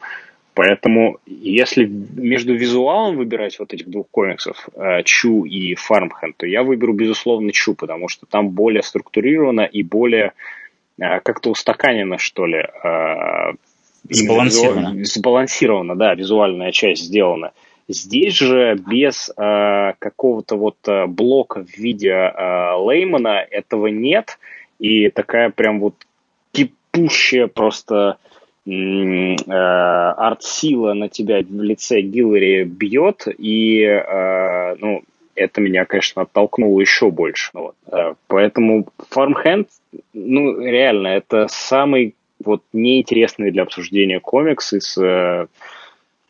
[0.53, 6.61] Поэтому, если между визуалом выбирать вот этих двух комиксов, э, Чу и Фармхенд, то я
[6.61, 10.33] выберу, безусловно, Чу, потому что там более структурировано и более
[10.99, 12.67] как-то устаканено, что ли.
[14.07, 15.03] Сбалансировано.
[15.03, 17.51] Сбалансировано, да, визуальная часть сделана.
[17.87, 24.39] Здесь же без э, какого-то вот э, блока в виде э, Леймана этого нет,
[24.79, 25.95] и такая прям вот
[26.51, 28.17] кипущая просто
[28.65, 35.03] э, арт-сила на тебя в лице Гиллари бьет, и э, ну,
[35.35, 37.49] это меня, конечно, оттолкнуло еще больше.
[37.53, 37.75] Вот.
[37.91, 39.67] Э, поэтому Farmhand,
[40.13, 45.47] ну, реально, это самый вот неинтересный для обсуждения комикс из э,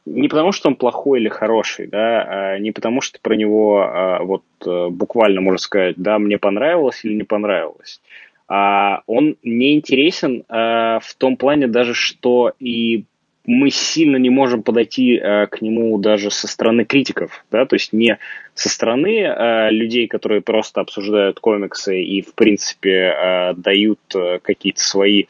[0.06, 4.24] не потому, что он плохой или хороший, да, а не потому, что про него а,
[4.24, 8.02] вот э, буквально можно сказать, да, мне понравилось или не понравилось.
[8.48, 13.06] А он не интересен а, в том плане даже, что и
[13.46, 17.94] мы сильно не можем подойти э, к нему даже со стороны критиков, да, то есть
[17.94, 18.18] не
[18.54, 24.00] со стороны э, людей, которые просто обсуждают комиксы и, в принципе, дают
[24.42, 25.26] какие-то свои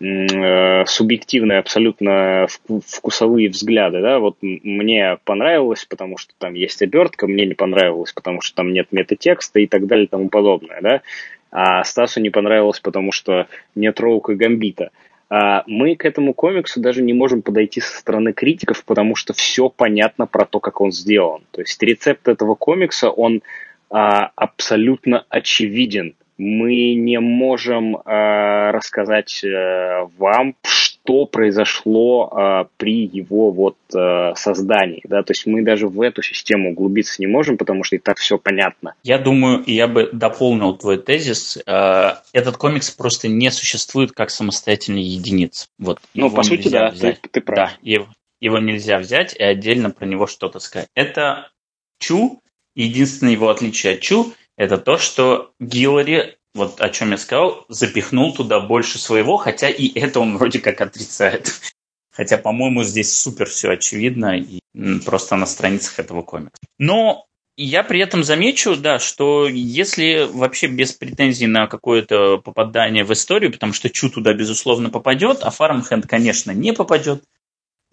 [0.00, 2.46] субъективные абсолютно
[2.86, 8.40] вкусовые взгляды, да, вот мне понравилось, потому что там есть обертка, мне не понравилось, потому
[8.40, 11.02] что там нет метатекста и так далее и тому подобное, да,
[11.50, 14.90] а Стасу не понравилось, потому что нет Роука Гамбита.
[15.28, 19.68] А, мы к этому комиксу даже не можем подойти со стороны критиков, потому что все
[19.68, 21.42] понятно про то, как он сделан.
[21.52, 23.42] То есть рецепт этого комикса, он
[23.90, 26.14] а, абсолютно очевиден.
[26.42, 35.02] Мы не можем а, рассказать а, вам, что произошло э, при его вот э, создании,
[35.04, 38.18] да, то есть мы даже в эту систему углубиться не можем, потому что и так
[38.18, 38.94] все понятно.
[39.02, 41.58] Я думаю, я бы дополнил твой тезис.
[41.66, 45.68] Э, этот комикс просто не существует как самостоятельная единица.
[45.78, 46.00] Вот.
[46.14, 47.70] Ну, по сути, да, ты, ты прав.
[47.70, 48.06] Да, его,
[48.40, 50.88] его нельзя взять и отдельно про него что-то сказать.
[50.94, 51.50] Это
[51.98, 52.40] Чу.
[52.76, 58.34] Единственное его отличие от Чу– это то, что Гиллари вот о чем я сказал, запихнул
[58.34, 61.52] туда больше своего, хотя и это он вроде как отрицает.
[62.12, 64.58] Хотя, по-моему, здесь супер все очевидно и
[65.06, 66.58] просто на страницах этого комикса.
[66.76, 67.24] Но
[67.56, 73.52] я при этом замечу, да, что если вообще без претензий на какое-то попадание в историю,
[73.52, 77.22] потому что Чу туда, безусловно, попадет, а Фармхенд, конечно, не попадет,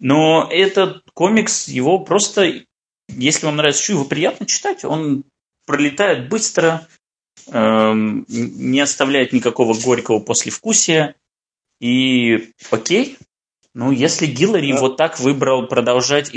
[0.00, 2.64] но этот комикс, его просто,
[3.08, 5.24] если вам нравится Чу, его приятно читать, он
[5.68, 6.88] пролетает быстро,
[7.50, 11.14] Эм, не оставляет никакого горького послевкусия.
[11.80, 13.16] И окей,
[13.72, 14.80] ну если Гиллари да.
[14.80, 16.30] вот так выбрал продолжать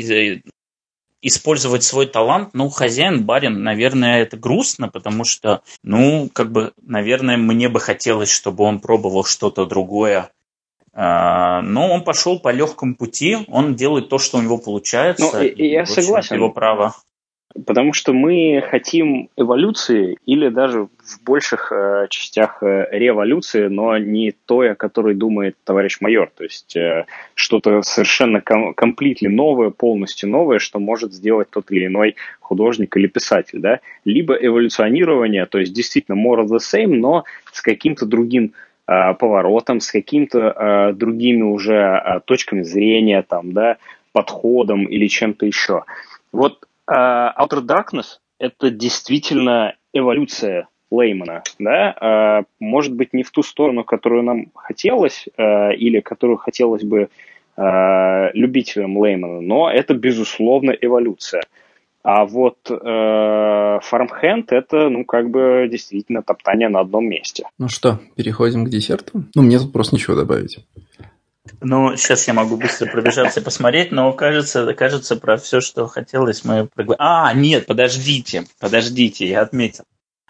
[1.23, 7.37] использовать свой талант, ну, хозяин, барин, наверное, это грустно, потому что, ну, как бы, наверное,
[7.37, 10.31] мне бы хотелось, чтобы он пробовал что-то другое.
[10.93, 15.29] А, но он пошел по легкому пути, он делает то, что у него получается.
[15.31, 16.37] Ну, и, и я согласен.
[16.37, 16.95] Его право.
[17.65, 24.33] Потому что мы хотим эволюции или даже в больших э, частях э, революции, но не
[24.45, 26.31] той, о которой думает товарищ майор.
[26.35, 27.05] То есть э,
[27.35, 33.07] что-то совершенно ком- комплитли новое, полностью новое, что может сделать тот или иной художник или
[33.07, 33.59] писатель.
[33.59, 33.79] Да?
[34.05, 38.53] Либо эволюционирование, то есть действительно more of the same, но с каким-то другим
[38.87, 43.77] э, поворотом, с какими-то э, другими уже э, точками зрения, там, да,
[44.13, 45.83] подходом или чем-то еще.
[46.31, 53.85] Вот Outer Darkness— это действительно эволюция Леймана, да, uh, может быть, не в ту сторону,
[53.85, 57.09] которую нам хотелось, uh, или которую хотелось бы
[58.33, 61.43] любителям Леймана, но это, безусловно, эволюция.
[62.03, 67.43] А вот э, Фармхенд это, ну, как бы действительно топтание на одном месте.
[67.59, 69.25] Ну что, переходим к десерту?
[69.35, 70.57] Ну, мне тут просто ничего добавить.
[71.61, 76.43] Ну, сейчас я могу быстро пробежаться и посмотреть, но кажется, кажется, про все, что хотелось,
[76.43, 76.97] мы проговорили.
[76.99, 79.85] А, нет, подождите, подождите, я отметил.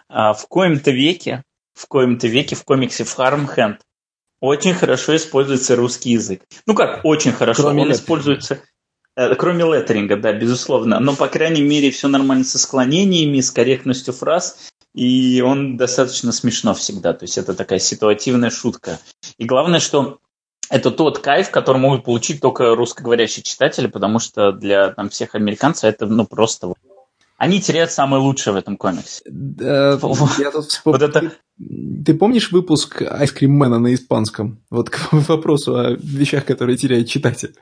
[0.08, 1.42] А, в коем-то веке,
[1.74, 3.78] в коем-то веке в комиксе Farmhand
[4.40, 6.42] очень хорошо используется русский язык.
[6.66, 8.02] Ну как, очень хорошо, кроме он леттеринга.
[8.02, 8.62] используется...
[9.14, 10.98] Э, кроме леттеринга, да, безусловно.
[10.98, 14.70] Но, по крайней мере, все нормально со склонениями, с корректностью фраз.
[14.94, 17.12] И он достаточно смешно всегда.
[17.12, 18.98] То есть это такая ситуативная шутка.
[19.38, 20.18] И главное, что
[20.72, 25.84] это тот кайф, который могут получить только русскоговорящие читатели, потому что для там, всех американцев
[25.84, 26.72] это ну просто...
[27.36, 29.22] Они теряют самое лучшее в этом комиксе.
[29.26, 29.98] Да,
[30.38, 30.98] я тут вспомнил.
[30.98, 31.32] Вот это...
[31.58, 34.62] Ты помнишь выпуск Ice Cream Man на испанском?
[34.70, 37.54] Вот к вопросу о вещах, которые теряет читатель.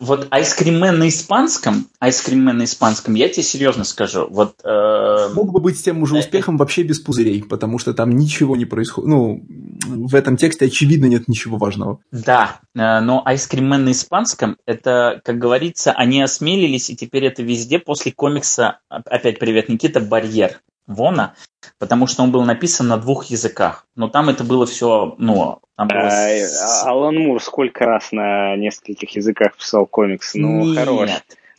[0.00, 4.60] Вот айскриммен на испанском, айскриммен на испанском, я тебе серьезно скажу, вот...
[4.64, 5.32] Э...
[5.34, 8.56] Мог бы быть с тем уже э, успехом вообще без пузырей, потому что там ничего
[8.56, 9.08] не происходит.
[9.08, 9.44] Ну,
[9.86, 11.98] в этом тексте очевидно нет ничего важного.
[12.12, 17.80] Да, э, но айскриммен на испанском, это, как говорится, они осмелились, и теперь это везде
[17.80, 20.60] после комикса, опять привет, Никита, барьер.
[20.88, 21.34] Вона,
[21.78, 23.86] потому что он был написан на двух языках.
[23.94, 26.08] Но там это было все, ну, там было...
[26.08, 30.34] А, Алан Мур сколько раз на нескольких языках писал комикс?
[30.34, 30.78] Ну, Нет.
[30.78, 31.10] хорош.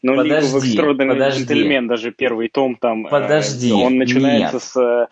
[0.01, 4.63] Ну, подожди, в Gentleman, даже первый том там, э, подожди, он начинается нет.
[4.63, 5.07] с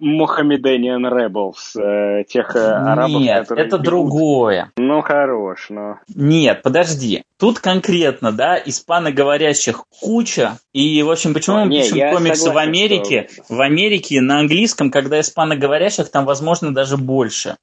[0.00, 3.86] Мухаммедениан Rebels, э, тех э, арабов, Нет, которые это бегут.
[3.86, 4.72] другое.
[4.78, 5.98] Ну, хорош, но...
[6.14, 7.22] Нет, подожди.
[7.38, 10.58] Тут конкретно, да, испаноговорящих куча.
[10.72, 13.28] И, в общем, почему мы пишем комиксы согласен, в Америке?
[13.30, 13.54] Что...
[13.54, 17.56] В Америке на английском, когда испаноговорящих, там, возможно, даже больше.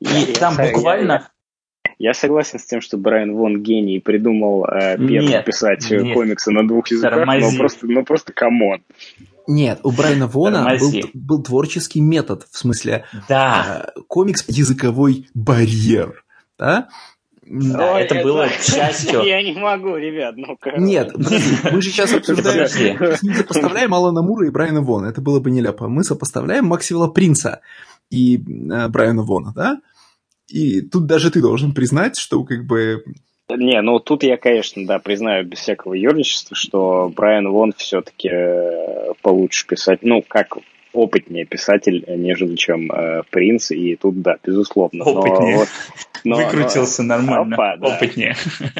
[0.00, 1.12] И я, там я, буквально...
[1.12, 6.14] Я, я согласен с тем, что Брайан Вон гений придумал э, первым нет, писать нет.
[6.14, 7.50] комиксы на двух языках, Тормози.
[7.50, 8.82] но просто, ну просто come on.
[9.48, 13.86] Нет, у Брайана Вона был, был творческий метод, в смысле да.
[13.96, 16.22] э, комикс языковой барьер.
[16.58, 16.88] Да?
[17.40, 19.22] Да, Ой, это, это было частью...
[19.24, 22.98] Я не могу, ребят, ну Нет, мы же сейчас обсуждаем...
[23.22, 25.88] Мы сопоставляем Алана Мура и Брайана Вона, это было бы нелепо.
[25.88, 27.62] Мы сопоставляем Максвелла Принца
[28.10, 29.80] и э, Брайана Вона, да?
[30.46, 33.02] И тут даже ты должен признать, что как бы
[33.56, 39.12] не, ну тут я, конечно, да, признаю без всякого юрничества, что Брайан Вон все-таки э,
[39.22, 40.58] получше писать, ну, как
[40.92, 45.04] опытнее писатель, нежели чем э, принц, и тут, да, безусловно.
[45.04, 45.52] Опытнее.
[45.52, 45.68] Но, вот,
[46.24, 47.54] но, Выкрутился но, нормально.
[47.54, 47.96] Опа, да.
[47.96, 48.34] Опытнее.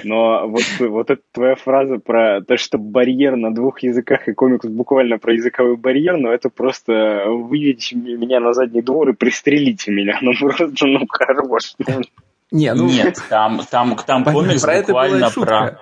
[0.05, 4.67] Но вот, вот эта твоя фраза про то, что барьер на двух языках и комикс
[4.67, 10.19] буквально про языковой барьер, ну это просто выведите меня на задний двор и пристрелите меня.
[10.21, 11.75] Ну просто, ну хорош.
[12.51, 12.87] Не, ну...
[12.87, 15.81] Нет, там, там, там комикс про буквально про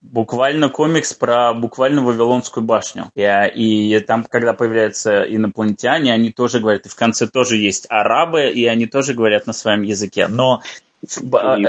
[0.00, 3.10] буквально комикс про буквально Вавилонскую башню.
[3.14, 8.50] И, и там, когда появляются инопланетяне, они тоже говорят, и в конце тоже есть арабы,
[8.50, 10.26] и они тоже говорят на своем языке.
[10.28, 10.62] Но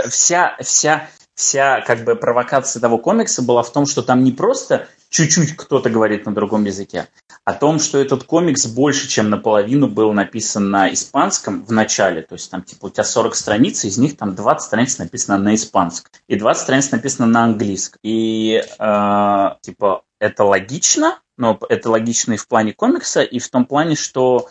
[0.10, 4.88] вся, вся, вся как бы провокация того комикса была в том, что там не просто
[5.10, 7.08] чуть-чуть кто-то говорит на другом языке,
[7.46, 12.34] о том, что этот комикс больше, чем наполовину был написан на испанском в начале, то
[12.34, 16.12] есть там типа у тебя 40 страниц, из них там 20 страниц написано на испанском,
[16.28, 18.00] и 20 страниц написано на английском.
[18.04, 23.66] И э, типа это логично, но это логично и в плане комикса, и в том
[23.66, 24.50] плане, что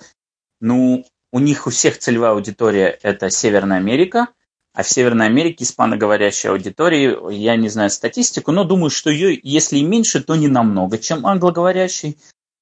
[0.61, 4.29] ну, у них у всех целевая аудитория это Северная Америка–
[4.75, 9.79] а в Северной Америке испаноговорящей аудитории, я не знаю статистику, но думаю, что ее, если
[9.79, 12.19] и меньше, то не намного, чем англоговорящей.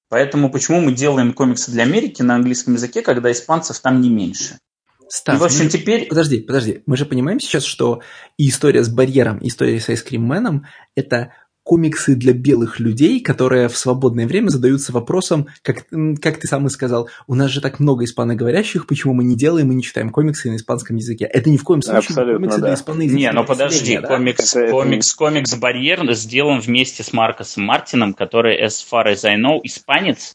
[0.09, 4.59] Поэтому почему мы делаем комиксы для Америки на английском языке, когда испанцев там не меньше?
[5.09, 6.07] Стас, и, в общем, теперь...
[6.07, 6.83] Подожди, подожди.
[6.87, 8.01] Мы же понимаем сейчас, что
[8.37, 10.67] и история с барьером, и история с Айскримменом–
[10.97, 11.33] это
[11.71, 15.87] комиксы для белых людей, которые в свободное время задаются вопросом, как,
[16.21, 19.71] как ты сам и сказал, у нас же так много испаноговорящих, почему мы не делаем
[19.71, 21.27] и не читаем комиксы на испанском языке?
[21.27, 22.67] Это ни в коем случае Абсолютно, комиксы да.
[22.67, 24.09] для испаноязычных Не, ну подожди, да?
[24.09, 29.37] комикс, это, комикс, комикс «Барьер» сделан вместе с Маркосом Мартином, который, as far as I
[29.37, 30.35] know, испанец,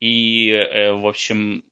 [0.00, 1.64] и, э, в общем,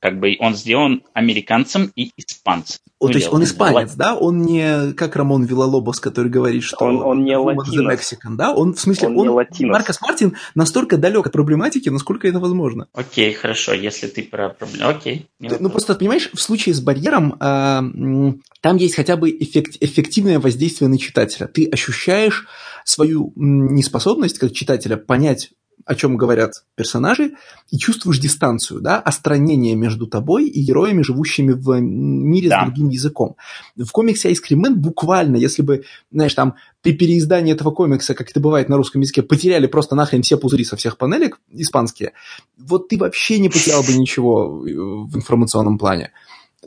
[0.00, 2.80] как бы он сделан американцем и испанцем.
[2.98, 4.14] О, то есть он испанец, да?
[4.14, 7.94] Он не как Рамон Вилалобос, который говорит, что он, он не латинос.
[7.94, 8.52] Mexican, да?
[8.52, 9.72] Он в смысле, он, он не латинос.
[9.72, 12.88] Маркос Мартин настолько далек от проблематики, насколько это возможно.
[12.92, 14.88] Окей, хорошо, если ты про проблему.
[14.88, 15.28] Окей.
[15.38, 20.38] Ты, ну просто понимаешь, в случае с барьером э, там есть хотя бы эффект, эффективное
[20.38, 21.46] воздействие на читателя.
[21.46, 22.46] Ты ощущаешь
[22.84, 25.50] свою неспособность как читателя понять
[25.86, 27.32] о чем говорят персонажи,
[27.70, 32.62] и чувствуешь дистанцию, да, остранение между тобой и героями, живущими в мире да.
[32.62, 33.36] с другим языком.
[33.76, 38.68] В комиксе Man буквально, если бы, знаешь, там при переиздании этого комикса, как это бывает
[38.68, 42.12] на русском языке, потеряли просто нахрен все пузыри со всех панелек испанские,
[42.58, 46.12] вот ты вообще не потерял бы ничего в информационном плане.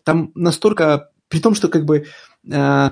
[0.03, 2.05] Там настолько, при том, что как бы
[2.49, 2.89] э,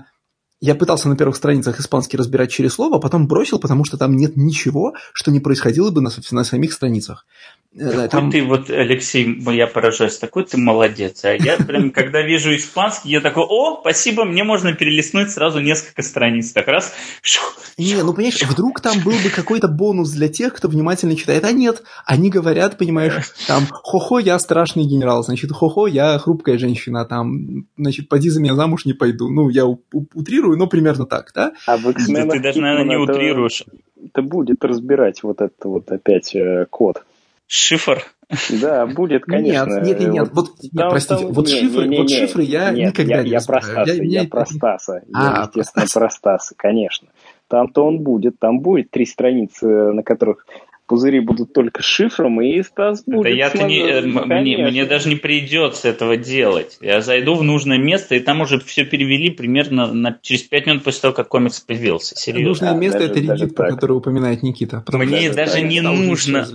[0.62, 4.16] я пытался на первых страницах испанский разбирать через слово, а потом бросил, потому что там
[4.16, 7.26] нет ничего, что не происходило бы на, на самих страницах.
[7.78, 8.32] Такой там...
[8.32, 11.24] ты вот, Алексей, я поражаюсь, такой ты молодец.
[11.24, 16.02] А я прям, когда вижу испанский, я такой, о, спасибо, мне можно перелистнуть сразу несколько
[16.02, 16.52] страниц.
[16.52, 16.94] Так раз.
[17.78, 21.46] Не, ну понимаешь, вдруг там был бы какой-то бонус для тех, кто внимательно читает.
[21.46, 27.06] А нет, они говорят, понимаешь, там, хо-хо, я страшный генерал, значит, хо-хо, я хрупкая женщина,
[27.06, 29.30] там, значит, поди за меня замуж не пойду.
[29.30, 31.54] Ну, я утрирую, но примерно так, да?
[31.66, 33.64] А в Ты даже, наверное, не утрируешь.
[34.04, 37.04] Это будет разбирать вот этот вот опять э, код.
[37.54, 38.06] Шифр?
[38.62, 39.82] Да, будет, конечно.
[39.82, 42.44] Нет, нет, нет, вот, вот нет, простите, там, вот, не, шифры, не, не, вот шифры
[42.44, 45.42] я нет, никогда я, не я про Стаса, я, я, я про Стаса, а, я,
[45.42, 47.10] естественно, про Стаса, конечно.
[47.50, 50.46] Там-то он будет, там будет три страницы, на которых
[50.88, 53.24] пузыри будут только с шифром, и Стас будет...
[53.24, 56.78] Да я-то не, э, мне, мне даже не придется этого делать.
[56.80, 60.86] Я зайду в нужное место, и там уже все перевели примерно на, через пять минут
[60.86, 62.16] после того, как комикс появился.
[62.16, 62.48] Серьезно.
[62.48, 64.86] Нужное место а,– это про которое упоминает Никита.
[64.94, 66.48] Мне даже, даже не нужно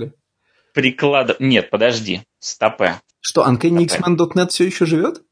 [0.76, 1.40] прикладов...
[1.40, 3.00] Нет, подожди, стопе.
[3.20, 5.22] Что, UncannyXman.net все еще живет?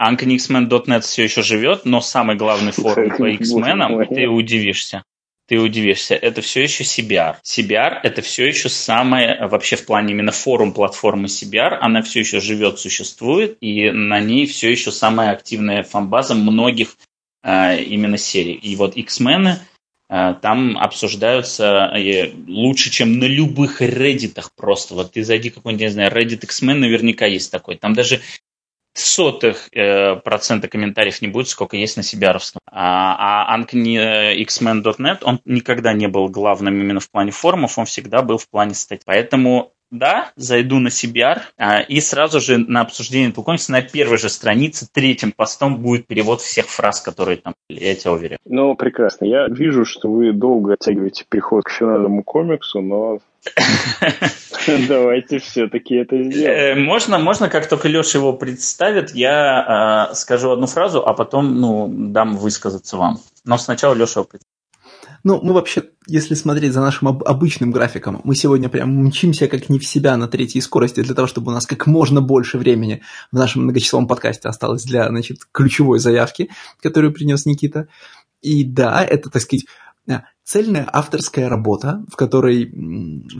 [0.00, 5.04] UncannyXman.net все еще живет, но самый главный форум по X-Men, ты удивишься.
[5.48, 7.36] Ты удивишься, это все еще CBR.
[7.44, 12.40] CBR это все еще самое, вообще в плане именно форум платформы CBR, она все еще
[12.40, 16.96] живет, существует, и на ней все еще самая активная фанбаза многих
[17.44, 18.54] э, именно серий.
[18.54, 19.75] И вот X-Men Э,
[20.08, 24.94] там обсуждаются э, лучше, чем на любых реддитах просто.
[24.94, 27.76] Вот ты зайди какой-нибудь, не знаю, Reddit X-Men наверняка есть такой.
[27.76, 28.20] Там даже
[28.98, 32.60] сотых э, процента комментариев не будет, сколько есть на Сибиаровском.
[32.70, 38.38] А, а xmen.net, он никогда не был главным именно в плане форумов, он всегда был
[38.38, 39.02] в плане статей.
[39.04, 44.28] Поэтому да, зайду на CBR, а, и сразу же на обсуждение комикса на первой же
[44.28, 48.38] странице, третьим постом будет перевод всех фраз, которые там были, я тебя уверен.
[48.44, 49.24] Ну, прекрасно.
[49.24, 53.20] Я вижу, что вы долго оттягиваете приход к финальному комиксу, но
[54.88, 56.78] Давайте все-таки это сделаем.
[56.78, 61.60] Э, можно, можно, как только Леша его представит, я э, скажу одну фразу, а потом
[61.60, 63.18] ну, дам высказаться вам.
[63.44, 64.55] Но сначала Леша его представит.
[65.26, 69.68] Ну, мы вообще, если смотреть за нашим об- обычным графиком, мы сегодня прям мчимся как
[69.68, 73.02] не в себя на третьей скорости для того, чтобы у нас как можно больше времени
[73.32, 76.50] в нашем многочасовом подкасте осталось для, значит, ключевой заявки,
[76.80, 77.88] которую принес Никита.
[78.40, 79.66] И да, это, так сказать,
[80.44, 82.72] цельная авторская работа, в которой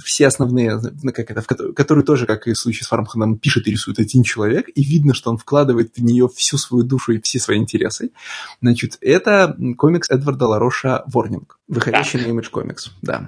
[0.05, 3.69] все основные, ну, как это, в которую тоже, как и в случае с Фармханом, пишет
[3.69, 7.21] и рисует один человек, и видно, что он вкладывает в нее всю свою душу и
[7.21, 8.11] все свои интересы.
[8.61, 12.27] Значит, это комикс Эдварда Лароша «Ворнинг», выходящий так.
[12.27, 13.27] на Image Comics, да.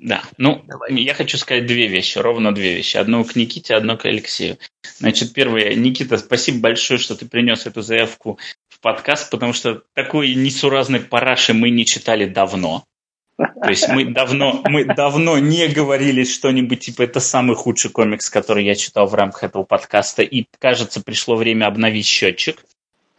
[0.00, 0.92] Да, ну, Давай.
[0.94, 2.98] я хочу сказать две вещи, ровно две вещи.
[2.98, 4.58] Одну к Никите, одну к Алексею.
[4.98, 8.38] Значит, первое, Никита, спасибо большое, что ты принес эту заявку
[8.86, 12.84] подкаст, потому что такой несуразной параши мы не читали давно.
[13.36, 18.64] То есть мы давно, мы давно не говорили что-нибудь типа это самый худший комикс, который
[18.64, 22.64] я читал в рамках этого подкаста, и кажется, пришло время обновить счетчик.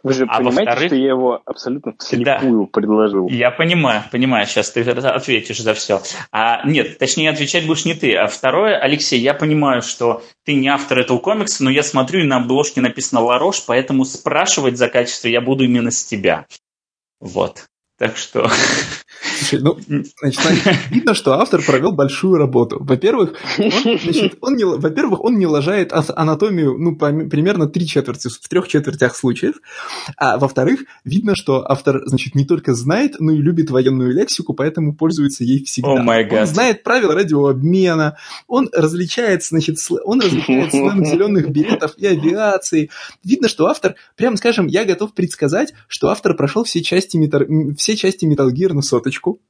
[0.04, 3.28] Вы же а понимаете, что я его абсолютно вслепую да, предложил.
[3.28, 6.00] Я понимаю, понимаю, сейчас ты ответишь за все.
[6.30, 8.14] А, нет, точнее, отвечать будешь не ты.
[8.14, 12.26] А второе, Алексей, я понимаю, что ты не автор этого комикса, но я смотрю, и
[12.26, 16.46] на обложке написано «Ларош», поэтому спрашивать за качество я буду именно с тебя.
[17.20, 17.66] Вот.
[17.98, 18.48] Так что...
[19.38, 19.76] Слушай, ну,
[20.20, 20.40] значит,
[20.90, 22.78] видно, что автор провел большую работу.
[22.80, 28.28] Во-первых, он, значит, он не, во-первых, он не лажает анатомию, ну, по, примерно три четверти,
[28.28, 29.56] в трех четвертях случаев.
[30.16, 34.94] А во-вторых, видно, что автор, значит, не только знает, но и любит военную лексику, поэтому
[34.94, 35.94] пользуется ей всегда.
[35.94, 36.40] Oh my God.
[36.40, 38.16] Он знает правила радиообмена,
[38.46, 39.96] он различает, значит, сл...
[40.04, 42.90] он различает сленг зеленых билетов и авиации.
[43.24, 47.46] Видно, что автор, прям скажем, я готов предсказать, что автор прошел все части, метар...
[47.76, 49.40] все части Metal Gear на соточку.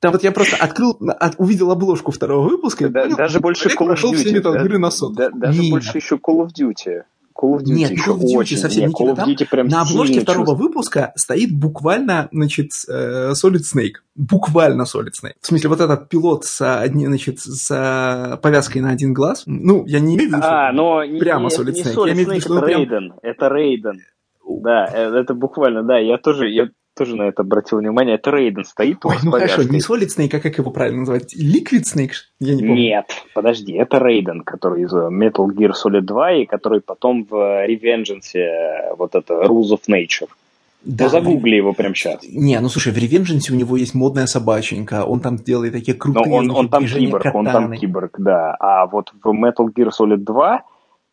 [0.00, 2.88] Там вот я просто открыл, от, увидел обложку второго выпуска.
[2.88, 4.40] Да, понял, даже больше Call of Duty.
[4.40, 5.14] Да, на сот.
[5.14, 5.70] Да, даже Нет.
[5.70, 7.02] больше еще Call of Duty.
[7.34, 8.56] Call of Duty Нет, еще Call of Duty очень.
[8.58, 10.62] совсем Нет, Call of Duty прям На обложке второго чувств.
[10.62, 13.94] выпуска стоит буквально, значит, э, Solid Snake.
[14.14, 15.34] Буквально Solid Snake.
[15.40, 19.44] В смысле, вот этот пилот с, одни, значит, с повязкой на один глаз.
[19.46, 21.94] Ну, я не имею в виду, а, но прямо не, Solid не Snake.
[21.94, 23.14] Solid я имею в виду, что это Рейден.
[23.22, 24.00] Это Рейден.
[24.46, 28.14] Да, э, это буквально, да, я тоже, я тоже на это обратил внимание.
[28.14, 31.34] Это Рейден стоит Ой, ну хорошо, не Solid Snake, а как его правильно называть?
[31.36, 32.12] Liquid Snake?
[32.40, 32.74] Я не помню.
[32.74, 38.34] Нет, подожди, это Рейден, который из Metal Gear Solid 2 и который потом в Revengeance,
[38.34, 40.28] э, вот это Rules of Nature.
[40.84, 42.20] Да, ну, загугли его прямо сейчас.
[42.28, 46.26] Не, ну слушай, в Revengeance у него есть модная собаченька, он там делает такие крутые
[46.26, 47.38] Но он, он там киборг, катаны.
[47.38, 48.56] он там киборг, да.
[48.58, 50.62] А вот в Metal Gear Solid 2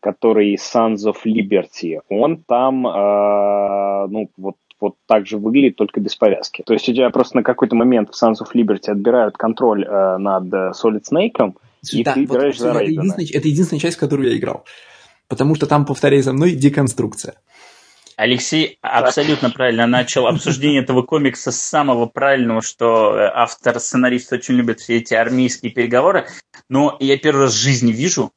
[0.00, 6.16] который Sons of Liberty, он там, э, ну, вот вот так же выглядит, только без
[6.16, 6.62] повязки.
[6.64, 10.16] То есть у тебя просто на какой-то момент в Sons of Liberty отбирают контроль э,
[10.18, 11.54] над Solid Snake,
[11.92, 14.64] и да, ты вот играешь за это единственная, это единственная часть, в которую я играл.
[15.28, 17.34] Потому что там, повторяй за мной, деконструкция.
[18.16, 24.80] Алексей абсолютно правильно начал обсуждение этого комикса с самого правильного, что э, автор-сценарист очень любит
[24.80, 26.26] все эти армейские переговоры.
[26.68, 28.30] Но я первый раз в жизни вижу,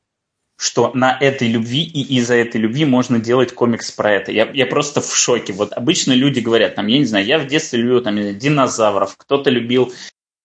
[0.58, 4.32] что на этой любви и из-за этой любви можно делать комикс про это.
[4.32, 5.54] Я, я просто в шоке.
[5.54, 9.52] Вот обычно люди говорят, там, я не знаю, я в детстве любил там, динозавров, кто-то
[9.52, 9.94] любил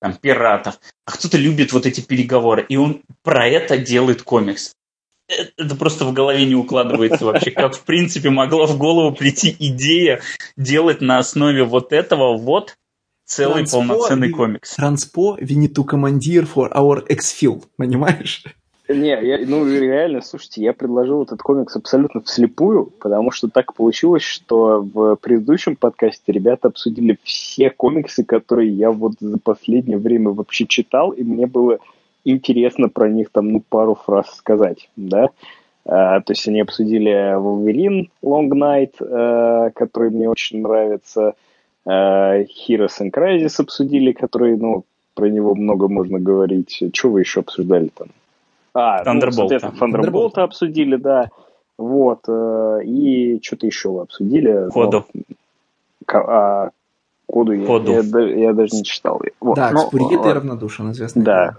[0.01, 2.65] там, пиратов, а кто-то любит вот эти переговоры.
[2.69, 4.75] И он про это делает комикс.
[5.31, 7.51] Э, это просто в голове не укладывается вообще.
[7.51, 10.21] Как, в принципе, могла в голову прийти идея
[10.59, 12.77] делать на основе вот этого вот
[13.25, 14.75] целый Транспо, полноценный комикс.
[14.75, 18.45] Транспо, to commandeer for our exfil, понимаешь?
[18.89, 24.23] Не, я, ну реально, слушайте, я предложил этот комикс абсолютно вслепую, потому что так получилось,
[24.23, 30.67] что в предыдущем подкасте ребята обсудили все комиксы, которые я вот за последнее время вообще
[30.67, 31.79] читал, и мне было
[32.25, 35.31] интересно про них там ну пару фраз сказать, да.
[35.85, 41.35] А, то есть они обсудили Wolverine Long Night, а, который мне очень нравится,
[41.85, 44.85] а, Heroes and Crisis обсудили, который, ну,
[45.15, 46.83] про него много можно говорить.
[46.93, 48.09] Что вы еще обсуждали там?
[48.75, 49.59] А, Thunderbolt.
[49.63, 51.29] Ну, Thunderbolt обсудили, да.
[51.79, 52.21] Вот.
[52.29, 54.69] Э, и что-то еще вы обсудили.
[54.71, 55.05] Коду.
[55.15, 56.71] Но, а,
[57.27, 57.93] коду, коду.
[57.93, 59.21] Я, я, я даже не читал.
[59.41, 59.57] Вот.
[59.57, 61.23] Да, но, к ты равнодушен, известно.
[61.23, 61.57] Да.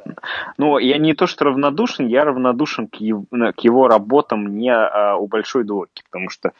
[0.58, 5.18] Но я не то, что равнодушен, я равнодушен к его, к его работам не а,
[5.18, 6.54] у Большой Двойки, потому что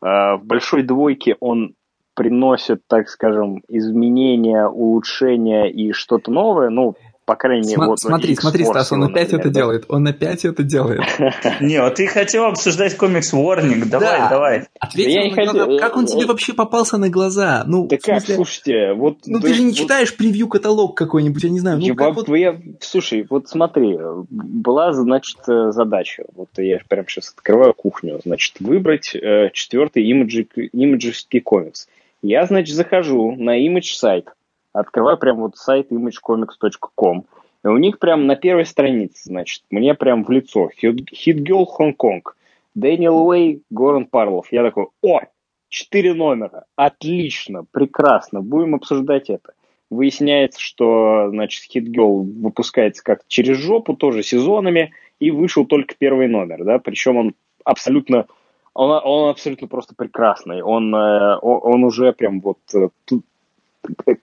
[0.00, 1.74] а, в Большой Двойке он
[2.14, 6.94] приносит, так скажем, изменения, улучшения и что-то новое, ну,
[7.24, 8.00] по крайней мере, Сма- вот...
[8.00, 9.84] смотри, смотри, Стас, он опять это делает.
[9.88, 11.02] Он опять это делает.
[11.60, 13.86] Не, вот ты хотел обсуждать комикс Warning.
[13.86, 14.28] Давай, Да.
[14.28, 14.64] давай.
[14.78, 17.64] Ответь хотел, Как он тебе вообще попался на глаза?
[17.66, 19.18] Ну, Да как, слушайте, вот...
[19.26, 21.78] ну ты же не читаешь превью-каталог какой-нибудь, я не знаю.
[21.78, 23.98] Ну, слушай, вот смотри,
[24.30, 26.24] была, значит, э, задача.
[26.34, 28.20] Вот я прямо сейчас открываю кухню.
[28.24, 31.88] Значит, выбрать э, четвертый имиджерский комикс.
[32.22, 34.28] Я, значит, захожу на имидж сайт,
[34.74, 37.24] открываю прям вот сайт imagecomics.com.
[37.64, 40.68] И у них прям на первой странице, значит, мне прям в лицо.
[40.76, 42.36] Хитгелл Хонконг.
[42.74, 44.52] Дэниел Уэй, Горан Парлов.
[44.52, 45.20] Я такой, о,
[45.68, 46.64] четыре номера.
[46.76, 48.42] Отлично, прекрасно.
[48.42, 49.54] Будем обсуждать это.
[49.88, 56.64] Выясняется, что, значит, Хитгелл выпускается как через жопу, тоже сезонами, и вышел только первый номер,
[56.64, 57.34] да, причем он
[57.64, 58.26] абсолютно,
[58.74, 62.88] он, он абсолютно просто прекрасный, он, э, он, уже прям вот э,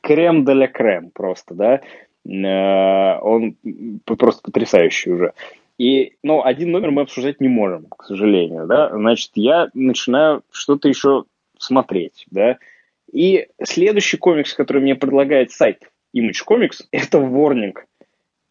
[0.02, 1.82] крем де ля крем просто, да,
[2.26, 3.56] Э, он
[4.06, 5.34] просто потрясающий уже.
[5.78, 10.88] И, ну, один номер мы обсуждать не можем, к сожалению, да, значит, я начинаю что-то
[10.88, 11.24] еще
[11.58, 12.60] смотреть, да,
[13.12, 17.76] и следующий комикс, который мне предлагает сайт Image Comics, это Warning.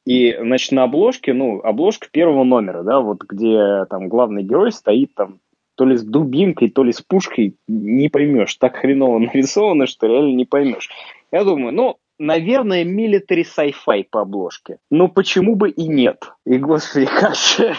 [0.07, 5.15] И, значит, на обложке, ну, обложка первого номера, да, вот где там главный герой стоит
[5.15, 5.39] там
[5.81, 8.55] то ли с дубинкой, то ли с пушкой, не поймешь.
[8.57, 10.91] Так хреново нарисовано, что реально не поймешь.
[11.33, 14.77] Я думаю, ну, наверное, military sci-fi по обложке.
[14.91, 16.35] Но почему бы и нет?
[16.45, 17.75] И, господи, как же,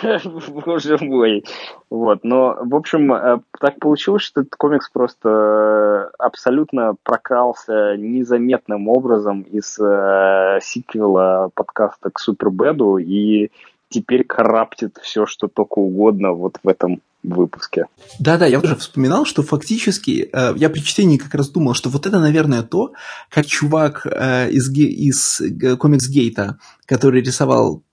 [0.66, 1.46] боже мой.
[1.92, 8.88] Вот, но, в общем, э, так получилось, что этот комикс просто э, абсолютно прокрался незаметным
[8.88, 13.52] образом из э, сиквела подкаста к Супербеду и
[13.92, 17.86] теперь corrupt ит все, что только угодно вот в этом выпуске.
[18.20, 22.08] Да-да, я уже вспоминал, что фактически э, я при чтении как раз думал, что вот
[22.08, 22.94] это, наверное, то,
[23.30, 27.84] как чувак э, из, из э, Comicsgate а, который рисовал,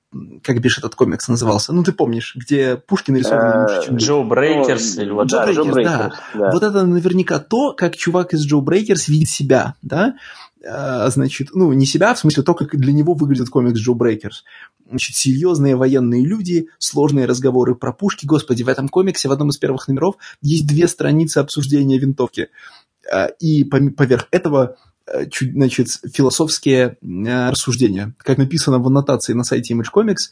[0.42, 3.96] как бишь этот комикс назывался, ну ты помнишь, где Пушкин рисован Э, лучше, чем.
[3.96, 6.50] Jawbreakers или вот Jawbreakers, Jawbreakers, да.
[6.52, 10.14] Вот это наверняка то, как чувак из Jawbreakers видит себя, да?
[10.66, 14.44] А, Значит, ну, не себя, в смысле, то, как для него выглядит комикс Jawbreakers.
[14.88, 18.26] Значит, серьезные военные люди, сложные разговоры про пушки.
[18.26, 22.48] Господи, в этом комиксе, в одном из первых номеров, есть две страницы обсуждения винтовки.
[23.12, 24.87] А, И поверх этого э,
[25.30, 28.14] чуть, значит, философские э, рассуждения.
[28.18, 30.30] Как написано в аннотации на сайте Image Comics,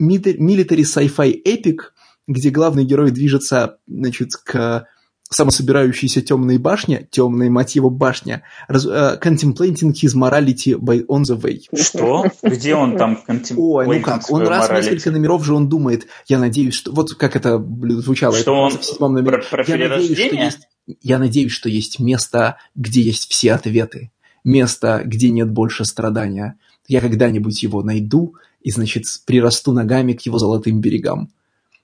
[0.00, 1.78] military sci-fi epic,
[2.26, 4.86] где главный герой движется, значит, к
[5.32, 11.60] самособирающейся темной башне, темной мотива башня, раз- э, contemplating his morality by on the way.
[11.80, 12.26] Что?
[12.42, 13.22] Где он там
[13.56, 16.92] Ой, ну как, он раз контемплирует несколько номеров же он думает, я надеюсь, что...
[16.92, 18.36] Вот как это блин, звучало.
[18.36, 20.68] Что эта он про, про Я надеюсь, что есть,
[21.02, 24.10] я надеюсь, что есть место, где есть все ответы.
[24.44, 26.56] Место, где нет больше страдания.
[26.88, 31.30] Я когда-нибудь его найду и, значит, прирасту ногами к его золотым берегам.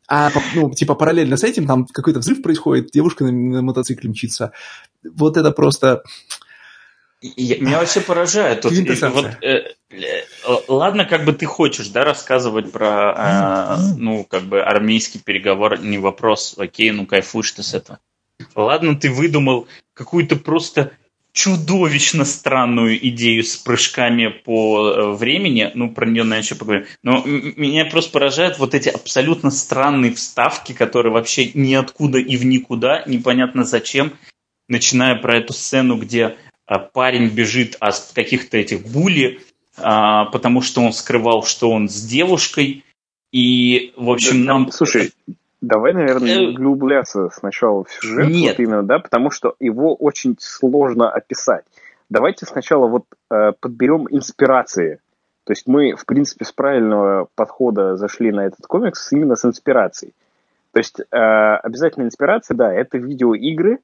[0.09, 4.53] А, ну, типа, параллельно с этим там какой-то взрыв происходит, девушка на, на мотоцикле мчится.
[5.03, 6.03] Вот это просто...
[7.21, 8.65] Я- меня вообще поражает.
[8.65, 8.73] Вот,
[9.43, 10.23] э, э,
[10.69, 15.99] ладно, как бы ты хочешь, да, рассказывать про, э, ну, как бы армейский переговор, не
[15.99, 17.99] вопрос, окей, ну, кайфуешь ты с этого.
[18.55, 20.93] Ладно, ты выдумал какую-то просто
[21.37, 26.87] чудовищно странную идею с прыжками по э, времени, ну, про нее, наверное, еще поговорим.
[27.03, 33.03] Но меня просто поражают вот эти абсолютно странные вставки, которые вообще ниоткуда и в никуда,
[33.07, 34.15] непонятно зачем,
[34.67, 39.41] начиная про эту сцену, где а, парень бежит от каких-то этих були,
[39.77, 42.83] а, потому что он скрывал, что он с девушкой,
[43.31, 44.73] и, в общем, Да, нам...
[44.73, 45.13] Слушай,
[45.67, 48.59] давай, наверное, Э, углубляться сначала в сюжет, Нет.
[48.59, 51.65] вот именно, да, потому что его очень сложно описать.
[52.09, 55.01] Давайте сначала вот э, подберем инспирации.
[55.45, 60.13] То есть мы, в принципе, с правильного подхода зашли на этот комикс именно с инспирацией.
[60.73, 63.79] То есть э, обязательно инспирация, да, это видеоигры,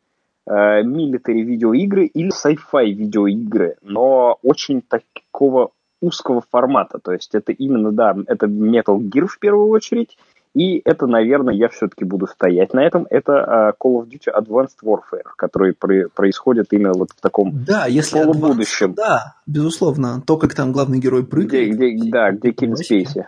[0.47, 6.99] э, милитари видеоигры или sci-fi видеоигры, но очень такого узкого формата.
[6.99, 10.19] То есть это именно, да, это Metal Gear в первую очередь,
[10.55, 14.83] и это, наверное, я все-таки буду стоять на этом, это э, Call of Duty Advanced
[14.85, 18.23] Warfare, который при- происходит именно вот в таком, Да, если...
[18.23, 18.91] Полубудущем.
[18.93, 20.23] advanced, Да, безусловно.
[20.27, 21.75] То, как там главный герой где, прыгает.
[21.75, 23.27] где, да, где Кевин Спейси.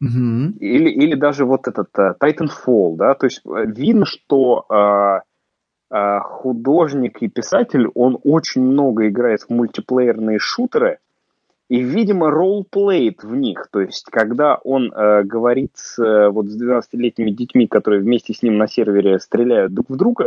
[0.00, 0.50] Мгм.
[0.60, 6.18] Или, или даже вот этот э, Titanfall, да, то есть э, видно, что э, э,
[6.20, 10.98] художник и писатель, он очень много играет в мультиплеерные шутеры,
[11.68, 16.62] и, видимо, ролл-плеит в них, то есть когда он э, говорит с, э, вот с
[16.62, 20.26] 12-летними детьми, которые вместе с ним на сервере стреляют друг в друга,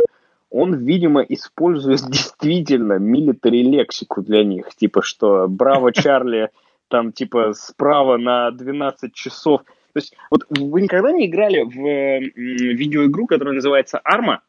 [0.50, 6.50] он, видимо, использует действительно милитари лексику для них, типа что «Браво, Чарли»,
[6.88, 9.62] там типа справа на 12 часов.
[9.92, 11.74] То есть вот вы никогда не играли в
[12.36, 14.40] видеоигру, которая называется Arma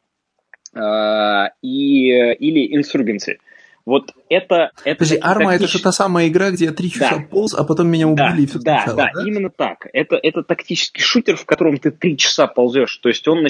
[0.74, 3.38] э, и, или Insurgency?
[3.84, 4.70] Вот это...
[4.84, 5.68] это Подожди, Арма тактич...
[5.68, 7.24] это же та самая игра, где я три часа да.
[7.28, 9.88] полз, а потом меня убили да, и все да, сначала, да, да, именно так.
[9.92, 12.96] Это, это тактический шутер, в котором ты три часа ползешь.
[12.98, 13.48] То есть он э,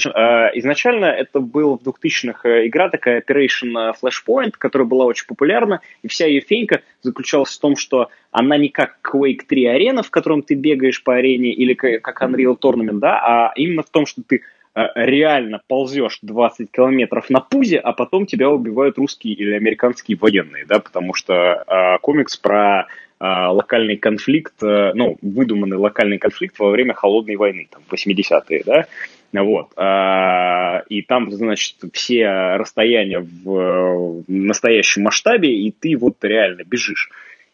[0.55, 6.07] изначально это был в 2000-х э, игра такая Operation Flashpoint, которая была очень популярна, и
[6.07, 10.41] вся ее фейка заключалась в том, что она не как Quake 3 арена, в котором
[10.41, 14.41] ты бегаешь по арене, или как Unreal Tournament, да, а именно в том, что ты
[14.62, 20.65] Э, реально ползешь 20 километров на пузе, а потом тебя убивают русские или американские военные,
[20.65, 22.85] да, потому что э, комикс про э,
[23.19, 28.87] локальный конфликт, э, ну, выдуманный локальный конфликт во время холодной войны, там, 80-е, да,
[29.43, 29.71] вот.
[29.77, 37.09] Э, и там, значит, все расстояния в, в настоящем масштабе, и ты вот реально бежишь.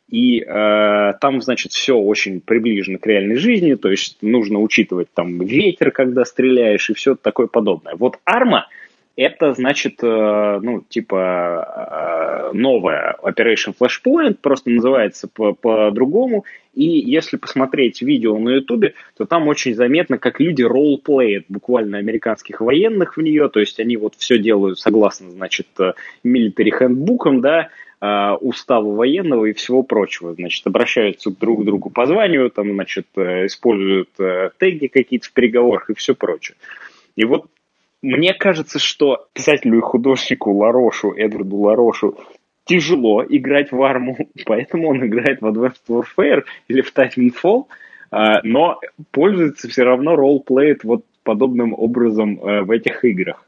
[0.10, 5.40] И э, там, значит, все очень приближено к реальной жизни, то есть нужно учитывать там
[5.40, 7.96] ветер, когда стреляешь и все такое подобное.
[7.96, 8.68] Вот арма
[9.22, 16.46] это значит, э, ну, типа, э, новая Operation Flashpoint, просто называется по- по-другому.
[16.74, 22.62] И если посмотреть видео на Ютубе, то там очень заметно, как люди роллплеят буквально американских
[22.62, 25.92] военных в нее, то есть они вот все делают согласно, значит, э,
[26.24, 27.68] handbook, да,
[28.02, 30.34] устава военного и всего прочего.
[30.34, 35.34] Значит, обращаются друг к другу по званию, там, значит, э, используют э, теги какие-то в
[35.34, 36.56] переговорах и все прочее.
[37.16, 37.46] И вот
[38.02, 42.18] мне кажется, что писателю и художнику Ларошу, Эдварду Ларошу,
[42.64, 47.66] тяжело играть в арму, поэтому он играет в Advanced Warfare или в Titanfall,
[48.12, 48.80] э, но
[49.12, 53.46] пользуется все равно ролл-плеет вот подобным образом э, в этих играх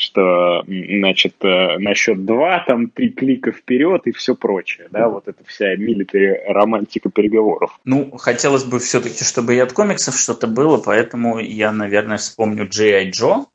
[0.00, 5.28] что, значит, э, на счет два, там, три клика вперед и все прочее, да, вот
[5.28, 7.78] это вся милитари романтика переговоров.
[7.84, 13.10] Ну, хотелось бы все-таки, чтобы и от комиксов что-то было, поэтому я, наверное, вспомню G.I.
[13.10, 13.46] Joe,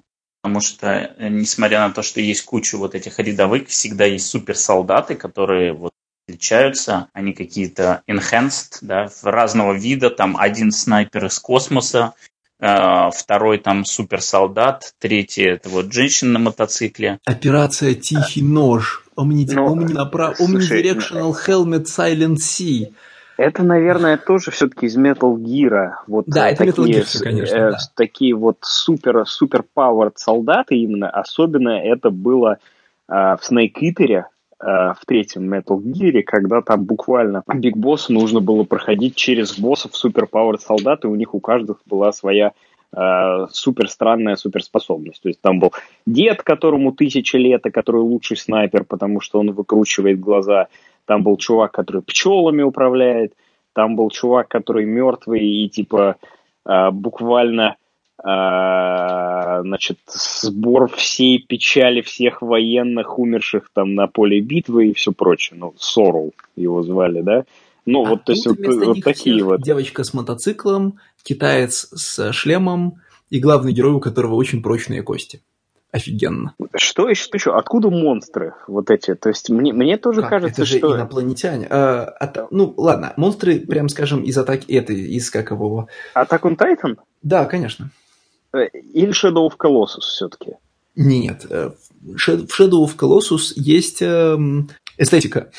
[0.42, 5.16] потому что, э, несмотря на то, что есть куча вот этих рядовых, всегда есть суперсолдаты,
[5.16, 5.92] которые вот
[6.28, 12.14] отличаются, они какие-то enhanced, да, разного вида, там один снайпер из космоса,
[12.60, 17.20] второй там суперсолдат, третий это вот женщина на мотоцикле.
[17.26, 19.94] Операция «Тихий нож», Omni, ну, Omni,
[20.40, 22.94] Omnidirectional Helmet Silent Sea.
[23.38, 25.96] Это, наверное, тоже все-таки из Metal Gear.
[26.08, 27.56] Вот да, это такие, Metal Gear, конечно.
[27.56, 27.78] Э, да.
[27.96, 31.10] Такие вот супер, супер powered солдаты именно.
[31.10, 32.60] Особенно это было
[33.10, 34.24] э, в Snake Eater,
[34.66, 40.24] в третьем Metal Gear, когда там буквально Биг Боссу нужно было проходить через боссов супер
[40.24, 42.54] Powered солдат, и у них у каждого была своя
[42.92, 45.22] э, супер странная суперспособность.
[45.22, 45.72] То есть там был
[46.08, 50.68] дед, которому тысяча лет, и который лучший снайпер, потому что он выкручивает глаза.
[51.06, 53.34] Там был чувак, который пчелами управляет.
[53.74, 56.16] Там был чувак, который мертвый и типа
[56.66, 57.76] э, буквально
[58.26, 65.60] значит, сбор всей печали всех военных, умерших там на поле битвы и все прочее.
[65.60, 67.46] Ну, Сорл его звали, да?
[67.86, 69.62] Ну, а вот, то есть, вот, вот такие вот.
[69.62, 72.96] Девочка с мотоциклом, китаец с шлемом
[73.30, 75.42] и главный герой, у которого очень прочные кости.
[75.92, 76.56] Офигенно.
[76.76, 77.24] Что еще?
[77.24, 77.56] Что еще?
[77.56, 79.14] Откуда монстры вот эти?
[79.16, 80.32] То есть мне, мне тоже как?
[80.32, 80.96] кажется, это же что...
[80.96, 81.68] инопланетяне.
[81.70, 84.70] А, а, ну, ладно, монстры, прям скажем, из атаки...
[84.74, 85.88] Это, из как его...
[86.14, 86.98] Атак он Тайтан?
[87.22, 87.92] Да, конечно.
[88.56, 90.54] Э, или Shadow of Colossus все-таки?
[90.96, 91.46] Нет.
[91.50, 91.72] Э,
[92.02, 95.52] в Shadow of Colossus есть эм, эстетика.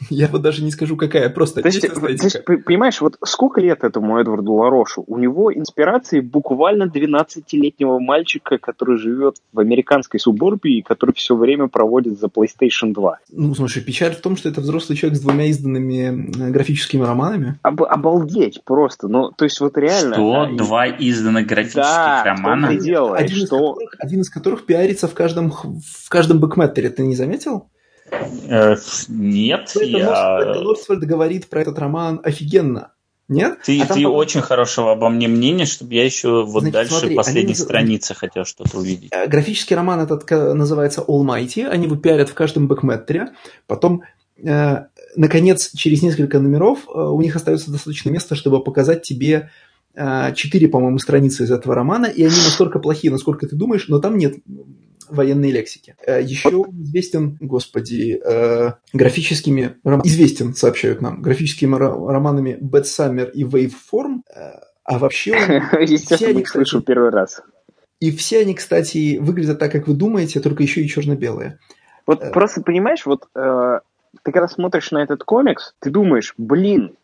[0.10, 3.84] Я вот даже не скажу, какая, просто то есть, то есть, понимаешь, вот сколько лет
[3.84, 5.04] этому Эдварду Ларошу?
[5.06, 12.18] У него инспирации буквально 12-летнего мальчика, который живет в американской субурбии, который все время проводит
[12.18, 13.18] за PlayStation 2.
[13.32, 17.58] Ну, слушай, печаль в том, что это взрослый человек с двумя изданными э, графическими романами.
[17.62, 19.08] Об, обалдеть просто.
[19.08, 20.14] Ну, то есть вот реально...
[20.14, 20.46] Что?
[20.46, 22.68] Да, Два изданных графических да, романа?
[22.68, 23.42] Да, дело, один, что...
[23.44, 26.90] из которых, один из которых пиарится в каждом, в каждом бэкметтере.
[26.90, 27.68] Ты не заметил?
[28.48, 28.76] Э,
[29.08, 30.54] нет, я...
[30.60, 32.92] Норсфельд говорит про этот роман офигенно.
[33.28, 33.60] Нет?
[33.64, 36.94] Ты, а ты там, очень хорошего обо мне мнения, чтобы я еще вот Значит, дальше
[36.94, 37.54] смотри, последней они...
[37.54, 39.10] страницы хотел что-то увидеть.
[39.12, 43.28] Э, графический роман этот называется Almighty, они его пиарят в каждом бэкметтере,
[43.68, 44.02] потом
[44.42, 44.84] э,
[45.16, 49.50] наконец, через несколько номеров э, у них остается достаточно места, чтобы показать тебе
[49.94, 54.00] э, четыре, по-моему, страницы из этого романа, и они настолько плохие, насколько ты думаешь, но
[54.00, 54.36] там нет
[55.10, 55.96] военной лексики.
[56.06, 59.76] Э, Еще известен, господи, э, графическими...
[60.04, 64.22] Известен, сообщают нам, графическими романами Bad Summer и Waveform.
[64.34, 65.82] Э, а вообще он...
[65.82, 67.42] Естественно, они, слышу первый раз.
[68.00, 71.58] И все они, кстати, выглядят так, как вы думаете, только еще и черно-белые.
[72.06, 76.94] Вот просто, понимаешь, вот ты когда смотришь на этот комикс, ты думаешь, блин,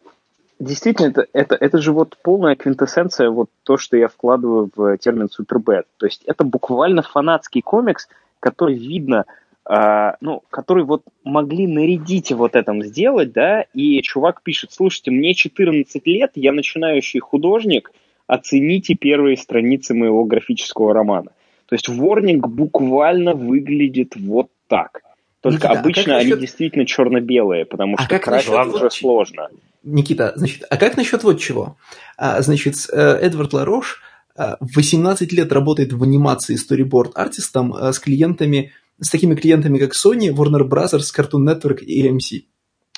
[0.59, 5.29] действительно, это, это, это же вот полная квинтэссенция, вот то, что я вкладываю в термин
[5.31, 5.87] супербэт.
[5.99, 8.09] То есть это буквально фанатский комикс,
[8.41, 9.25] который видно,
[9.69, 15.35] э, ну, который вот могли нарядить вот этом сделать, да, и чувак пишет, слушайте, мне
[15.35, 17.91] 14 лет, я начинающий художник,
[18.27, 21.31] оцените первые страницы моего графического романа.
[21.67, 25.03] То есть ворнинг буквально выглядит вот так.
[25.41, 26.41] Только Никита, а обычно а они насчет...
[26.41, 29.49] действительно черно-белые, потому а что красить уже сложно.
[29.87, 31.79] Никита, значит, а как насчет вот чего?
[32.19, 34.03] А, значит, э, Эдвард Ларош
[34.37, 40.93] 18 лет работает в анимации сториборд-артистом с клиентами, с такими клиентами, как Sony, Warner Bros.,
[41.17, 42.43] Cartoon Network и AMC.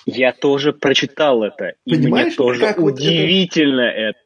[0.07, 1.75] Я тоже прочитал это.
[1.85, 4.11] Понимаешь, и мне тоже удивительно это...
[4.11, 4.19] это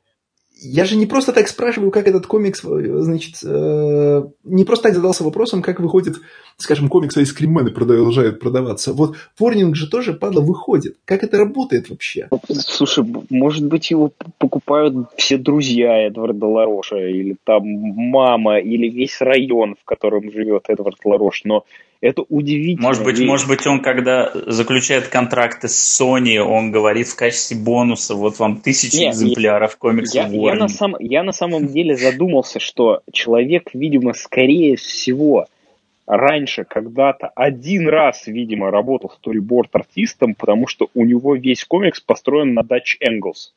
[0.55, 5.25] я же не просто так спрашиваю, как этот комикс, значит, э, не просто так задался
[5.25, 6.17] вопросом, как выходит,
[6.57, 8.93] скажем, комикс Айскриммены продолжает продаваться.
[8.93, 10.97] Вот Ворнинг же тоже, падла, выходит.
[11.05, 12.29] Как это работает вообще?
[12.49, 19.77] Слушай, может быть, его покупают все друзья Эдварда Лароша, или там мама, или весь район,
[19.81, 21.65] в котором живет Эдвард Ларош, но
[22.03, 22.89] это удивительно.
[22.89, 28.17] Может быть, может быть, он, когда заключает контракты с Sony, он говорит в качестве бонуса,
[28.17, 32.59] вот вам тысячи Нет, экземпляров комиксов я, я, на сам, я на самом деле задумался,
[32.59, 35.47] что человек, видимо, скорее всего,
[36.05, 42.63] раньше когда-то один раз, видимо, работал сториборд-артистом, потому что у него весь комикс построен на
[42.63, 43.53] Dutch Angles.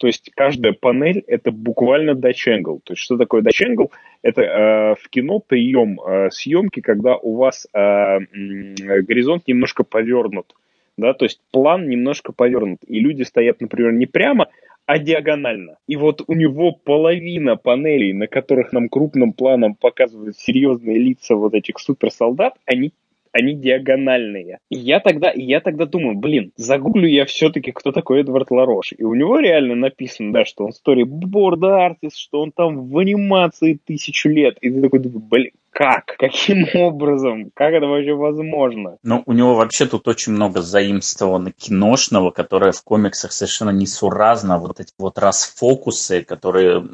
[0.00, 2.80] То есть каждая панель это буквально angle.
[2.82, 3.90] То есть что такое angle?
[4.22, 10.54] Это э, в кино прием э, съемки, когда у вас э, э, горизонт немножко повернут.
[10.96, 12.78] Да, то есть план немножко повернут.
[12.86, 14.48] И люди стоят, например, не прямо,
[14.86, 15.76] а диагонально.
[15.86, 21.52] И вот у него половина панелей, на которых нам крупным планом показывают серьезные лица вот
[21.52, 22.94] этих суперсолдат, они
[23.32, 24.58] они диагональные.
[24.70, 28.92] И я тогда, и я тогда думаю, блин, загуглю я все-таки, кто такой Эдвард Ларош.
[28.96, 33.78] И у него реально написано, да, что он storyboard артист, что он там в анимации
[33.84, 34.58] тысячу лет.
[34.60, 36.16] И ты такой блин, как?
[36.18, 37.50] Каким образом?
[37.54, 38.98] Как это вообще возможно?
[39.02, 44.58] Ну, у него вообще тут очень много заимствовано киношного, которое в комиксах совершенно несуразно.
[44.58, 46.86] Вот эти вот расфокусы, которые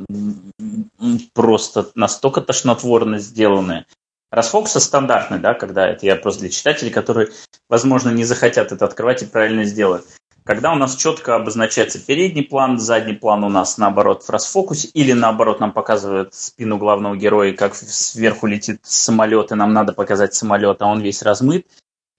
[1.34, 3.86] просто настолько тошнотворно сделаны.
[4.30, 7.28] Расфокусы стандартный, да, когда это я просто для читателей, которые,
[7.68, 10.04] возможно, не захотят это открывать и правильно сделать.
[10.44, 15.12] Когда у нас четко обозначается передний план, задний план у нас наоборот в расфокусе, или
[15.12, 20.82] наоборот нам показывают спину главного героя, как сверху летит самолет, и нам надо показать самолет,
[20.82, 21.66] а он весь размыт.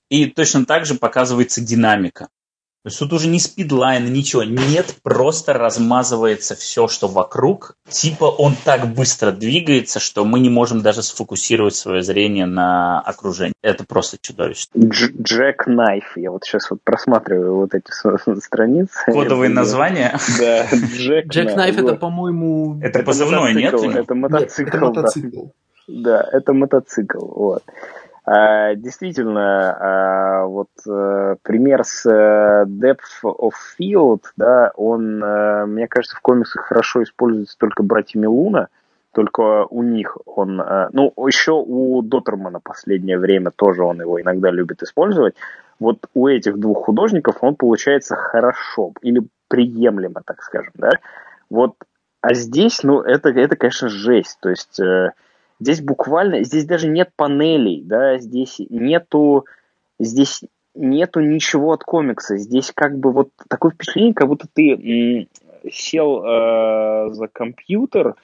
[0.10, 2.28] И точно так же показывается динамика.
[2.84, 4.44] То есть тут уже не спидлайн, ничего.
[4.44, 7.76] Нет, просто размазывается все, что вокруг.
[7.90, 13.54] Типа он так быстро двигается, что мы не можем даже сфокусировать свое зрение на окружении.
[13.62, 14.80] Это просто чудовищно.
[14.80, 16.14] Джек Найф.
[16.16, 17.92] Я вот сейчас вот просматриваю вот эти
[18.40, 18.94] страницы.
[19.06, 20.18] Кодовые названия?
[20.40, 22.80] Да, Джек Найф это, по-моему...
[22.82, 23.74] Это позывной, нет?
[23.74, 25.48] Это мотоцикл.
[25.88, 27.26] Да, это мотоцикл.
[27.26, 27.64] Вот.
[28.30, 35.88] А, действительно, а, вот э, пример с э, Depth of Field, да, он, э, мне
[35.88, 38.68] кажется, в комиксах хорошо используется только братьями Луна,
[39.14, 44.84] только у них он, ну, еще у Доттермана последнее время тоже он его иногда любит
[44.84, 45.36] использовать.
[45.80, 50.92] Вот у этих двух художников он получается хорошо или приемлемо, так скажем, да.
[51.50, 51.76] Вот,
[52.20, 54.38] а здесь, ну, это, это конечно, жесть.
[54.42, 54.82] То есть
[55.60, 59.46] Здесь буквально, здесь даже нет панелей, да, здесь нету,
[60.00, 60.44] здесь
[60.76, 62.38] нету ничего от комикса.
[62.38, 65.28] Здесь как бы вот такое впечатление, как будто ты
[65.72, 68.16] сел э, за компьютер,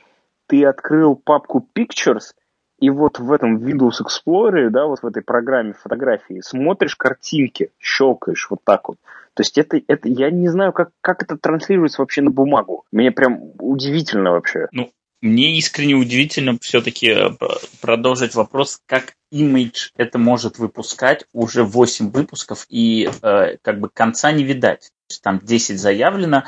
[0.47, 2.33] ты открыл папку Pictures,
[2.79, 8.47] и вот в этом Windows Explorer, да, вот в этой программе фотографии, смотришь картинки, щелкаешь
[8.49, 8.97] вот так вот.
[9.33, 12.83] То есть это, это я не знаю, как, как это транслируется вообще на бумагу.
[12.91, 14.67] Мне прям удивительно вообще.
[14.71, 14.91] Ну,
[15.23, 17.29] мне искренне удивительно все-таки э,
[17.81, 24.31] продолжить вопрос, как Image это может выпускать уже 8 выпусков, и э, как бы конца
[24.31, 24.91] не видать.
[25.21, 26.43] Там 10 заявлено,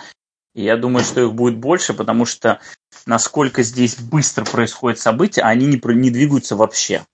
[0.53, 2.59] и я думаю, что их будет больше, потому что
[3.05, 7.05] насколько здесь быстро происходят события, они не, не двигаются вообще.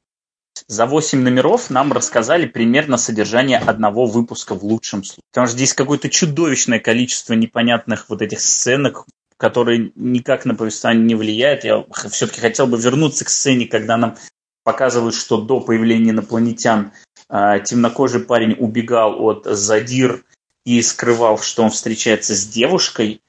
[0.68, 5.24] За 8 номеров нам рассказали примерно содержание одного выпуска в лучшем случае.
[5.32, 9.06] Потому что здесь какое-то чудовищное количество непонятных вот этих сценок,
[9.42, 11.64] который никак на повествование не влияет.
[11.64, 14.16] Я все-таки хотел бы вернуться к сцене, когда нам
[14.64, 16.92] показывают, что до появления инопланетян
[17.28, 20.24] э, темнокожий парень убегал от задир
[20.64, 23.20] и скрывал, что он встречается с девушкой,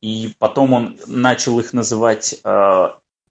[0.00, 2.88] и потом он начал их называть э,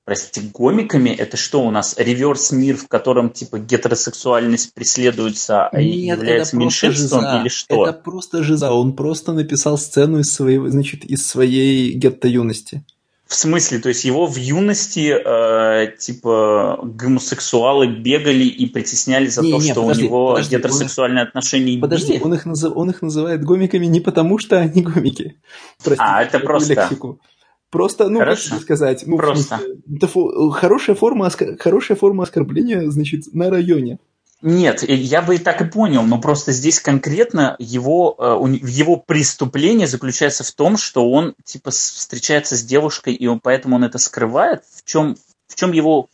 [0.08, 1.94] Прости, гомиками это что у нас?
[1.98, 7.40] Реверс-мир, в котором типа гетеросексуальность преследуется а и является меньшинством жиза.
[7.42, 7.86] или что?
[7.86, 8.72] Это просто жиза.
[8.72, 12.86] Он просто написал сцену из своей, значит, из своей гетто-юности.
[13.28, 19.52] В смысле, то есть его в юности э, типа гомосексуалы бегали и притесняли за Не,
[19.52, 22.24] то, не, что подожди, у него подожди, он гетеросексуальные отношения Подожди, были?
[22.24, 25.36] он их, назыв- он их называет гомиками не потому, что они гомики.
[25.84, 26.76] Простите А, это просто.
[26.76, 27.20] лексику.
[27.69, 28.49] Просто, ну, как Хорошо.
[28.49, 29.57] тебе сказать, ну, Просто.
[29.57, 31.30] смысле, хорошая, форма,
[31.60, 33.99] хорошая форма оскорбления, значит, на районе.
[34.41, 39.88] Нет, я бы и так и понял, но просто здесь конкретно его, э, его преступление
[39.88, 44.61] заключается в том, что он типа встречается с девушкой, и он, поэтому он это скрывает.
[44.76, 45.18] В чем,
[45.48, 46.07] в чем его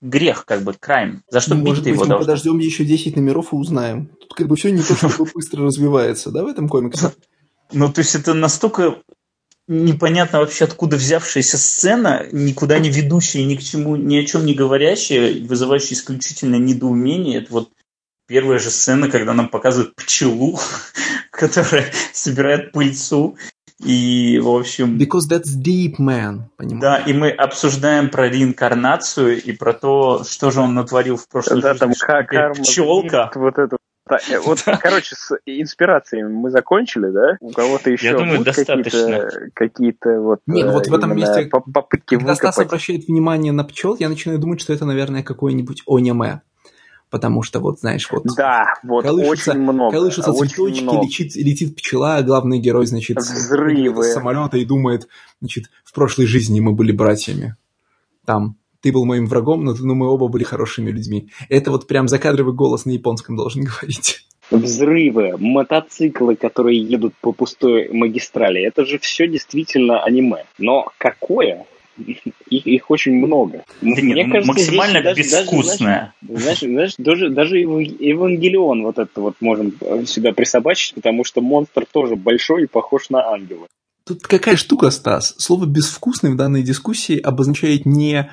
[0.00, 1.22] грех, как бы, крайм?
[1.28, 2.26] За что Ну, бить может быть, его мы должны?
[2.26, 4.06] подождем еще 10 номеров и узнаем.
[4.20, 7.12] Тут как бы все не то, чтобы быстро развивается, да, в этом комиксе?
[7.72, 8.96] Ну, то есть это настолько
[9.68, 14.54] непонятно вообще откуда взявшаяся сцена, никуда не ведущая, ни к чему, ни о чем не
[14.54, 17.38] говорящая, вызывающая исключительно недоумение.
[17.42, 17.70] Это вот
[18.28, 20.58] первая же сцена, когда нам показывают пчелу,
[21.30, 23.36] которая собирает пыльцу.
[23.84, 26.80] И, в общем, Because that's deep, man, понимаешь?
[26.80, 31.60] да, и мы обсуждаем про реинкарнацию и про то, что же он натворил в прошлой
[31.60, 33.30] Да, жизни, там что ка- теперь карма, пчелка.
[33.34, 33.76] вот это.
[34.08, 37.36] Э, вот, короче, с инспирациями мы закончили, да?
[37.40, 39.00] У кого-то еще думаю, будут достаточно.
[39.00, 42.66] какие-то, какие-то вот, Не, ну вот в этом месте, по- попытки Когда Стас выкопать.
[42.68, 46.42] обращает внимание на пчел, я начинаю думать, что это, наверное, какое-нибудь аниме.
[47.08, 49.92] Потому что, вот, знаешь, вот Да, вот колышутся, очень много.
[49.96, 51.04] колышутся очень цветочки, много.
[51.04, 54.02] летит, летит пчела, а главный герой, значит, Взрывы.
[54.04, 55.06] самолета и думает,
[55.40, 57.54] значит, в прошлой жизни мы были братьями.
[58.24, 58.56] Там,
[58.86, 61.26] ты был моим врагом, но, но мы оба были хорошими людьми.
[61.48, 64.24] Это вот прям закадровый голос на японском должен говорить.
[64.52, 68.64] Взрывы, мотоциклы, которые едут по пустой магистрали.
[68.64, 70.44] Это же все действительно аниме.
[70.58, 71.66] Но какое?
[72.48, 73.64] Их, их очень много.
[73.80, 76.14] Да нет, Мне кажется, максимально даже, безвкусная.
[76.28, 79.74] Знаешь, знаешь, даже, даже Ев- Евангелион вот это вот можем
[80.06, 83.66] сюда присобачить, потому что монстр тоже большой и похож на ангела.
[84.06, 85.34] Тут какая штука, Стас?
[85.38, 88.30] Слово «безвкусный» в данной дискуссии обозначает не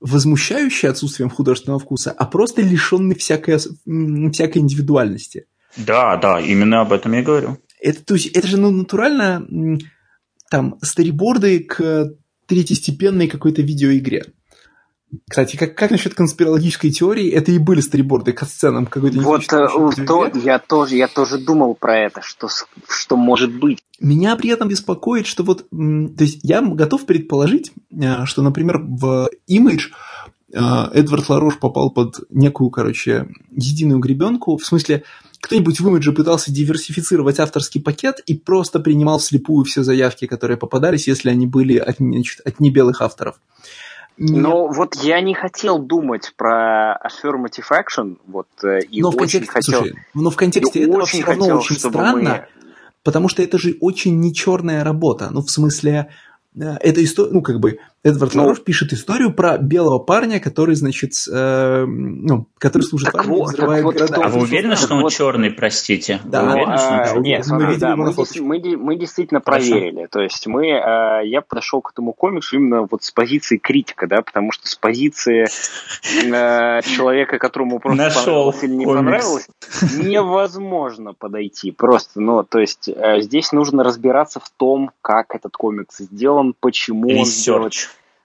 [0.00, 5.46] возмущающий отсутствием художественного вкуса, а просто лишенный всякой, всякой индивидуальности.
[5.76, 7.58] Да, да, именно об этом я говорю.
[7.80, 9.78] Это, то есть, это же ну, натурально
[10.50, 12.14] там стариборды к
[12.46, 14.24] третьестепенной какой-то видеоигре.
[15.28, 17.30] Кстати, как, как насчет конспирологической теории?
[17.30, 21.74] Это и были стариборды к сценам какой-то Вот э, то, я тоже, я тоже думал
[21.74, 22.48] про это, что,
[22.88, 23.78] что может быть.
[23.98, 29.30] Меня при этом беспокоит, что вот, то есть я готов предположить, э, что, например, в
[29.48, 29.90] Image
[30.52, 30.58] э,
[30.94, 35.02] Эдвард Ларош попал под некую, короче, единую гребенку, в смысле,
[35.40, 41.08] кто-нибудь в Image пытался диверсифицировать авторский пакет и просто принимал вслепую все заявки, которые попадались,
[41.08, 43.40] если они были от, значит, от небелых авторов.
[44.16, 44.42] Нет.
[44.42, 49.40] Но вот я не хотел думать про affirmative action, вот, э, и но в очень
[49.40, 49.78] контексте, хотел...
[49.80, 52.46] слушай, но в контексте этого очень все равно хотел, очень странно,
[53.02, 55.30] потому что это же очень не черная работа.
[55.30, 56.10] Ну, в смысле,
[56.54, 60.74] э, это история, ну, как бы, Эдвард Ну, Ларош пишет историю про белого парня, который,
[60.74, 64.14] значит, э, ну, который служит Так в армии, вот- взрывает так вот города.
[64.14, 66.18] что- А вы уверены, что он вот- черный, простите?
[66.24, 66.42] Да.
[66.44, 67.28] Вы уверены, что он а, черный?
[67.28, 69.68] нет, мы смотри, да, мы, мы мы действительно Хорошо.
[69.70, 70.06] проверили.
[70.10, 74.22] То есть мы, э, я подошел к этому комиксу именно вот с позиции критика, да,
[74.22, 79.04] потому что с позиции э, человека, которому просто Нашел понравилось или не комикс.
[79.04, 79.48] понравилось,
[79.98, 81.70] невозможно подойти.
[81.70, 87.08] Просто, ну, то есть э, здесь нужно разбираться в том, как этот комикс сделан, почему
[87.18, 87.70] он сделан.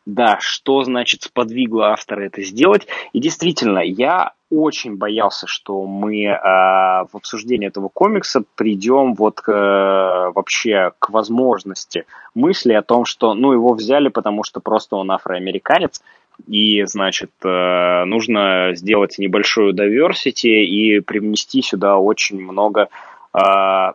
[0.06, 2.88] Да, что значит сподвигло автора это сделать.
[3.14, 9.52] И действительно, я очень боялся, что мы э, в обсуждении этого комикса придем вот к,
[9.52, 12.06] э, вообще к возможности
[12.36, 16.02] мысли о том, что ну его взяли, потому что просто он афроамериканец,
[16.48, 22.90] и, значит, э, нужно сделать небольшую diversity и привнести сюда очень много,
[23.34, 23.92] э, э,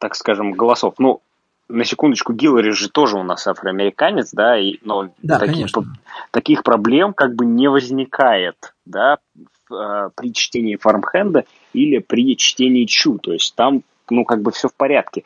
[0.00, 0.94] так скажем, голосов.
[0.98, 1.20] Ну,
[1.68, 5.68] на секундочку, Гиллари же тоже у нас афроамериканец, да, и, но Да, таких,
[6.30, 9.18] таких проблем как бы не возникает, да,
[9.70, 14.68] э, при чтении фармхенда или при чтении Чу, то есть там, ну, как бы все
[14.68, 15.24] в порядке.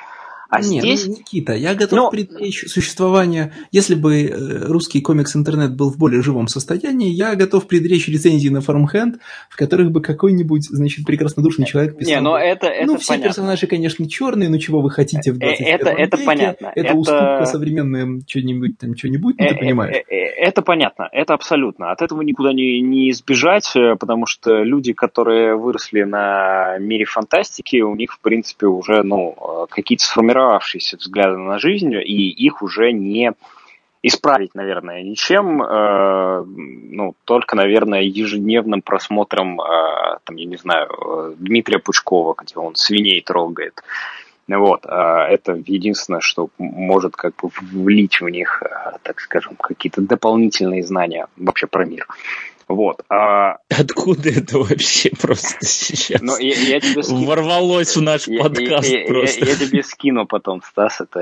[0.54, 1.06] А Нет, здесь...
[1.06, 6.20] ну, Никита, я готов Но- предречь существование, если бы э, русский комикс-интернет был в более
[6.22, 9.14] живом состоянии, я готов предречь рецензии на Farmhand,
[9.48, 12.14] в которых бы какой-нибудь, значит, прекраснодушный человек писал.
[12.14, 13.28] Не, но это, это ну, все понятно.
[13.30, 16.26] персонажи, конечно, черные, но чего вы хотите в Э, 21 это- это веке?
[16.26, 16.72] понятно.
[16.74, 19.96] Это, Это- уступка современная что-нибудь там, что-нибудь, ну, ты Э, понимаешь.
[19.96, 21.92] э, э, Это понятно, это абсолютно.
[21.92, 27.80] От этого никуда не, не избежать, э, потому что люди, которые выросли на мире фантастики,
[27.80, 30.04] у них, в принципе, уже ну, э, какие-то
[30.43, 33.32] сформировавшиеся взгляды на жизнь, и их уже не
[34.02, 40.89] исправить, наверное, ничем, э, ну, только, наверное, ежедневным просмотром, э, там, я не знаю,
[41.39, 43.82] Дмитрия Пучкова, где он свиней трогает.
[44.48, 48.62] Вот, это единственное, что может как бы влить в них,
[49.02, 52.06] так скажем, какие-то дополнительные знания вообще про мир.
[52.72, 53.04] Вот.
[53.10, 53.58] А...
[53.68, 56.22] Откуда это вообще просто сейчас?
[56.22, 57.26] Ну, я, я тебе скину.
[57.26, 59.40] Ворвалось в наш я, подкаст я, просто.
[59.40, 61.20] Я, я, я тебе скину потом, Стас, это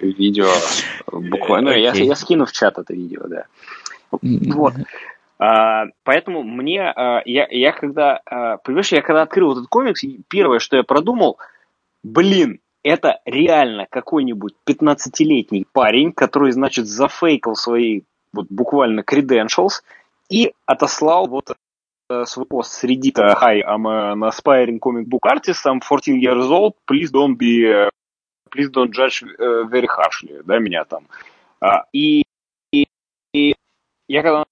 [0.00, 0.46] видео
[1.10, 1.70] буквально.
[1.70, 1.72] Okay.
[1.72, 3.46] Ну, я, я скину в чат это видео, да.
[4.12, 4.74] Вот.
[5.40, 10.60] А, поэтому мне, а, я, я когда, а, понимаешь, я когда открыл этот комикс, первое,
[10.60, 11.38] что я продумал,
[12.04, 18.02] блин, это реально какой-нибудь 15-летний парень, который, значит, зафейкал свои
[18.32, 19.82] вот буквально credentials,
[20.30, 21.56] и отослал вот
[22.10, 26.74] э, свой пост среди Hi, I'm an aspiring comic book artist, I'm 14 years old,
[26.86, 27.88] please don't be,
[28.50, 29.22] please don't judge
[29.70, 31.06] very harshly, да, меня там.
[31.62, 32.24] Uh, и,
[32.72, 32.86] и,
[33.32, 33.54] и
[34.08, 34.44] я когда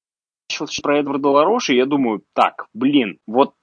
[0.48, 3.54] начал про Эдварда Лароши, я думаю, так, блин, вот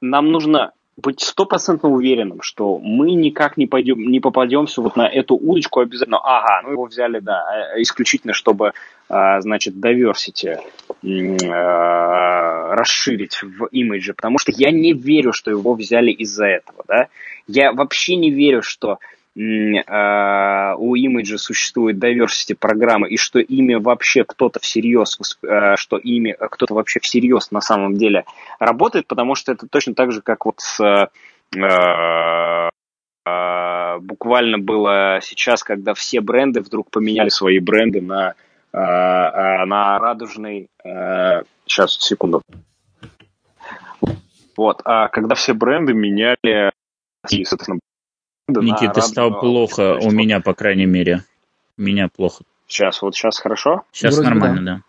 [0.00, 5.34] нам нужно быть стопроцентно уверенным, что мы никак не, пойдем, не попадемся вот на эту
[5.34, 6.20] удочку обязательно.
[6.22, 7.44] Ага, ну его взяли, да,
[7.76, 8.72] э, исключительно, чтобы,
[9.08, 10.58] а, значит, diversity
[11.02, 17.08] э, расширить в имидже, потому что я не верю, что его взяли из-за этого, да.
[17.46, 18.98] Я вообще не верю, что
[19.36, 26.74] у имиджа существует diversity программы, и что ими вообще кто-то всерьез, а, что ими кто-то
[26.74, 28.26] вообще всерьез на самом деле
[28.60, 31.10] работает, потому что это точно так же, как вот с
[33.26, 38.34] а, буквально было сейчас, когда все бренды вдруг поменяли свои бренды на,
[38.72, 40.68] на радужный...
[41.66, 42.42] Сейчас, секунду.
[44.56, 46.70] Вот, а когда все бренды меняли,
[47.26, 47.80] соответственно,
[48.48, 51.22] Никита, стал плохо, у меня, по крайней мере.
[51.78, 52.44] У меня плохо.
[52.66, 53.82] Сейчас, вот сейчас хорошо?
[53.92, 54.76] Сейчас Вроде нормально, да.
[54.76, 54.82] да.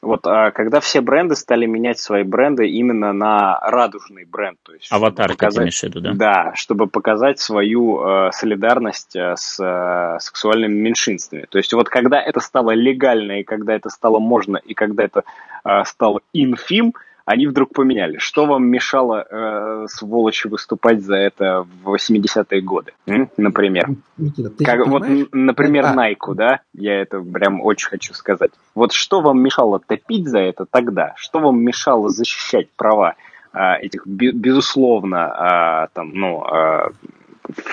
[0.00, 4.92] Вот, а когда все бренды стали менять свои бренды именно на радужный бренд, то есть
[4.92, 6.12] аватар, показать, ты имеешь в виду, да?
[6.14, 11.46] Да, чтобы показать свою э, солидарность э, с э, сексуальными меньшинствами.
[11.50, 15.24] То есть вот когда это стало легально и когда это стало можно и когда это
[15.64, 16.94] э, стало инфим,
[17.28, 18.16] они вдруг поменяли.
[18.16, 23.28] Что вам мешало, э, сволочи, выступать за это в 80-е годы, м?
[23.36, 23.86] например?
[24.16, 25.92] Никита, ты как, вот, например, а...
[25.92, 26.60] Найку, да?
[26.72, 28.52] Я это прям очень хочу сказать.
[28.74, 31.12] Вот что вам мешало топить за это тогда?
[31.16, 33.14] Что вам мешало защищать права
[33.52, 36.88] э, этих, безусловно, э, там, ну, э,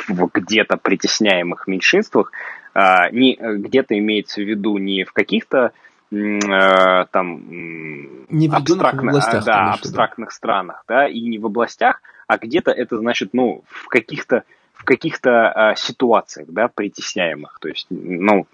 [0.10, 2.34] в где-то притесняемых меньшинствах,
[2.74, 5.70] э, не, где-то имеется в виду не в каких-то Э,
[6.10, 7.44] там
[8.30, 10.36] не в абстрактных, областях, да, конечно, абстрактных да.
[10.36, 15.30] странах, да, и не в областях, а где-то это значит, ну, в каких-то в каких-то
[15.32, 17.58] э, ситуациях, да, притесняемых.
[17.60, 18.46] То есть, ну,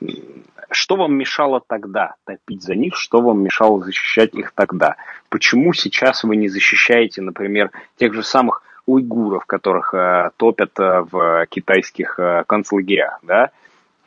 [0.70, 4.96] что вам мешало тогда топить за них, что вам мешало защищать их тогда?
[5.30, 11.46] Почему сейчас вы не защищаете, например, тех же самых уйгуров, которых э, топят э, в
[11.50, 13.50] китайских э, концлагерях, да?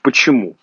[0.01, 0.57] Почему?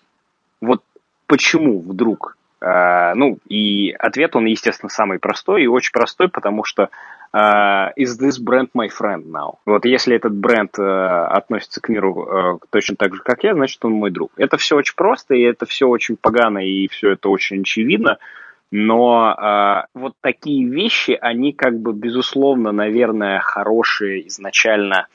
[0.60, 0.82] Вот
[1.26, 6.90] почему вдруг Э, ну, и ответ, он, естественно, самый простой и очень простой, потому что
[7.34, 9.56] uh, is this brand my friend now?
[9.66, 13.92] Вот если этот бренд uh, относится к миру точно так же, как я, значит, он
[13.92, 14.32] мой друг.
[14.36, 18.18] Это все очень просто, и это все очень погано, и все это очень очевидно,
[18.70, 25.08] но uh, вот такие вещи, они как бы, безусловно, наверное, хорошие изначально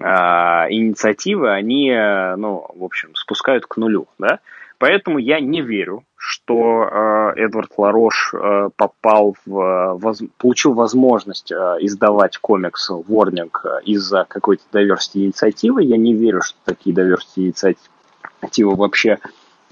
[0.00, 1.90] uh, инициативы, они,
[2.36, 4.40] ну, в общем, спускают к нулю, да?
[4.78, 11.54] Поэтому я не верю, что э, Эдвард Ларош э, попал в, воз, получил возможность э,
[11.80, 13.50] издавать комикс Warning
[13.84, 15.82] из-за какой-то diversity инициативы.
[15.82, 19.18] Я не верю, что такие diversity инициативы вообще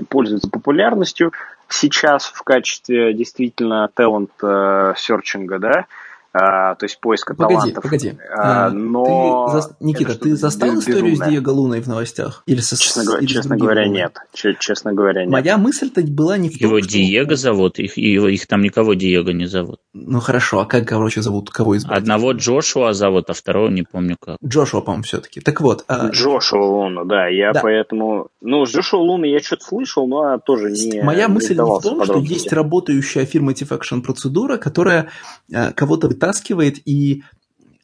[0.09, 1.33] пользуются популярностью
[1.69, 5.87] сейчас в качестве действительно талант серчинга, да,
[6.33, 7.83] а, то есть поиска погоди, талантов.
[7.83, 9.49] Погоди, а, но...
[9.49, 9.77] Ты за...
[9.81, 11.27] Никита, ты застал без, историю безумное.
[11.27, 12.43] с Диего Луной в новостях?
[12.47, 12.77] Или со...
[12.77, 14.19] Честно, говоря, Или честно говоря, нет.
[14.33, 15.31] Честно говоря, нет.
[15.31, 16.91] Моя мысль-то была не в том, Его что...
[16.91, 19.81] Диего зовут, их, его, их там никого Диего не зовут.
[19.95, 21.51] Ну хорошо, а как, короче, зовут?
[21.51, 21.87] Кого из?
[21.89, 24.37] Одного Джошуа зовут, а второго не помню как.
[24.45, 25.41] Джошуа, по-моему, все-таки.
[25.41, 25.85] Так вот.
[25.89, 26.09] А...
[26.09, 27.61] Джошуа Луна, да, я да.
[27.63, 28.29] поэтому...
[28.41, 32.05] Ну, с Джошуа Луной я что-то слышал, но тоже не Моя мысль не в том,
[32.05, 35.09] что есть работающая affirmative action процедура, которая
[35.53, 37.23] э, кого-то вытаскивает и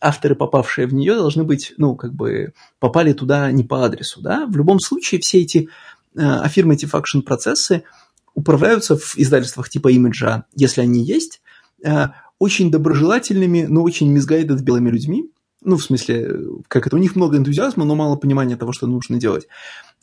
[0.00, 4.46] авторы, попавшие в нее, должны быть, ну, как бы, попали туда не по адресу, да.
[4.46, 5.68] В любом случае, все эти
[6.16, 7.84] э, affirmative action процессы
[8.34, 11.40] управляются в издательствах типа имиджа, если они есть,
[11.84, 12.08] э,
[12.40, 15.30] очень доброжелательными, но очень мизгайдед белыми людьми.
[15.64, 16.28] Ну, в смысле,
[16.66, 19.46] как это, у них много энтузиазма, но мало понимания того, что нужно делать.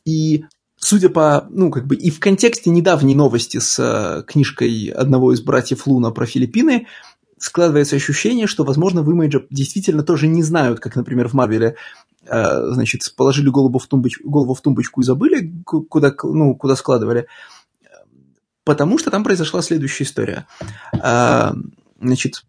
[0.06, 0.46] И
[0.78, 5.42] судя по, ну, как бы и в контексте недавней новости с э, книжкой одного из
[5.42, 6.88] братьев Луна про Филиппины,
[7.40, 11.76] складывается ощущение, что, возможно, в Image действительно тоже не знают, как, например, в Марвеле,
[12.26, 17.28] э, значит, положили голову в, тумбоч, голову в тумбочку и забыли, куда, ну, куда складывали,
[18.64, 20.48] потому что там произошла следующая история.
[20.94, 21.52] Э,
[22.00, 22.44] значит,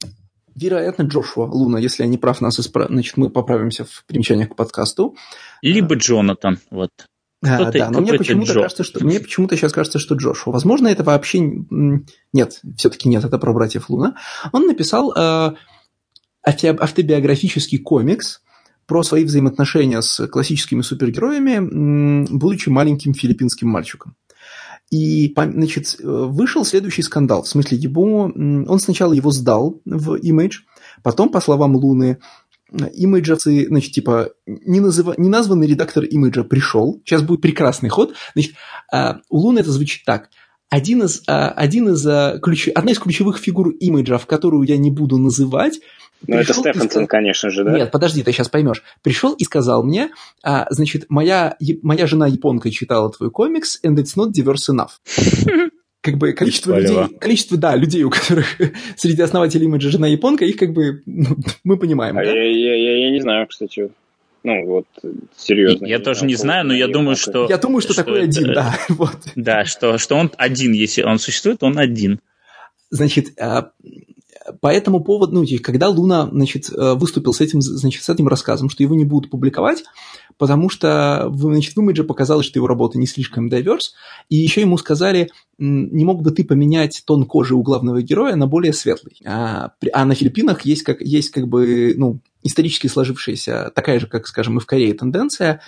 [0.55, 2.89] вероятно, Джошуа Луна, если я не прав, нас исправ...
[2.89, 5.17] значит, мы поправимся в примечаниях к подкасту.
[5.63, 6.91] Либо Джонатан, вот.
[7.43, 10.53] А, да, но мне почему-то кажется, что мне почему-то сейчас кажется, что Джошуа.
[10.53, 14.17] Возможно, это вообще нет, все-таки нет, это про братьев Луна.
[14.53, 15.53] Он написал э,
[16.45, 18.43] автобиографический комикс
[18.87, 24.17] про свои взаимоотношения с классическими супергероями, будучи маленьким филиппинским мальчиком.
[24.91, 27.45] И, значит, вышел следующий скандал.
[27.45, 28.25] В смысле, ему,
[28.69, 30.65] он сначала его сдал в Image,
[31.05, 32.19] потом, по словам Луны,
[32.93, 37.01] имиджевцы, значит, типа, не, называ, не названный редактор имиджа пришел.
[37.05, 38.15] Сейчас будет прекрасный ход.
[38.35, 38.55] Значит,
[38.93, 40.31] а, у Луны это звучит так.
[40.69, 44.77] Один из, а, один из а, ключ, одна из ключевых фигур имиджа, в которую я
[44.77, 45.81] не буду называть,
[46.27, 47.07] ну, это Стефансон, сказал...
[47.07, 47.73] конечно же, да?
[47.73, 48.83] Нет, подожди, ты сейчас поймешь.
[49.03, 50.11] Пришел и сказал мне,
[50.43, 54.91] а, значит, моя, моя жена японка читала твой комикс, and it's not diverse enough.
[56.01, 58.47] как бы количество людей, количество, да, людей, у которых
[58.97, 62.17] среди основателей имиджа жена японка, их как бы ну, мы понимаем.
[62.17, 62.31] А да?
[62.31, 63.91] я, я, я, я не знаю, кстати.
[64.43, 64.87] Ну, вот,
[65.37, 65.85] серьезно.
[65.85, 67.47] Я, я тоже не знаю, но я думаю, что...
[67.49, 68.75] Я думаю, что, что такой это, один, да.
[68.89, 69.19] Вот.
[69.37, 72.21] Да, что, что он один, если он существует, он один.
[72.89, 73.73] Значит, а,
[74.61, 78.71] по этому поводу, ну, когда Луна, значит, э, выступил с этим, значит, с этим рассказом,
[78.71, 79.85] что его не будут публиковать,
[80.41, 83.91] потому что значит, в имидже показалось, что его работа не слишком diverse,
[84.31, 88.47] и еще ему сказали, не мог бы ты поменять тон кожи у главного героя на
[88.47, 89.19] более светлый.
[89.27, 94.27] А, а на Филиппинах есть как, есть как бы, ну, исторически сложившаяся, такая же, как,
[94.27, 95.61] скажем, и в Корее тенденция,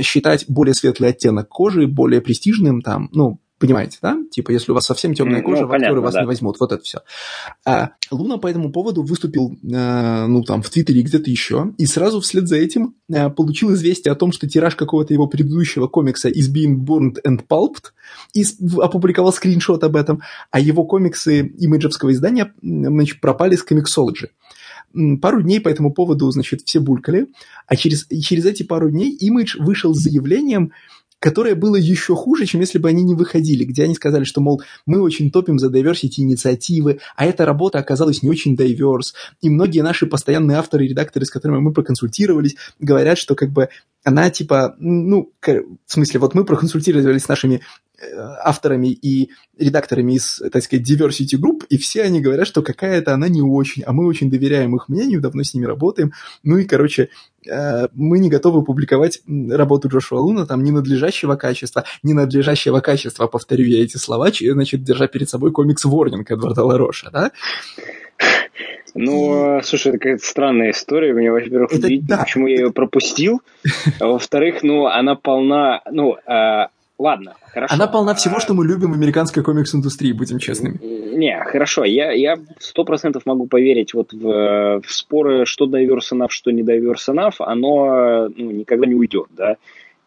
[0.00, 4.18] считать более светлый оттенок кожи более престижным, там, ну, Понимаете, да?
[4.30, 6.20] Типа, если у вас совсем темная кожа, ну, в актеры вас да.
[6.20, 6.60] не возьмут.
[6.60, 6.98] Вот это все.
[7.64, 12.20] А Луна по этому поводу выступил, э, ну, там, в Твиттере где-то еще, и сразу
[12.20, 16.52] вслед за этим э, получил известие о том, что тираж какого-то его предыдущего комикса is
[16.52, 17.92] being burned and pulped,
[18.34, 18.44] и
[18.78, 20.20] опубликовал скриншот об этом,
[20.50, 24.28] а его комиксы имиджевского издания, значит, пропали с комиксологи
[25.20, 27.28] пару дней по этому поводу, значит, все булькали,
[27.66, 30.72] а через, через эти пару дней Image вышел с заявлением,
[31.26, 34.62] которое было еще хуже, чем если бы они не выходили, где они сказали, что, мол,
[34.86, 39.12] мы очень топим за diversity инициативы, а эта работа оказалась не очень diverse,
[39.42, 43.70] и многие наши постоянные авторы и редакторы, с которыми мы проконсультировались, говорят, что как бы
[44.06, 47.56] она типа, ну, в смысле, вот мы проконсультировались с нашими
[47.98, 53.12] э, авторами и редакторами из, так сказать, diversity групп, и все они говорят, что какая-то
[53.12, 56.12] она не очень, а мы очень доверяем их мнению, давно с ними работаем.
[56.44, 57.08] Ну и, короче,
[57.50, 63.26] э, мы не готовы публиковать работу Джошуа Луна там ни надлежащего качества, ни надлежащего качества,
[63.26, 67.32] повторю я эти слова, значит, держа перед собой комикс Ворнинг Эдварда Лароша, да?
[68.96, 71.12] Ну, слушай, это какая-то странная история.
[71.12, 72.18] Меня, во-первых, это, да.
[72.18, 73.40] почему я ее пропустил.
[74.00, 75.82] А во-вторых, ну, она полна...
[75.90, 76.66] Ну, э,
[76.98, 77.74] ладно, хорошо.
[77.74, 80.78] Она полна всего, что мы любим в американской комикс-индустрии, будем честными.
[81.16, 81.84] Не, хорошо.
[81.84, 87.08] Я сто процентов могу поверить вот в, в споры, что diverse enough, что не diverse
[87.08, 87.34] enough.
[87.38, 89.56] Оно ну, никогда не уйдет, да.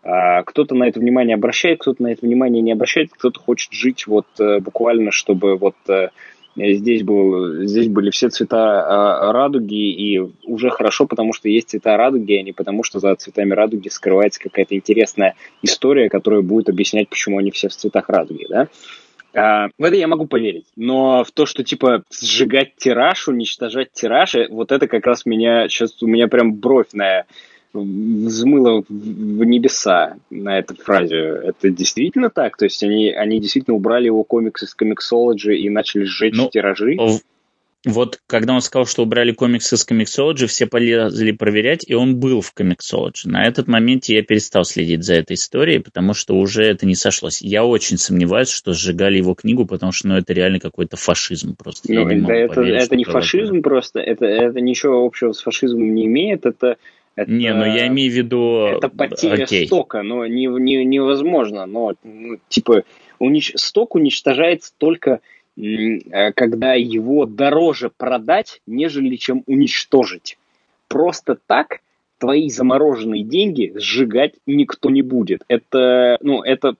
[0.02, 4.07] А, кто-то на это внимание обращает, кто-то на это внимание не обращает, кто-то хочет жить
[4.07, 6.10] вот э, буквально, чтобы вот э,
[6.60, 11.98] Здесь, был, здесь были все цвета а, радуги, и уже хорошо, потому что есть цвета
[11.98, 17.10] радуги, а не потому что за цветами радуги скрывается какая-то интересная история, которая будет объяснять,
[17.10, 18.68] почему они все в цветах радуги, да?
[19.34, 20.65] А, в это я могу поверить.
[20.76, 25.68] Но в то, что типа сжигать тираж, уничтожать тираж, э, вот это как раз меня
[25.69, 27.26] сейчас у меня прям бровь на
[27.74, 31.18] взмыло в небеса на этой фразе.
[31.18, 32.58] Это действительно так?
[32.58, 36.98] То есть они, они действительно убрали его комикс из комиксологи и начали сжечь ну, тиражи?
[37.86, 42.41] Вот когда он сказал, что убрали комиксы из комиксологи, все полезли проверять, и он был
[42.41, 43.22] в комиксологи.
[43.24, 47.41] На этот момент я перестал следить за этой историей, потому что уже это не сошлось.
[47.41, 51.94] Я очень сомневаюсь, что сжигали его книгу, потому что ну, это реально какой-то фашизм просто.
[51.94, 53.64] Ну, не да это, поверить, это не фашизм это...
[53.64, 56.76] просто, это, это ничего общего с фашизмом не имеет, это
[57.20, 58.66] это, не, ну я имею в виду...
[58.68, 59.68] Это потеря Окей.
[59.68, 61.66] стока, но не, не, невозможно.
[61.66, 62.84] Но, ну, типа,
[63.20, 63.52] унич...
[63.56, 65.20] сток уничтожается только
[65.58, 70.38] э, когда его дороже продать, нежели чем уничтожить.
[70.88, 71.80] Просто так
[72.20, 75.44] твои замороженные деньги сжигать никто не будет.
[75.50, 76.76] Это, ну, это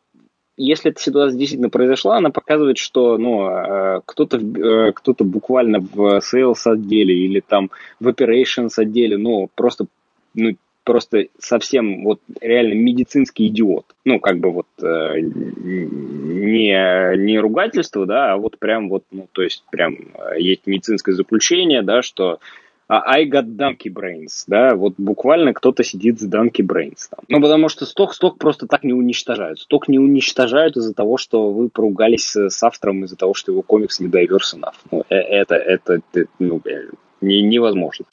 [0.56, 6.20] если эта ситуация действительно произошла, она показывает, что ну, э, кто-то, э, кто-то буквально в
[6.20, 9.86] sales отделе или там в operations отделе, ну, просто
[10.34, 13.86] ну, просто совсем вот реально медицинский идиот.
[14.06, 19.44] Ну, как бы вот э, не, не ругательство, да, а вот прям вот, ну, то
[19.44, 22.40] есть прям э, есть медицинское заключение, да, что
[22.88, 27.20] а I got donkey brains, да, вот буквально кто-то сидит с donkey brains там.
[27.28, 29.60] Ну, потому что сток, сток просто так не уничтожают.
[29.60, 34.00] Сток не уничтожают из-за того, что вы поругались с автором из-за того, что его комикс
[34.00, 34.74] не diverse enough.
[34.90, 36.64] Ну, э, это, это, это ну,
[37.22, 38.06] не, невозможно.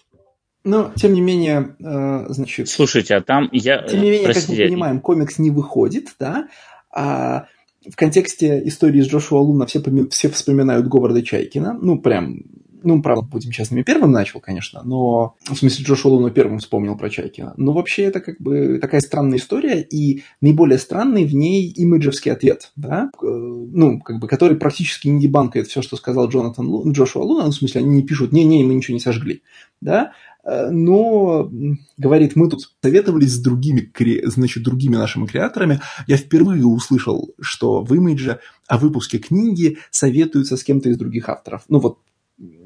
[0.66, 2.68] Но, тем не менее, э, значит...
[2.68, 3.82] Слушайте, а там я...
[3.82, 6.48] Тем не менее, Простите, как мы понимаем, комикс не выходит, да,
[6.92, 7.46] а
[7.88, 9.80] в контексте истории с Джошуа Луна все,
[10.10, 12.42] все вспоминают Говарда Чайкина, ну, прям
[12.86, 17.10] ну, правда, будем честными, первым начал, конечно, но, в смысле, Джош Луну первым вспомнил про
[17.10, 17.54] Чайкина.
[17.56, 22.70] Но вообще это как бы такая странная история, и наиболее странный в ней имиджевский ответ,
[22.76, 27.24] да, э, ну, как бы, который практически не дебанкает все, что сказал Джонатан Лу, Джошуа
[27.24, 29.42] Луна, ну, в смысле, они не пишут, не-не, мы ничего не сожгли,
[29.80, 30.12] да,
[30.46, 31.50] но,
[31.96, 33.90] говорит, мы тут советовались с другими,
[34.24, 35.80] значит, другими нашими креаторами.
[36.06, 41.64] Я впервые услышал, что в имидже о выпуске книги советуются с кем-то из других авторов.
[41.68, 41.98] Ну вот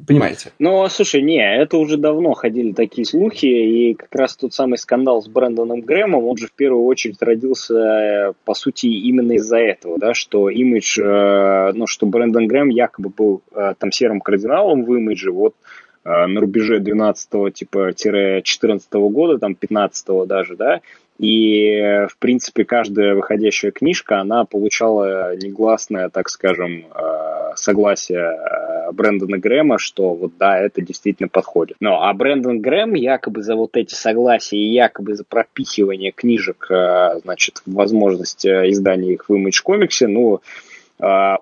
[0.07, 0.51] Понимаете?
[0.59, 5.23] Ну, слушай, не, это уже давно ходили такие слухи, и как раз тот самый скандал
[5.23, 10.13] с Брэндоном Грэмом, он же в первую очередь родился, по сути, именно из-за этого, да,
[10.13, 15.31] что имидж, э, ну, что Брэндон Грэм якобы был э, там серым кардиналом в имидже,
[15.31, 20.81] вот э, на рубеже 12 типа 14 года, там 15 даже, да,
[21.21, 29.37] и, в принципе, каждая выходящая книжка, она получала негласное, так скажем, э, согласие э, Брэндона
[29.37, 31.77] Грэма, что вот да, это действительно подходит.
[31.79, 37.21] Но, а Брэндон Грэм якобы за вот эти согласия и якобы за пропихивание книжек, э,
[37.23, 40.41] значит, возможность издания их в Image комиксе, ну,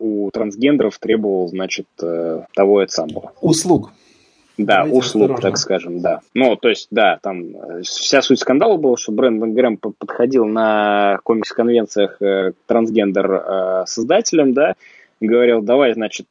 [0.01, 3.33] у трансгендеров требовал, значит, того и самого.
[3.41, 3.91] Услуг.
[4.59, 5.43] Да, Давайте услуг, осторожно.
[5.51, 6.21] так скажем, да.
[6.35, 11.19] Ну, то есть, да, там э, вся суть скандала была, что Брэндон Грэм подходил на
[11.23, 14.75] комикс-конвенциях э, трансгендер-создателям, э, да,
[15.21, 16.27] и говорил, давай, значит,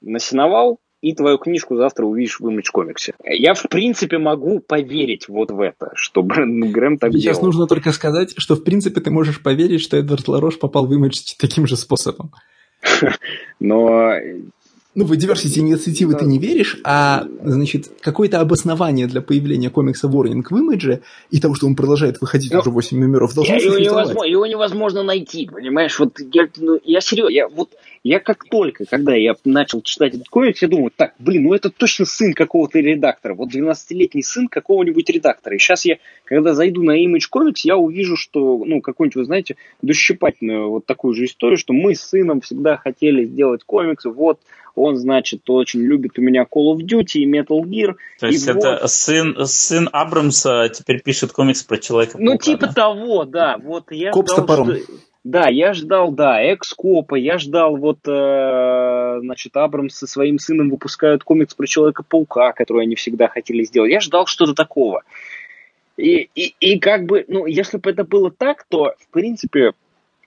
[0.00, 3.14] насиновал, и твою книжку завтра увидишь в Image комиксе.
[3.24, 7.46] Я, в принципе, могу поверить вот в это, что Брэндон Грэм так Сейчас делал.
[7.46, 11.34] нужно только сказать, что, в принципе, ты можешь поверить, что Эдвард Ларош попал в Image
[11.38, 12.30] таким же способом.
[13.58, 14.12] Но
[14.94, 16.20] ну, в diversity инициативы да.
[16.20, 21.54] ты не веришь, а, значит, какое-то обоснование для появления комикса Warning в имидже и того,
[21.54, 25.98] что он продолжает выходить ну, уже 8 номеров, должно его невозможно, его невозможно найти, понимаешь?
[25.98, 27.70] Вот я, ну, я серьезно, я вот
[28.04, 31.70] я как только, когда я начал читать этот комикс, я думаю, так, блин, ну это
[31.70, 35.56] точно сын какого-то редактора, вот 12-летний сын какого-нибудь редактора.
[35.56, 39.56] И сейчас я, когда зайду на Image Comics, я увижу, что, ну, какую-нибудь, вы знаете,
[39.80, 44.38] дощипательную вот такую же историю, что мы с сыном всегда хотели сделать комиксы, вот,
[44.74, 47.94] он, значит, очень любит у меня Call of Duty и Metal Gear.
[48.18, 48.90] То есть это вот...
[48.90, 52.72] сын, сын Абрамса теперь пишет комикс про человека Ну, типа да?
[52.72, 53.56] того, да.
[53.58, 54.78] Вот я Коп ждал, что...
[55.24, 61.24] Да, я ждал, да, экс-копа, я ждал вот, э, значит, Абрамс со своим сыном выпускают
[61.24, 63.90] комикс про Человека-паука, который они всегда хотели сделать.
[63.90, 65.02] Я ждал что-то такого.
[65.96, 69.72] И, и, и как бы, ну, если бы это было так, то, в принципе,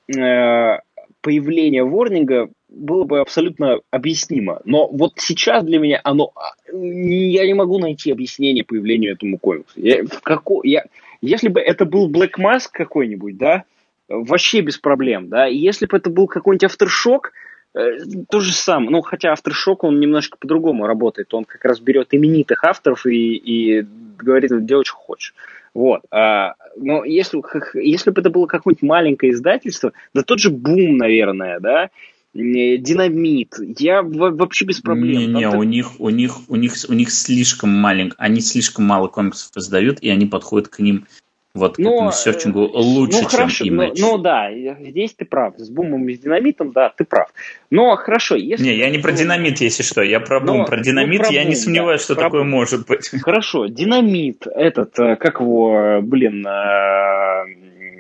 [0.08, 0.80] э,
[1.22, 4.62] появление Ворнинга было бы абсолютно объяснимо.
[4.66, 6.32] Но вот сейчас для меня оно...
[6.36, 9.74] А, я не могу найти объяснение появлению этому комиксу.
[9.80, 10.86] Я, в како, я,
[11.22, 13.64] если бы это был Black Mask какой-нибудь, да,
[14.10, 17.32] вообще без проблем, да, если бы это был какой-нибудь авторшок,
[17.74, 18.00] э,
[18.30, 18.92] то же самое.
[18.92, 21.34] Ну, хотя авторшок, он немножко по-другому работает.
[21.34, 23.86] Он как раз берет именитых авторов и, и
[24.18, 25.34] говорит, делай, что хочешь.
[25.74, 26.02] Вот.
[26.12, 27.42] А, но если,
[27.80, 31.90] если бы это было какое-нибудь маленькое издательство, да тот же Бум, наверное, да,
[32.38, 33.56] динамит.
[33.80, 35.20] Я вообще без проблем.
[35.20, 39.08] Не, не, у них, у них, у них, у них слишком маленько, они слишком мало
[39.08, 41.06] комиксов издают, и они подходят к ним
[41.54, 44.00] вот но, к этому серчингу э, лучше, ну, хорошо, чем имидж.
[44.00, 44.50] Ну, ну да,
[44.80, 45.56] здесь ты прав.
[45.58, 47.30] С бумом и с динамитом, да, ты прав.
[47.72, 48.64] Но хорошо, если...
[48.64, 50.60] Не, я не про динамит, если что, я про бум.
[50.60, 52.52] Но, про динамит ну, про я бум, не сомневаюсь, да, что такое бум.
[52.52, 53.10] может быть.
[53.22, 56.46] Хорошо, динамит, этот, э, как его, блин...
[56.46, 57.46] Э,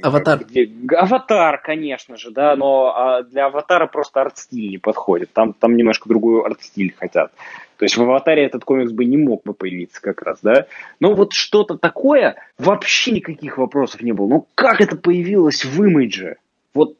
[0.03, 0.45] Аватар.
[0.45, 5.31] Где, аватар, конечно же, да, но а для аватара просто арт-стиль не подходит.
[5.33, 7.31] Там, там немножко другой арт-стиль хотят.
[7.77, 10.65] То есть в «Аватаре» этот комикс бы не мог бы появиться как раз, да?
[10.99, 14.27] Но вот что-то такое, вообще никаких вопросов не было.
[14.27, 16.37] Ну как это появилось в имидже?
[16.73, 16.95] Вот,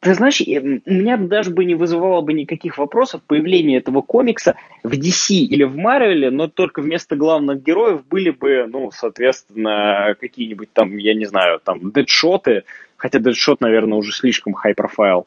[0.00, 4.92] ты знаешь, у меня даже бы не вызывало бы никаких вопросов появление этого комикса в
[4.92, 10.96] DC или в Марвеле, но только вместо главных героев были бы, ну, соответственно, какие-нибудь там,
[10.96, 12.64] я не знаю, там, дедшоты,
[13.04, 15.26] хотя дедшот, наверное, уже слишком high-profile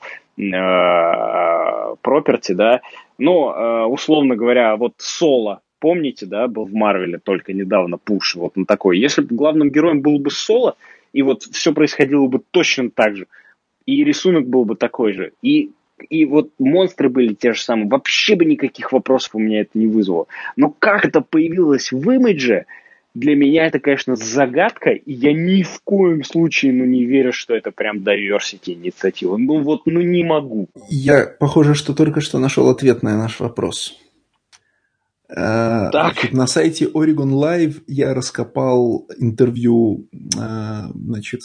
[2.03, 2.81] property, да,
[3.19, 8.55] но, э, условно говоря, вот соло помните, да, был в Марвеле только недавно пуш, вот
[8.55, 8.97] на такой.
[8.97, 10.75] Если бы главным героем был бы Соло,
[11.13, 13.27] и вот все происходило бы точно так же,
[13.85, 15.69] и рисунок был бы такой же, и
[16.09, 19.85] и вот монстры были те же самые, вообще бы никаких вопросов у меня это не
[19.85, 20.25] вызвало.
[20.55, 22.65] Но как это появилось в имидже,
[23.19, 27.55] для меня это, конечно, загадка, и я ни в коем случае ну, не верю, что
[27.55, 29.37] это прям diversity инициатива.
[29.37, 30.69] Ну вот, ну не могу.
[30.89, 33.99] Я, похоже, что только что нашел ответ на наш вопрос.
[35.29, 36.31] Э, так.
[36.31, 41.41] На сайте Oregon Live я раскопал интервью, э, значит,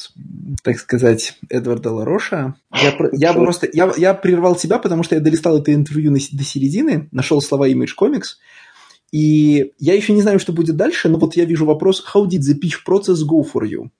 [0.62, 2.55] так сказать, Эдварда Лароша.
[2.73, 7.09] Я, я просто, я, я прервал тебя, потому что я долистал это интервью до середины,
[7.11, 8.36] нашел слова Image Comics,
[9.13, 12.41] и я еще не знаю, что будет дальше, но вот я вижу вопрос «How did
[12.41, 13.91] the pitch process go for you?»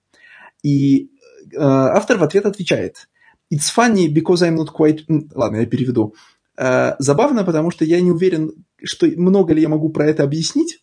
[0.63, 1.11] И
[1.53, 3.07] э, автор в ответ отвечает
[3.53, 6.15] «It's funny because I'm not quite...» Ладно, я переведу.
[6.57, 8.51] Э, забавно, потому что я не уверен,
[8.83, 10.79] что много ли я могу про это объяснить,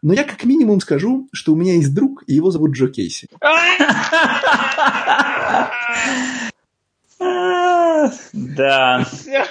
[0.00, 3.28] но я как минимум скажу, что у меня есть друг, и его зовут Джо Кейси.
[8.32, 9.06] Да.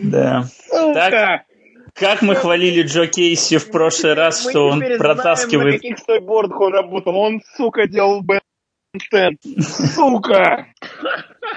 [0.00, 0.44] Да.
[0.70, 1.44] Так,
[1.94, 5.66] как мы хвалили Джо Кейси в прошлый раз, что он протаскивает...
[5.66, 7.16] Мы на каких стойбордах он работал.
[7.16, 9.40] Он, сука, делал бэндстенд.
[9.94, 10.66] Сука!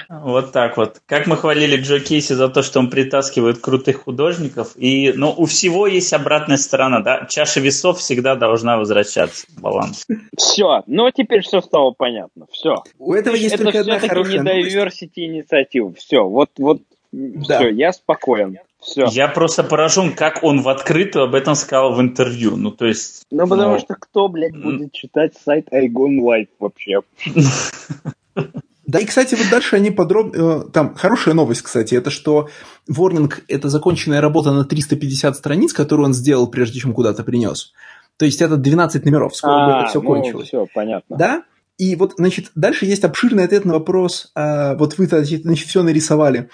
[0.10, 1.02] Вот так вот.
[1.08, 4.74] Как мы хвалили Джо Кейси за то, что он притаскивает крутых художников.
[4.76, 7.26] И, ну, у всего есть обратная сторона, да?
[7.28, 9.48] Чаша весов всегда должна возвращаться.
[9.60, 10.06] Баланс.
[10.38, 10.84] Все.
[10.86, 12.46] Ну, теперь все стало понятно.
[12.52, 12.84] Все.
[13.00, 15.94] У этого есть Это только одна хорошая не diversity инициатива.
[15.96, 16.24] Все.
[16.24, 16.82] Вот, вот,
[17.12, 17.58] да.
[17.58, 18.60] все, я спокоен.
[18.88, 19.06] Все.
[19.12, 22.56] Я просто поражен, как он в открытую об этом сказал в интервью.
[22.56, 23.24] Ну, то есть...
[23.30, 23.80] Ну, потому ну...
[23.80, 27.02] что кто, блядь, будет читать сайт iGone Live вообще?
[28.86, 30.62] Да, и, кстати, вот дальше они подробно...
[30.62, 32.48] Э, там хорошая новость, кстати, это что
[32.90, 37.74] Warning– это законченная работа на 350 страниц, которую он сделал, прежде чем куда-то принес.
[38.16, 40.48] То есть это 12 номеров, скоро а, бы это все ну, кончилось.
[40.48, 41.18] все, понятно.
[41.18, 41.44] Да?
[41.78, 46.50] И вот, значит, дальше есть обширный ответ на вопрос, а, вот вы, значит, все нарисовали,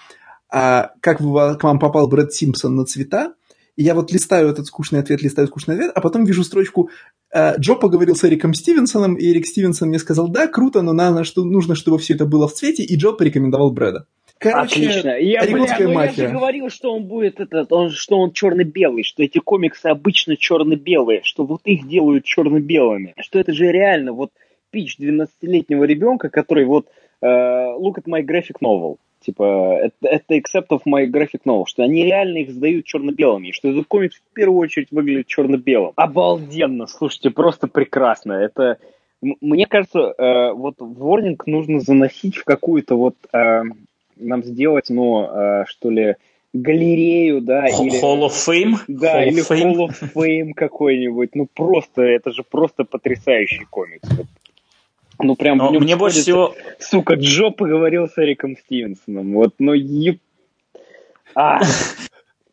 [0.54, 3.34] а как вы, к вам попал Брэд Симпсон на цвета,
[3.76, 6.92] и я вот листаю этот скучный ответ, листаю скучный ответ, а потом вижу строчку
[7.34, 11.44] «Э, «Джо поговорил с Эриком Стивенсоном, и Эрик Стивенсон мне сказал, да, круто, но что,
[11.44, 14.06] нужно, чтобы все это было в цвете, и Джо порекомендовал Брэда».
[14.38, 15.18] Короче, Отлично.
[15.20, 19.24] Я, бля, ну, я же говорил, что он будет этот, он, что он черно-белый, что
[19.24, 24.32] эти комиксы обычно черно-белые, что вот их делают черно-белыми, что это же реально вот
[24.70, 26.88] пич 12-летнего ребенка, который вот
[27.24, 31.84] uh, look at my graphic novel, Типа, это, это accept of my graphic novel, что
[31.84, 35.94] они реально их сдают черно-белыми, что этот комикс в первую очередь выглядит черно-белым.
[35.96, 38.34] Обалденно, слушайте, просто прекрасно.
[38.34, 38.78] Это,
[39.22, 43.62] мне кажется, э, вот Warning нужно заносить в какую-то вот, э,
[44.18, 46.16] нам сделать, ну, э, что ли,
[46.52, 48.04] галерею, да, Hall или...
[48.04, 48.76] Hall of Fame?
[48.88, 49.74] Да, Hall или of Fame?
[49.74, 51.34] Hall of Fame какой-нибудь.
[51.34, 54.08] Ну, просто, это же просто потрясающий комикс.
[54.18, 54.28] Вот
[55.20, 56.56] ну, прям Но мне больше всего...
[56.80, 59.34] Сука, Джо поговорил с Эриком Стивенсоном.
[59.34, 60.20] Вот, ну, еб...
[61.36, 61.60] А.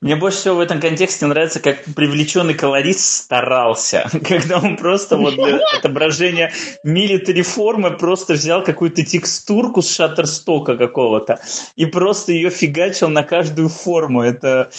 [0.01, 5.35] Мне больше всего в этом контексте нравится, как привлеченный колорист старался, когда он просто вот
[5.35, 11.41] для отображения милитари формы просто взял какую-то текстурку с шаттерстока какого-то
[11.77, 14.23] и просто ее фигачил на каждую форму.
[14.23, 14.71] Это...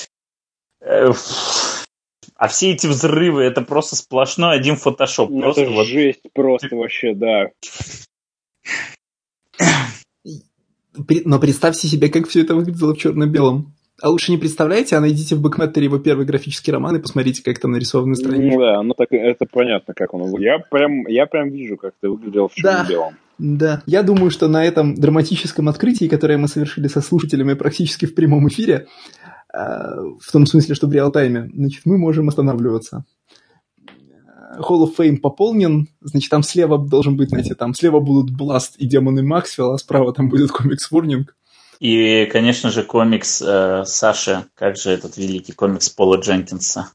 [0.81, 1.11] Э,
[2.41, 5.29] а все эти взрывы, это просто сплошной один фотошоп.
[5.29, 5.85] Ну, просто это вот...
[5.85, 7.51] жесть просто вообще, да.
[11.23, 13.75] Но представьте себе, как все это выглядело в черно-белом.
[14.01, 17.59] А лучше не представляете, а найдите в Бэкметтере его первый графический роман и посмотрите, как
[17.59, 18.57] там нарисованы страницы.
[18.57, 22.09] Ну да, ну так это понятно, как он Я прям, я прям вижу, как это
[22.09, 23.13] выглядело в черно-белом.
[23.37, 23.83] Да, да.
[23.85, 28.47] Я думаю, что на этом драматическом открытии, которое мы совершили со слушателями практически в прямом
[28.47, 28.87] эфире,
[29.53, 33.05] в том смысле, что в реал-тайме, значит, мы можем останавливаться.
[34.57, 38.85] Hall of Fame пополнен, значит, там слева должен быть, знаете, там слева будут Blast и
[38.85, 41.25] Демоны Максвелла, а справа там будет комикс Warning.
[41.79, 46.91] И, конечно же, комикс э, Саши, как же этот великий комикс Пола Дженкинса.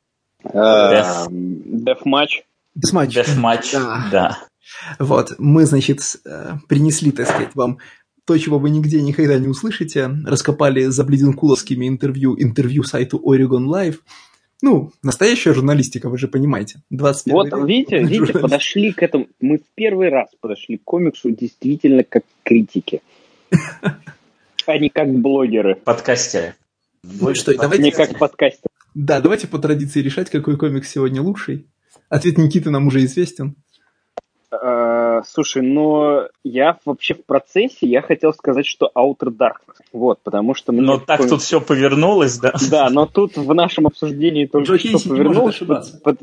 [3.06, 4.08] Death Match, да.
[4.12, 4.38] да.
[4.98, 7.78] Вот, мы, значит, э, принесли, так сказать, вам
[8.26, 10.10] то, чего вы нигде никогда не услышите.
[10.24, 13.98] Раскопали за бледенкуловскими интервью интервью сайту Oregon Live.
[14.62, 16.80] Ну, настоящая журналистика, вы же понимаете.
[16.90, 19.28] 21 вот, век, видите, видите, подошли к этому.
[19.40, 23.00] Мы в первый раз подошли к комиксу действительно как критики.
[24.68, 25.76] А не как блогеры.
[25.76, 26.56] Подкастеры.
[27.04, 27.84] Ну что, давайте...
[27.84, 28.72] Не как подкастеры.
[28.96, 31.68] Да, давайте по традиции решать, какой комикс сегодня лучший.
[32.08, 33.54] Ответ Никиты нам уже известен.
[35.26, 39.80] Слушай, но я вообще в процессе, я хотел сказать, что Outer Darkness.
[39.92, 40.72] Вот, потому что...
[40.72, 42.52] Мне но так тут все повернулось, да?
[42.70, 45.60] Да, но тут в нашем обсуждении только что повернулось,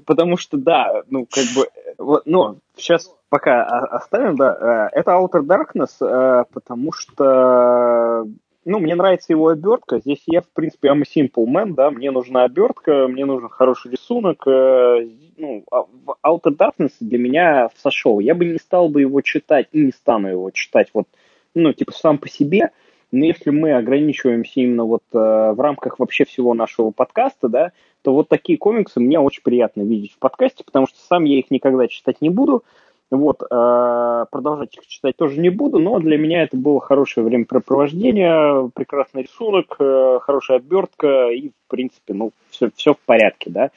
[0.05, 1.67] потому что, да, ну, как бы,
[1.97, 8.25] вот, ну, сейчас пока оставим, да, э, это Outer Darkness, э, потому что
[8.65, 9.99] ну, мне нравится его обертка.
[9.99, 13.91] Здесь я, в принципе, I'm a simple man, да, мне нужна обертка, мне нужен хороший
[13.91, 14.47] рисунок.
[14.47, 15.85] Э, ну, а
[16.25, 18.19] Outer Darkness для меня сошел.
[18.19, 21.07] Я бы не стал бы его читать и не стану его читать вот,
[21.53, 22.71] ну, типа, сам по себе.
[23.11, 28.13] Но если мы ограничиваемся именно вот э, в рамках вообще всего нашего подкаста, да, то
[28.13, 31.87] вот такие комиксы мне очень приятно видеть в подкасте, потому что сам я их никогда
[31.87, 32.63] читать не буду.
[33.11, 38.71] Вот, э, продолжать их читать тоже не буду, но для меня это было хорошее времяпрепровождение,
[38.73, 43.69] прекрасный рисунок, э, хорошая обертка и, в принципе, ну, все, все в порядке, да.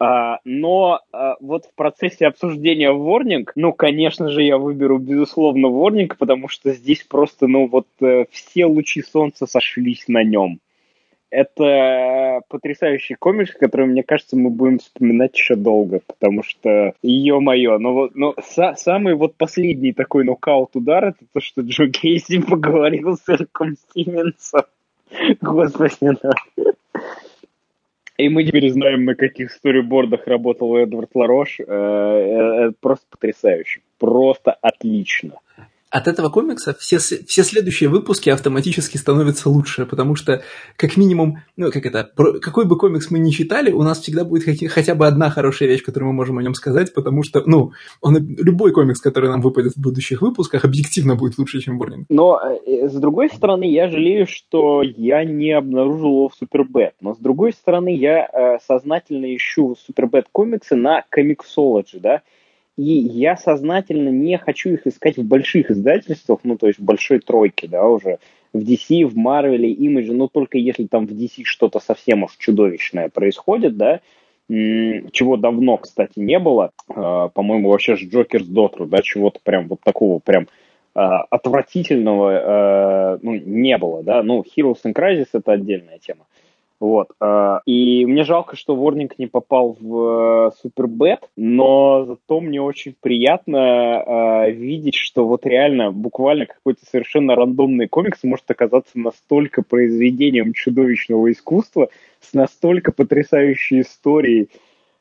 [0.00, 6.12] А, но а, вот в процессе обсуждения Warning, ну, конечно же, я выберу, безусловно, Warning,
[6.16, 7.88] потому что здесь просто, ну, вот
[8.30, 10.60] все лучи солнца сошлись на нем
[11.30, 17.92] это потрясающий комикс, который, мне кажется, мы будем вспоминать еще долго, потому что, ё-моё, ну
[17.92, 23.28] вот, ну, са- самый вот последний такой нокаут-удар, это то, что Джо Кейси поговорил с
[23.28, 24.62] Эриком Стивенсом.
[25.40, 26.32] Господи, да.
[28.18, 31.60] И мы теперь знаем, на каких сторибордах работал Эдвард Ларош.
[31.60, 33.80] Э, э, это просто потрясающе.
[33.98, 35.34] Просто отлично
[35.90, 40.42] от этого комикса все, все следующие выпуски автоматически становятся лучше, потому что,
[40.76, 42.10] как минимум, ну, как это,
[42.40, 45.82] какой бы комикс мы ни читали, у нас всегда будет хотя бы одна хорошая вещь,
[45.82, 49.74] которую мы можем о нем сказать, потому что, ну, он, любой комикс, который нам выпадет
[49.74, 52.06] в будущих выпусках, объективно будет лучше, чем Борнинг.
[52.08, 57.14] Но, э, с другой стороны, я жалею, что я не обнаружил его в Супербэт, но,
[57.14, 62.22] с другой стороны, я э, сознательно ищу Супербэт комиксы на комиксологи, да,
[62.78, 67.18] и я сознательно не хочу их искать в больших издательствах, ну, то есть в большой
[67.18, 68.18] тройке, да, уже.
[68.52, 73.08] В DC, в Marvel, Image, но только если там в DC что-то совсем уж чудовищное
[73.08, 74.00] происходит, да,
[74.48, 80.20] чего давно, кстати, не было, а, по-моему, вообще с Дотру, да, чего-то прям вот такого
[80.20, 80.46] прям
[80.94, 86.26] а, отвратительного а, ну, не было, да, ну, Heroes in Crisis это отдельная тема.
[86.80, 87.08] Вот.
[87.20, 93.58] А, и мне жалко, что Warning не попал в Супербет, но зато мне очень приятно
[93.58, 101.32] а, видеть, что вот реально буквально какой-то совершенно рандомный комикс может оказаться настолько произведением чудовищного
[101.32, 101.88] искусства,
[102.20, 104.48] с настолько потрясающей историей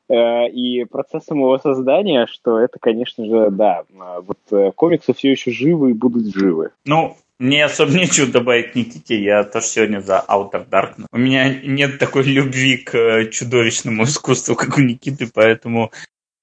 [0.10, 3.84] а, и процессом его создания, что это, конечно же, да,
[4.22, 6.72] вот э, комиксы все еще живы и будут живы.
[6.86, 11.06] Ну, мне особо нечего добавить Никите, я тоже сегодня за Outer Darkness.
[11.12, 15.92] У меня нет такой любви к э, чудовищному искусству, как у Никиты, поэтому...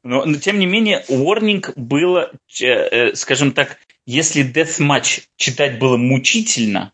[0.04, 6.92] Но, но тем не менее, Warning было, э, скажем так, если Deathmatch читать было мучительно,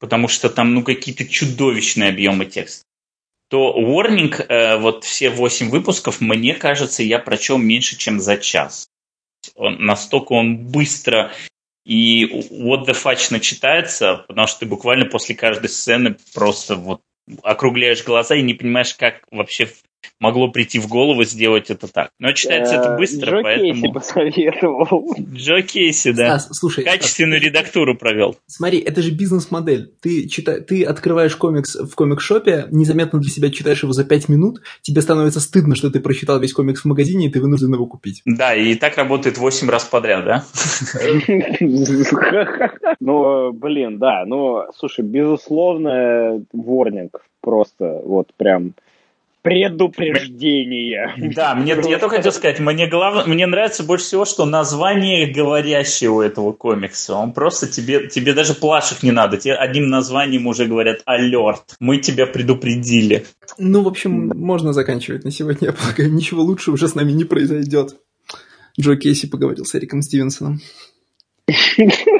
[0.00, 2.84] потому что там ну какие-то чудовищные объемы текста,
[3.48, 8.88] то Warning, э, вот все восемь выпусков, мне кажется, я прочел меньше, чем за час.
[9.54, 11.32] Он, настолько он быстро
[11.84, 17.02] и what the fudge начитается, потому что ты буквально после каждой сцены просто вот
[17.42, 19.70] округляешь глаза и не понимаешь, как вообще
[20.18, 22.10] могло прийти в голову сделать это так.
[22.18, 23.72] Но читается это э, быстро, Джо поэтому...
[23.72, 25.14] Кейси посоветовал.
[25.18, 26.34] Джо Кейси, да.
[26.34, 28.36] А, слушай, Качественную редактуру провел.
[28.46, 29.92] Смотри, это же бизнес-модель.
[30.00, 30.60] Ты, чита...
[30.60, 35.40] ты открываешь комикс в комик-шопе, незаметно для себя читаешь его за 5 минут, тебе становится
[35.40, 38.22] стыдно, что ты прочитал весь комикс в магазине, и ты вынужден его купить.
[38.24, 40.44] Да, и так работает 8 раз подряд, да?
[43.00, 44.24] Ну, блин, да.
[44.26, 48.74] Ну, слушай, безусловно, ворнинг просто вот прям
[49.42, 51.14] предупреждение.
[51.34, 53.26] Да, мне, я только хотел сказать, мне, глав...
[53.26, 57.14] мне нравится больше всего, что название говорящее у этого комикса.
[57.14, 59.36] Он просто тебе, тебе даже плашек не надо.
[59.36, 61.76] Тебе одним названием уже говорят «Алерт».
[61.80, 63.26] Мы тебя предупредили.
[63.58, 65.68] Ну, в общем, можно заканчивать на сегодня.
[65.68, 67.96] Я полагаю, ничего лучше уже с нами не произойдет.
[68.78, 70.60] Джо Кейси поговорил с Эриком Стивенсоном.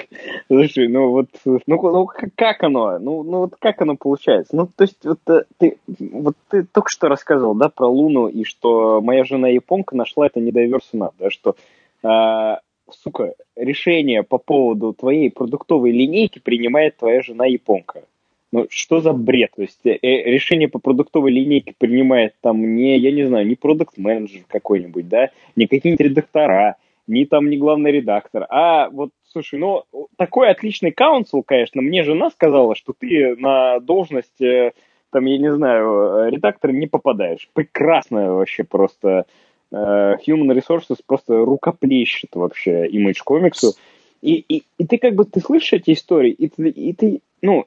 [0.51, 2.99] Слушай, ну вот, ну, ну как оно?
[2.99, 4.57] Ну, ну вот как оно получается?
[4.57, 8.43] Ну, то есть, вот э, ты, вот ты только что рассказывал, да, про Луну, и
[8.43, 11.55] что моя жена японка нашла это недоверсуна, да, что,
[12.03, 12.57] э,
[12.91, 18.03] сука, решение по поводу твоей продуктовой линейки принимает твоя жена японка.
[18.51, 19.53] Ну, что за бред?
[19.55, 24.43] То есть э, решение по продуктовой линейке принимает там не, я не знаю, не продукт-менеджер
[24.49, 26.75] какой-нибудь, да, не какие-нибудь редактора,
[27.07, 29.85] не там не главный редактор, а вот Слушай, ну,
[30.17, 31.83] такой отличный каунсел, конечно.
[31.83, 34.73] Мне жена сказала, что ты на должность, э,
[35.11, 37.49] там, я не знаю, редактора не попадаешь.
[37.53, 39.27] Прекрасная вообще просто
[39.73, 43.75] Human Resources просто рукоплещет вообще Image комиксу.
[44.21, 47.67] И, и, и ты как бы, ты слышишь эти истории, и ты, и ты ну,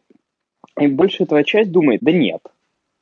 [0.80, 2.42] и большая твоя часть думает, да нет,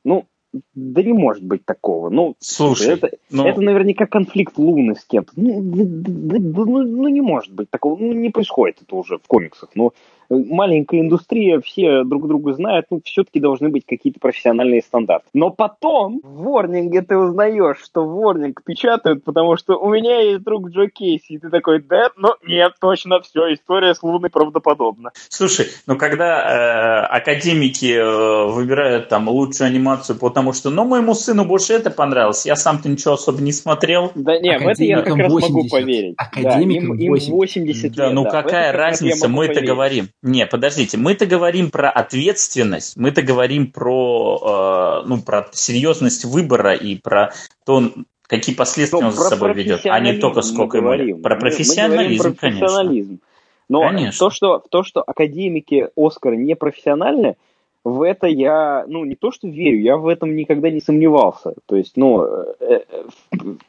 [0.04, 0.26] ну,
[0.74, 2.10] да не может быть такого.
[2.10, 3.48] Ну, Слушай, это, ну...
[3.48, 5.32] это наверняка конфликт Луны с кем-то.
[5.36, 7.98] Ну, да, да, ну, ну, не может быть такого.
[7.98, 9.70] Ну, не происходит это уже в комиксах.
[9.76, 9.94] Ну,
[10.32, 15.27] маленькая индустрия, все друг друга знают, ну, все-таки должны быть какие-то профессиональные стандарты.
[15.34, 20.69] Но потом в Ворнинге ты узнаешь, что Ворнинг печатают, потому что у меня есть друг
[20.69, 25.11] Джо Кейси, и ты такой, да, ну, нет, точно, все, история с Луной правдоподобна.
[25.30, 31.45] Слушай, ну, когда э, академики э, выбирают там лучшую анимацию, потому что, ну, моему сыну
[31.45, 34.11] больше это понравилось, я сам-то ничего особо не смотрел.
[34.16, 36.16] Да, нет, в это я как раз могу поверить.
[36.18, 40.10] Академикам да, им, им 80 да, лет, ну да, какая разница, мы это говорим.
[40.24, 46.95] Не, подождите, мы-то говорим про ответственность, мы-то говорим про, э, ну, про серьезность выбора и
[46.95, 47.33] про
[47.66, 47.91] то,
[48.27, 51.22] какие последствия Но он за собой ведет, а не только сколько ему лет.
[51.24, 53.08] Про профессионализм, мы, мы про профессионализм.
[53.08, 53.27] конечно.
[53.67, 54.19] Но конечно.
[54.19, 57.35] То, что, то, что академики Оскара не профессиональны,
[57.83, 61.56] в это я, ну, не то что верю, я в этом никогда не сомневался.
[61.66, 62.82] То есть, ну, э, э,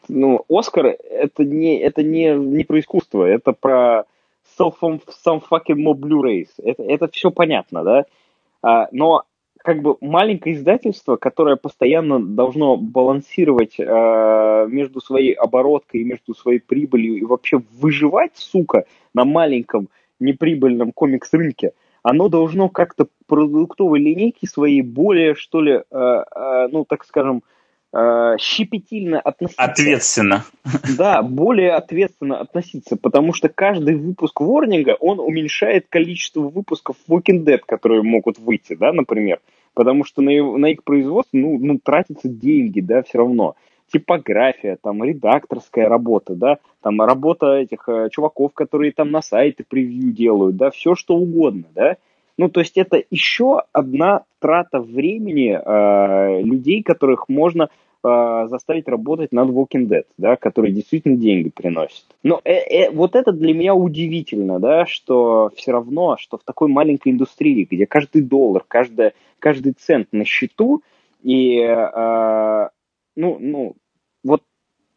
[0.09, 4.05] ну Оскар это не, это не, не про искусство, это про
[4.59, 6.49] some, some fucking more Blu-rays.
[6.63, 8.05] Это, это все понятно, да?
[8.63, 9.25] А, но
[9.59, 16.59] как бы маленькое издательство, которое постоянно должно балансировать э, между своей обороткой и между своей
[16.59, 21.73] прибылью и вообще выживать, сука, на маленьком неприбыльном комикс-рынке,
[22.03, 27.41] оно должно как-то продуктовой линейки своей более, что ли, э, э, ну, так скажем, э,
[28.39, 29.63] щепетильно относиться.
[29.63, 30.45] Ответственно.
[30.97, 37.61] Да, более ответственно относиться, потому что каждый выпуск Ворнинга, он уменьшает количество выпусков Walking Dead,
[37.67, 39.41] которые могут выйти, да, например,
[39.75, 43.57] потому что на, его, на их производство, ну, ну, тратятся деньги, да, все равно.
[43.93, 50.13] Типография, там, редакторская работа, да, там, работа этих э, чуваков, которые там на сайте превью
[50.13, 51.97] делают, да, все что угодно, да,
[52.43, 57.69] ну, то есть это еще одна трата времени э, людей, которых можно
[58.03, 62.05] э, заставить работать над Walking Dead, да, которые действительно деньги приносят.
[62.25, 66.69] Но э, э, вот это для меня удивительно, да, что все равно, что в такой
[66.69, 70.83] маленькой индустрии, где каждый доллар, каждая, каждый цент на счету,
[71.23, 72.69] и, э,
[73.15, 73.77] ну, ну,
[74.25, 74.43] вот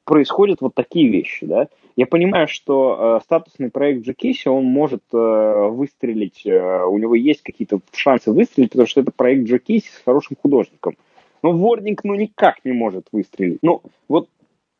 [0.03, 1.67] происходят вот такие вещи, да.
[1.95, 7.41] Я понимаю, что э, статусный проект Джекиси, он может э, выстрелить, э, у него есть
[7.41, 10.95] какие-то шансы выстрелить, потому что это проект Джекиси с хорошим художником.
[11.41, 13.59] Но Ворнинг, ну, никак не может выстрелить.
[13.61, 14.27] Ну, вот,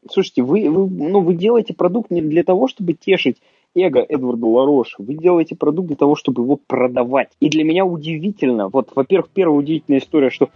[0.10, 3.38] слушайте, вы, вы, ну, вы делаете продукт не для того, чтобы тешить
[3.76, 4.96] эго Эдварда Лароша.
[5.00, 7.30] Вы делаете продукт для того, чтобы его продавать.
[7.40, 10.50] И для меня удивительно, вот, во-первых, первая удивительная история, что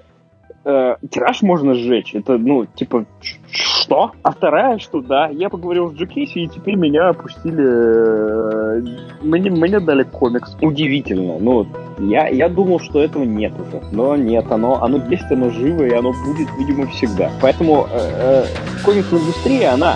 [0.69, 2.13] э, тираж можно сжечь.
[2.13, 3.05] Это, ну, типа,
[3.51, 4.11] что?
[4.21, 7.63] А вторая, что да, я поговорил с Джекиси, и теперь меня опустили...
[7.63, 8.81] Э,
[9.21, 10.55] мне, мне дали комикс.
[10.61, 11.39] Удивительно.
[11.39, 11.67] Ну,
[11.99, 13.81] я, я думал, что этого нет уже.
[13.91, 17.31] Но нет, оно, оно есть, оно живо, и оно будет, видимо, всегда.
[17.41, 18.45] Поэтому э, э,
[18.85, 19.95] комикс-индустрия, она...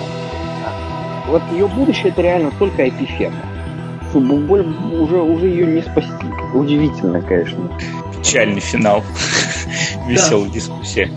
[1.28, 3.38] Вот ее будущее это реально только IP-ферма.
[4.14, 6.28] Уже, уже ее не спасти.
[6.54, 7.70] Удивительно, конечно.
[8.20, 9.04] Печальный финал.
[10.08, 10.54] Веселая да.
[10.54, 11.12] дискуссия.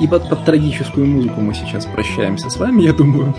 [0.00, 3.34] И под, под трагическую музыку мы сейчас прощаемся с вами, я думаю.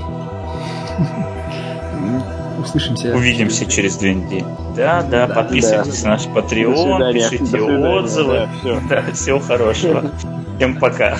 [2.59, 3.15] Услышимся.
[3.15, 4.45] Увидимся через две недели.
[4.75, 6.09] Да, да, да подписывайтесь да.
[6.09, 8.33] на наш Patreon, пишите отзывы.
[8.33, 8.81] Да, все.
[8.89, 10.11] да, всего хорошего.
[10.57, 11.17] Всем пока.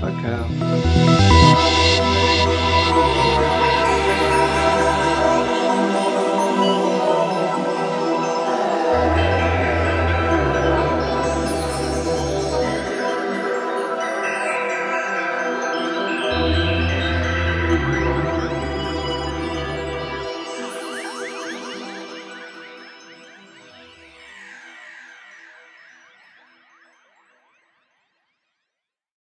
[0.00, 1.05] Пока.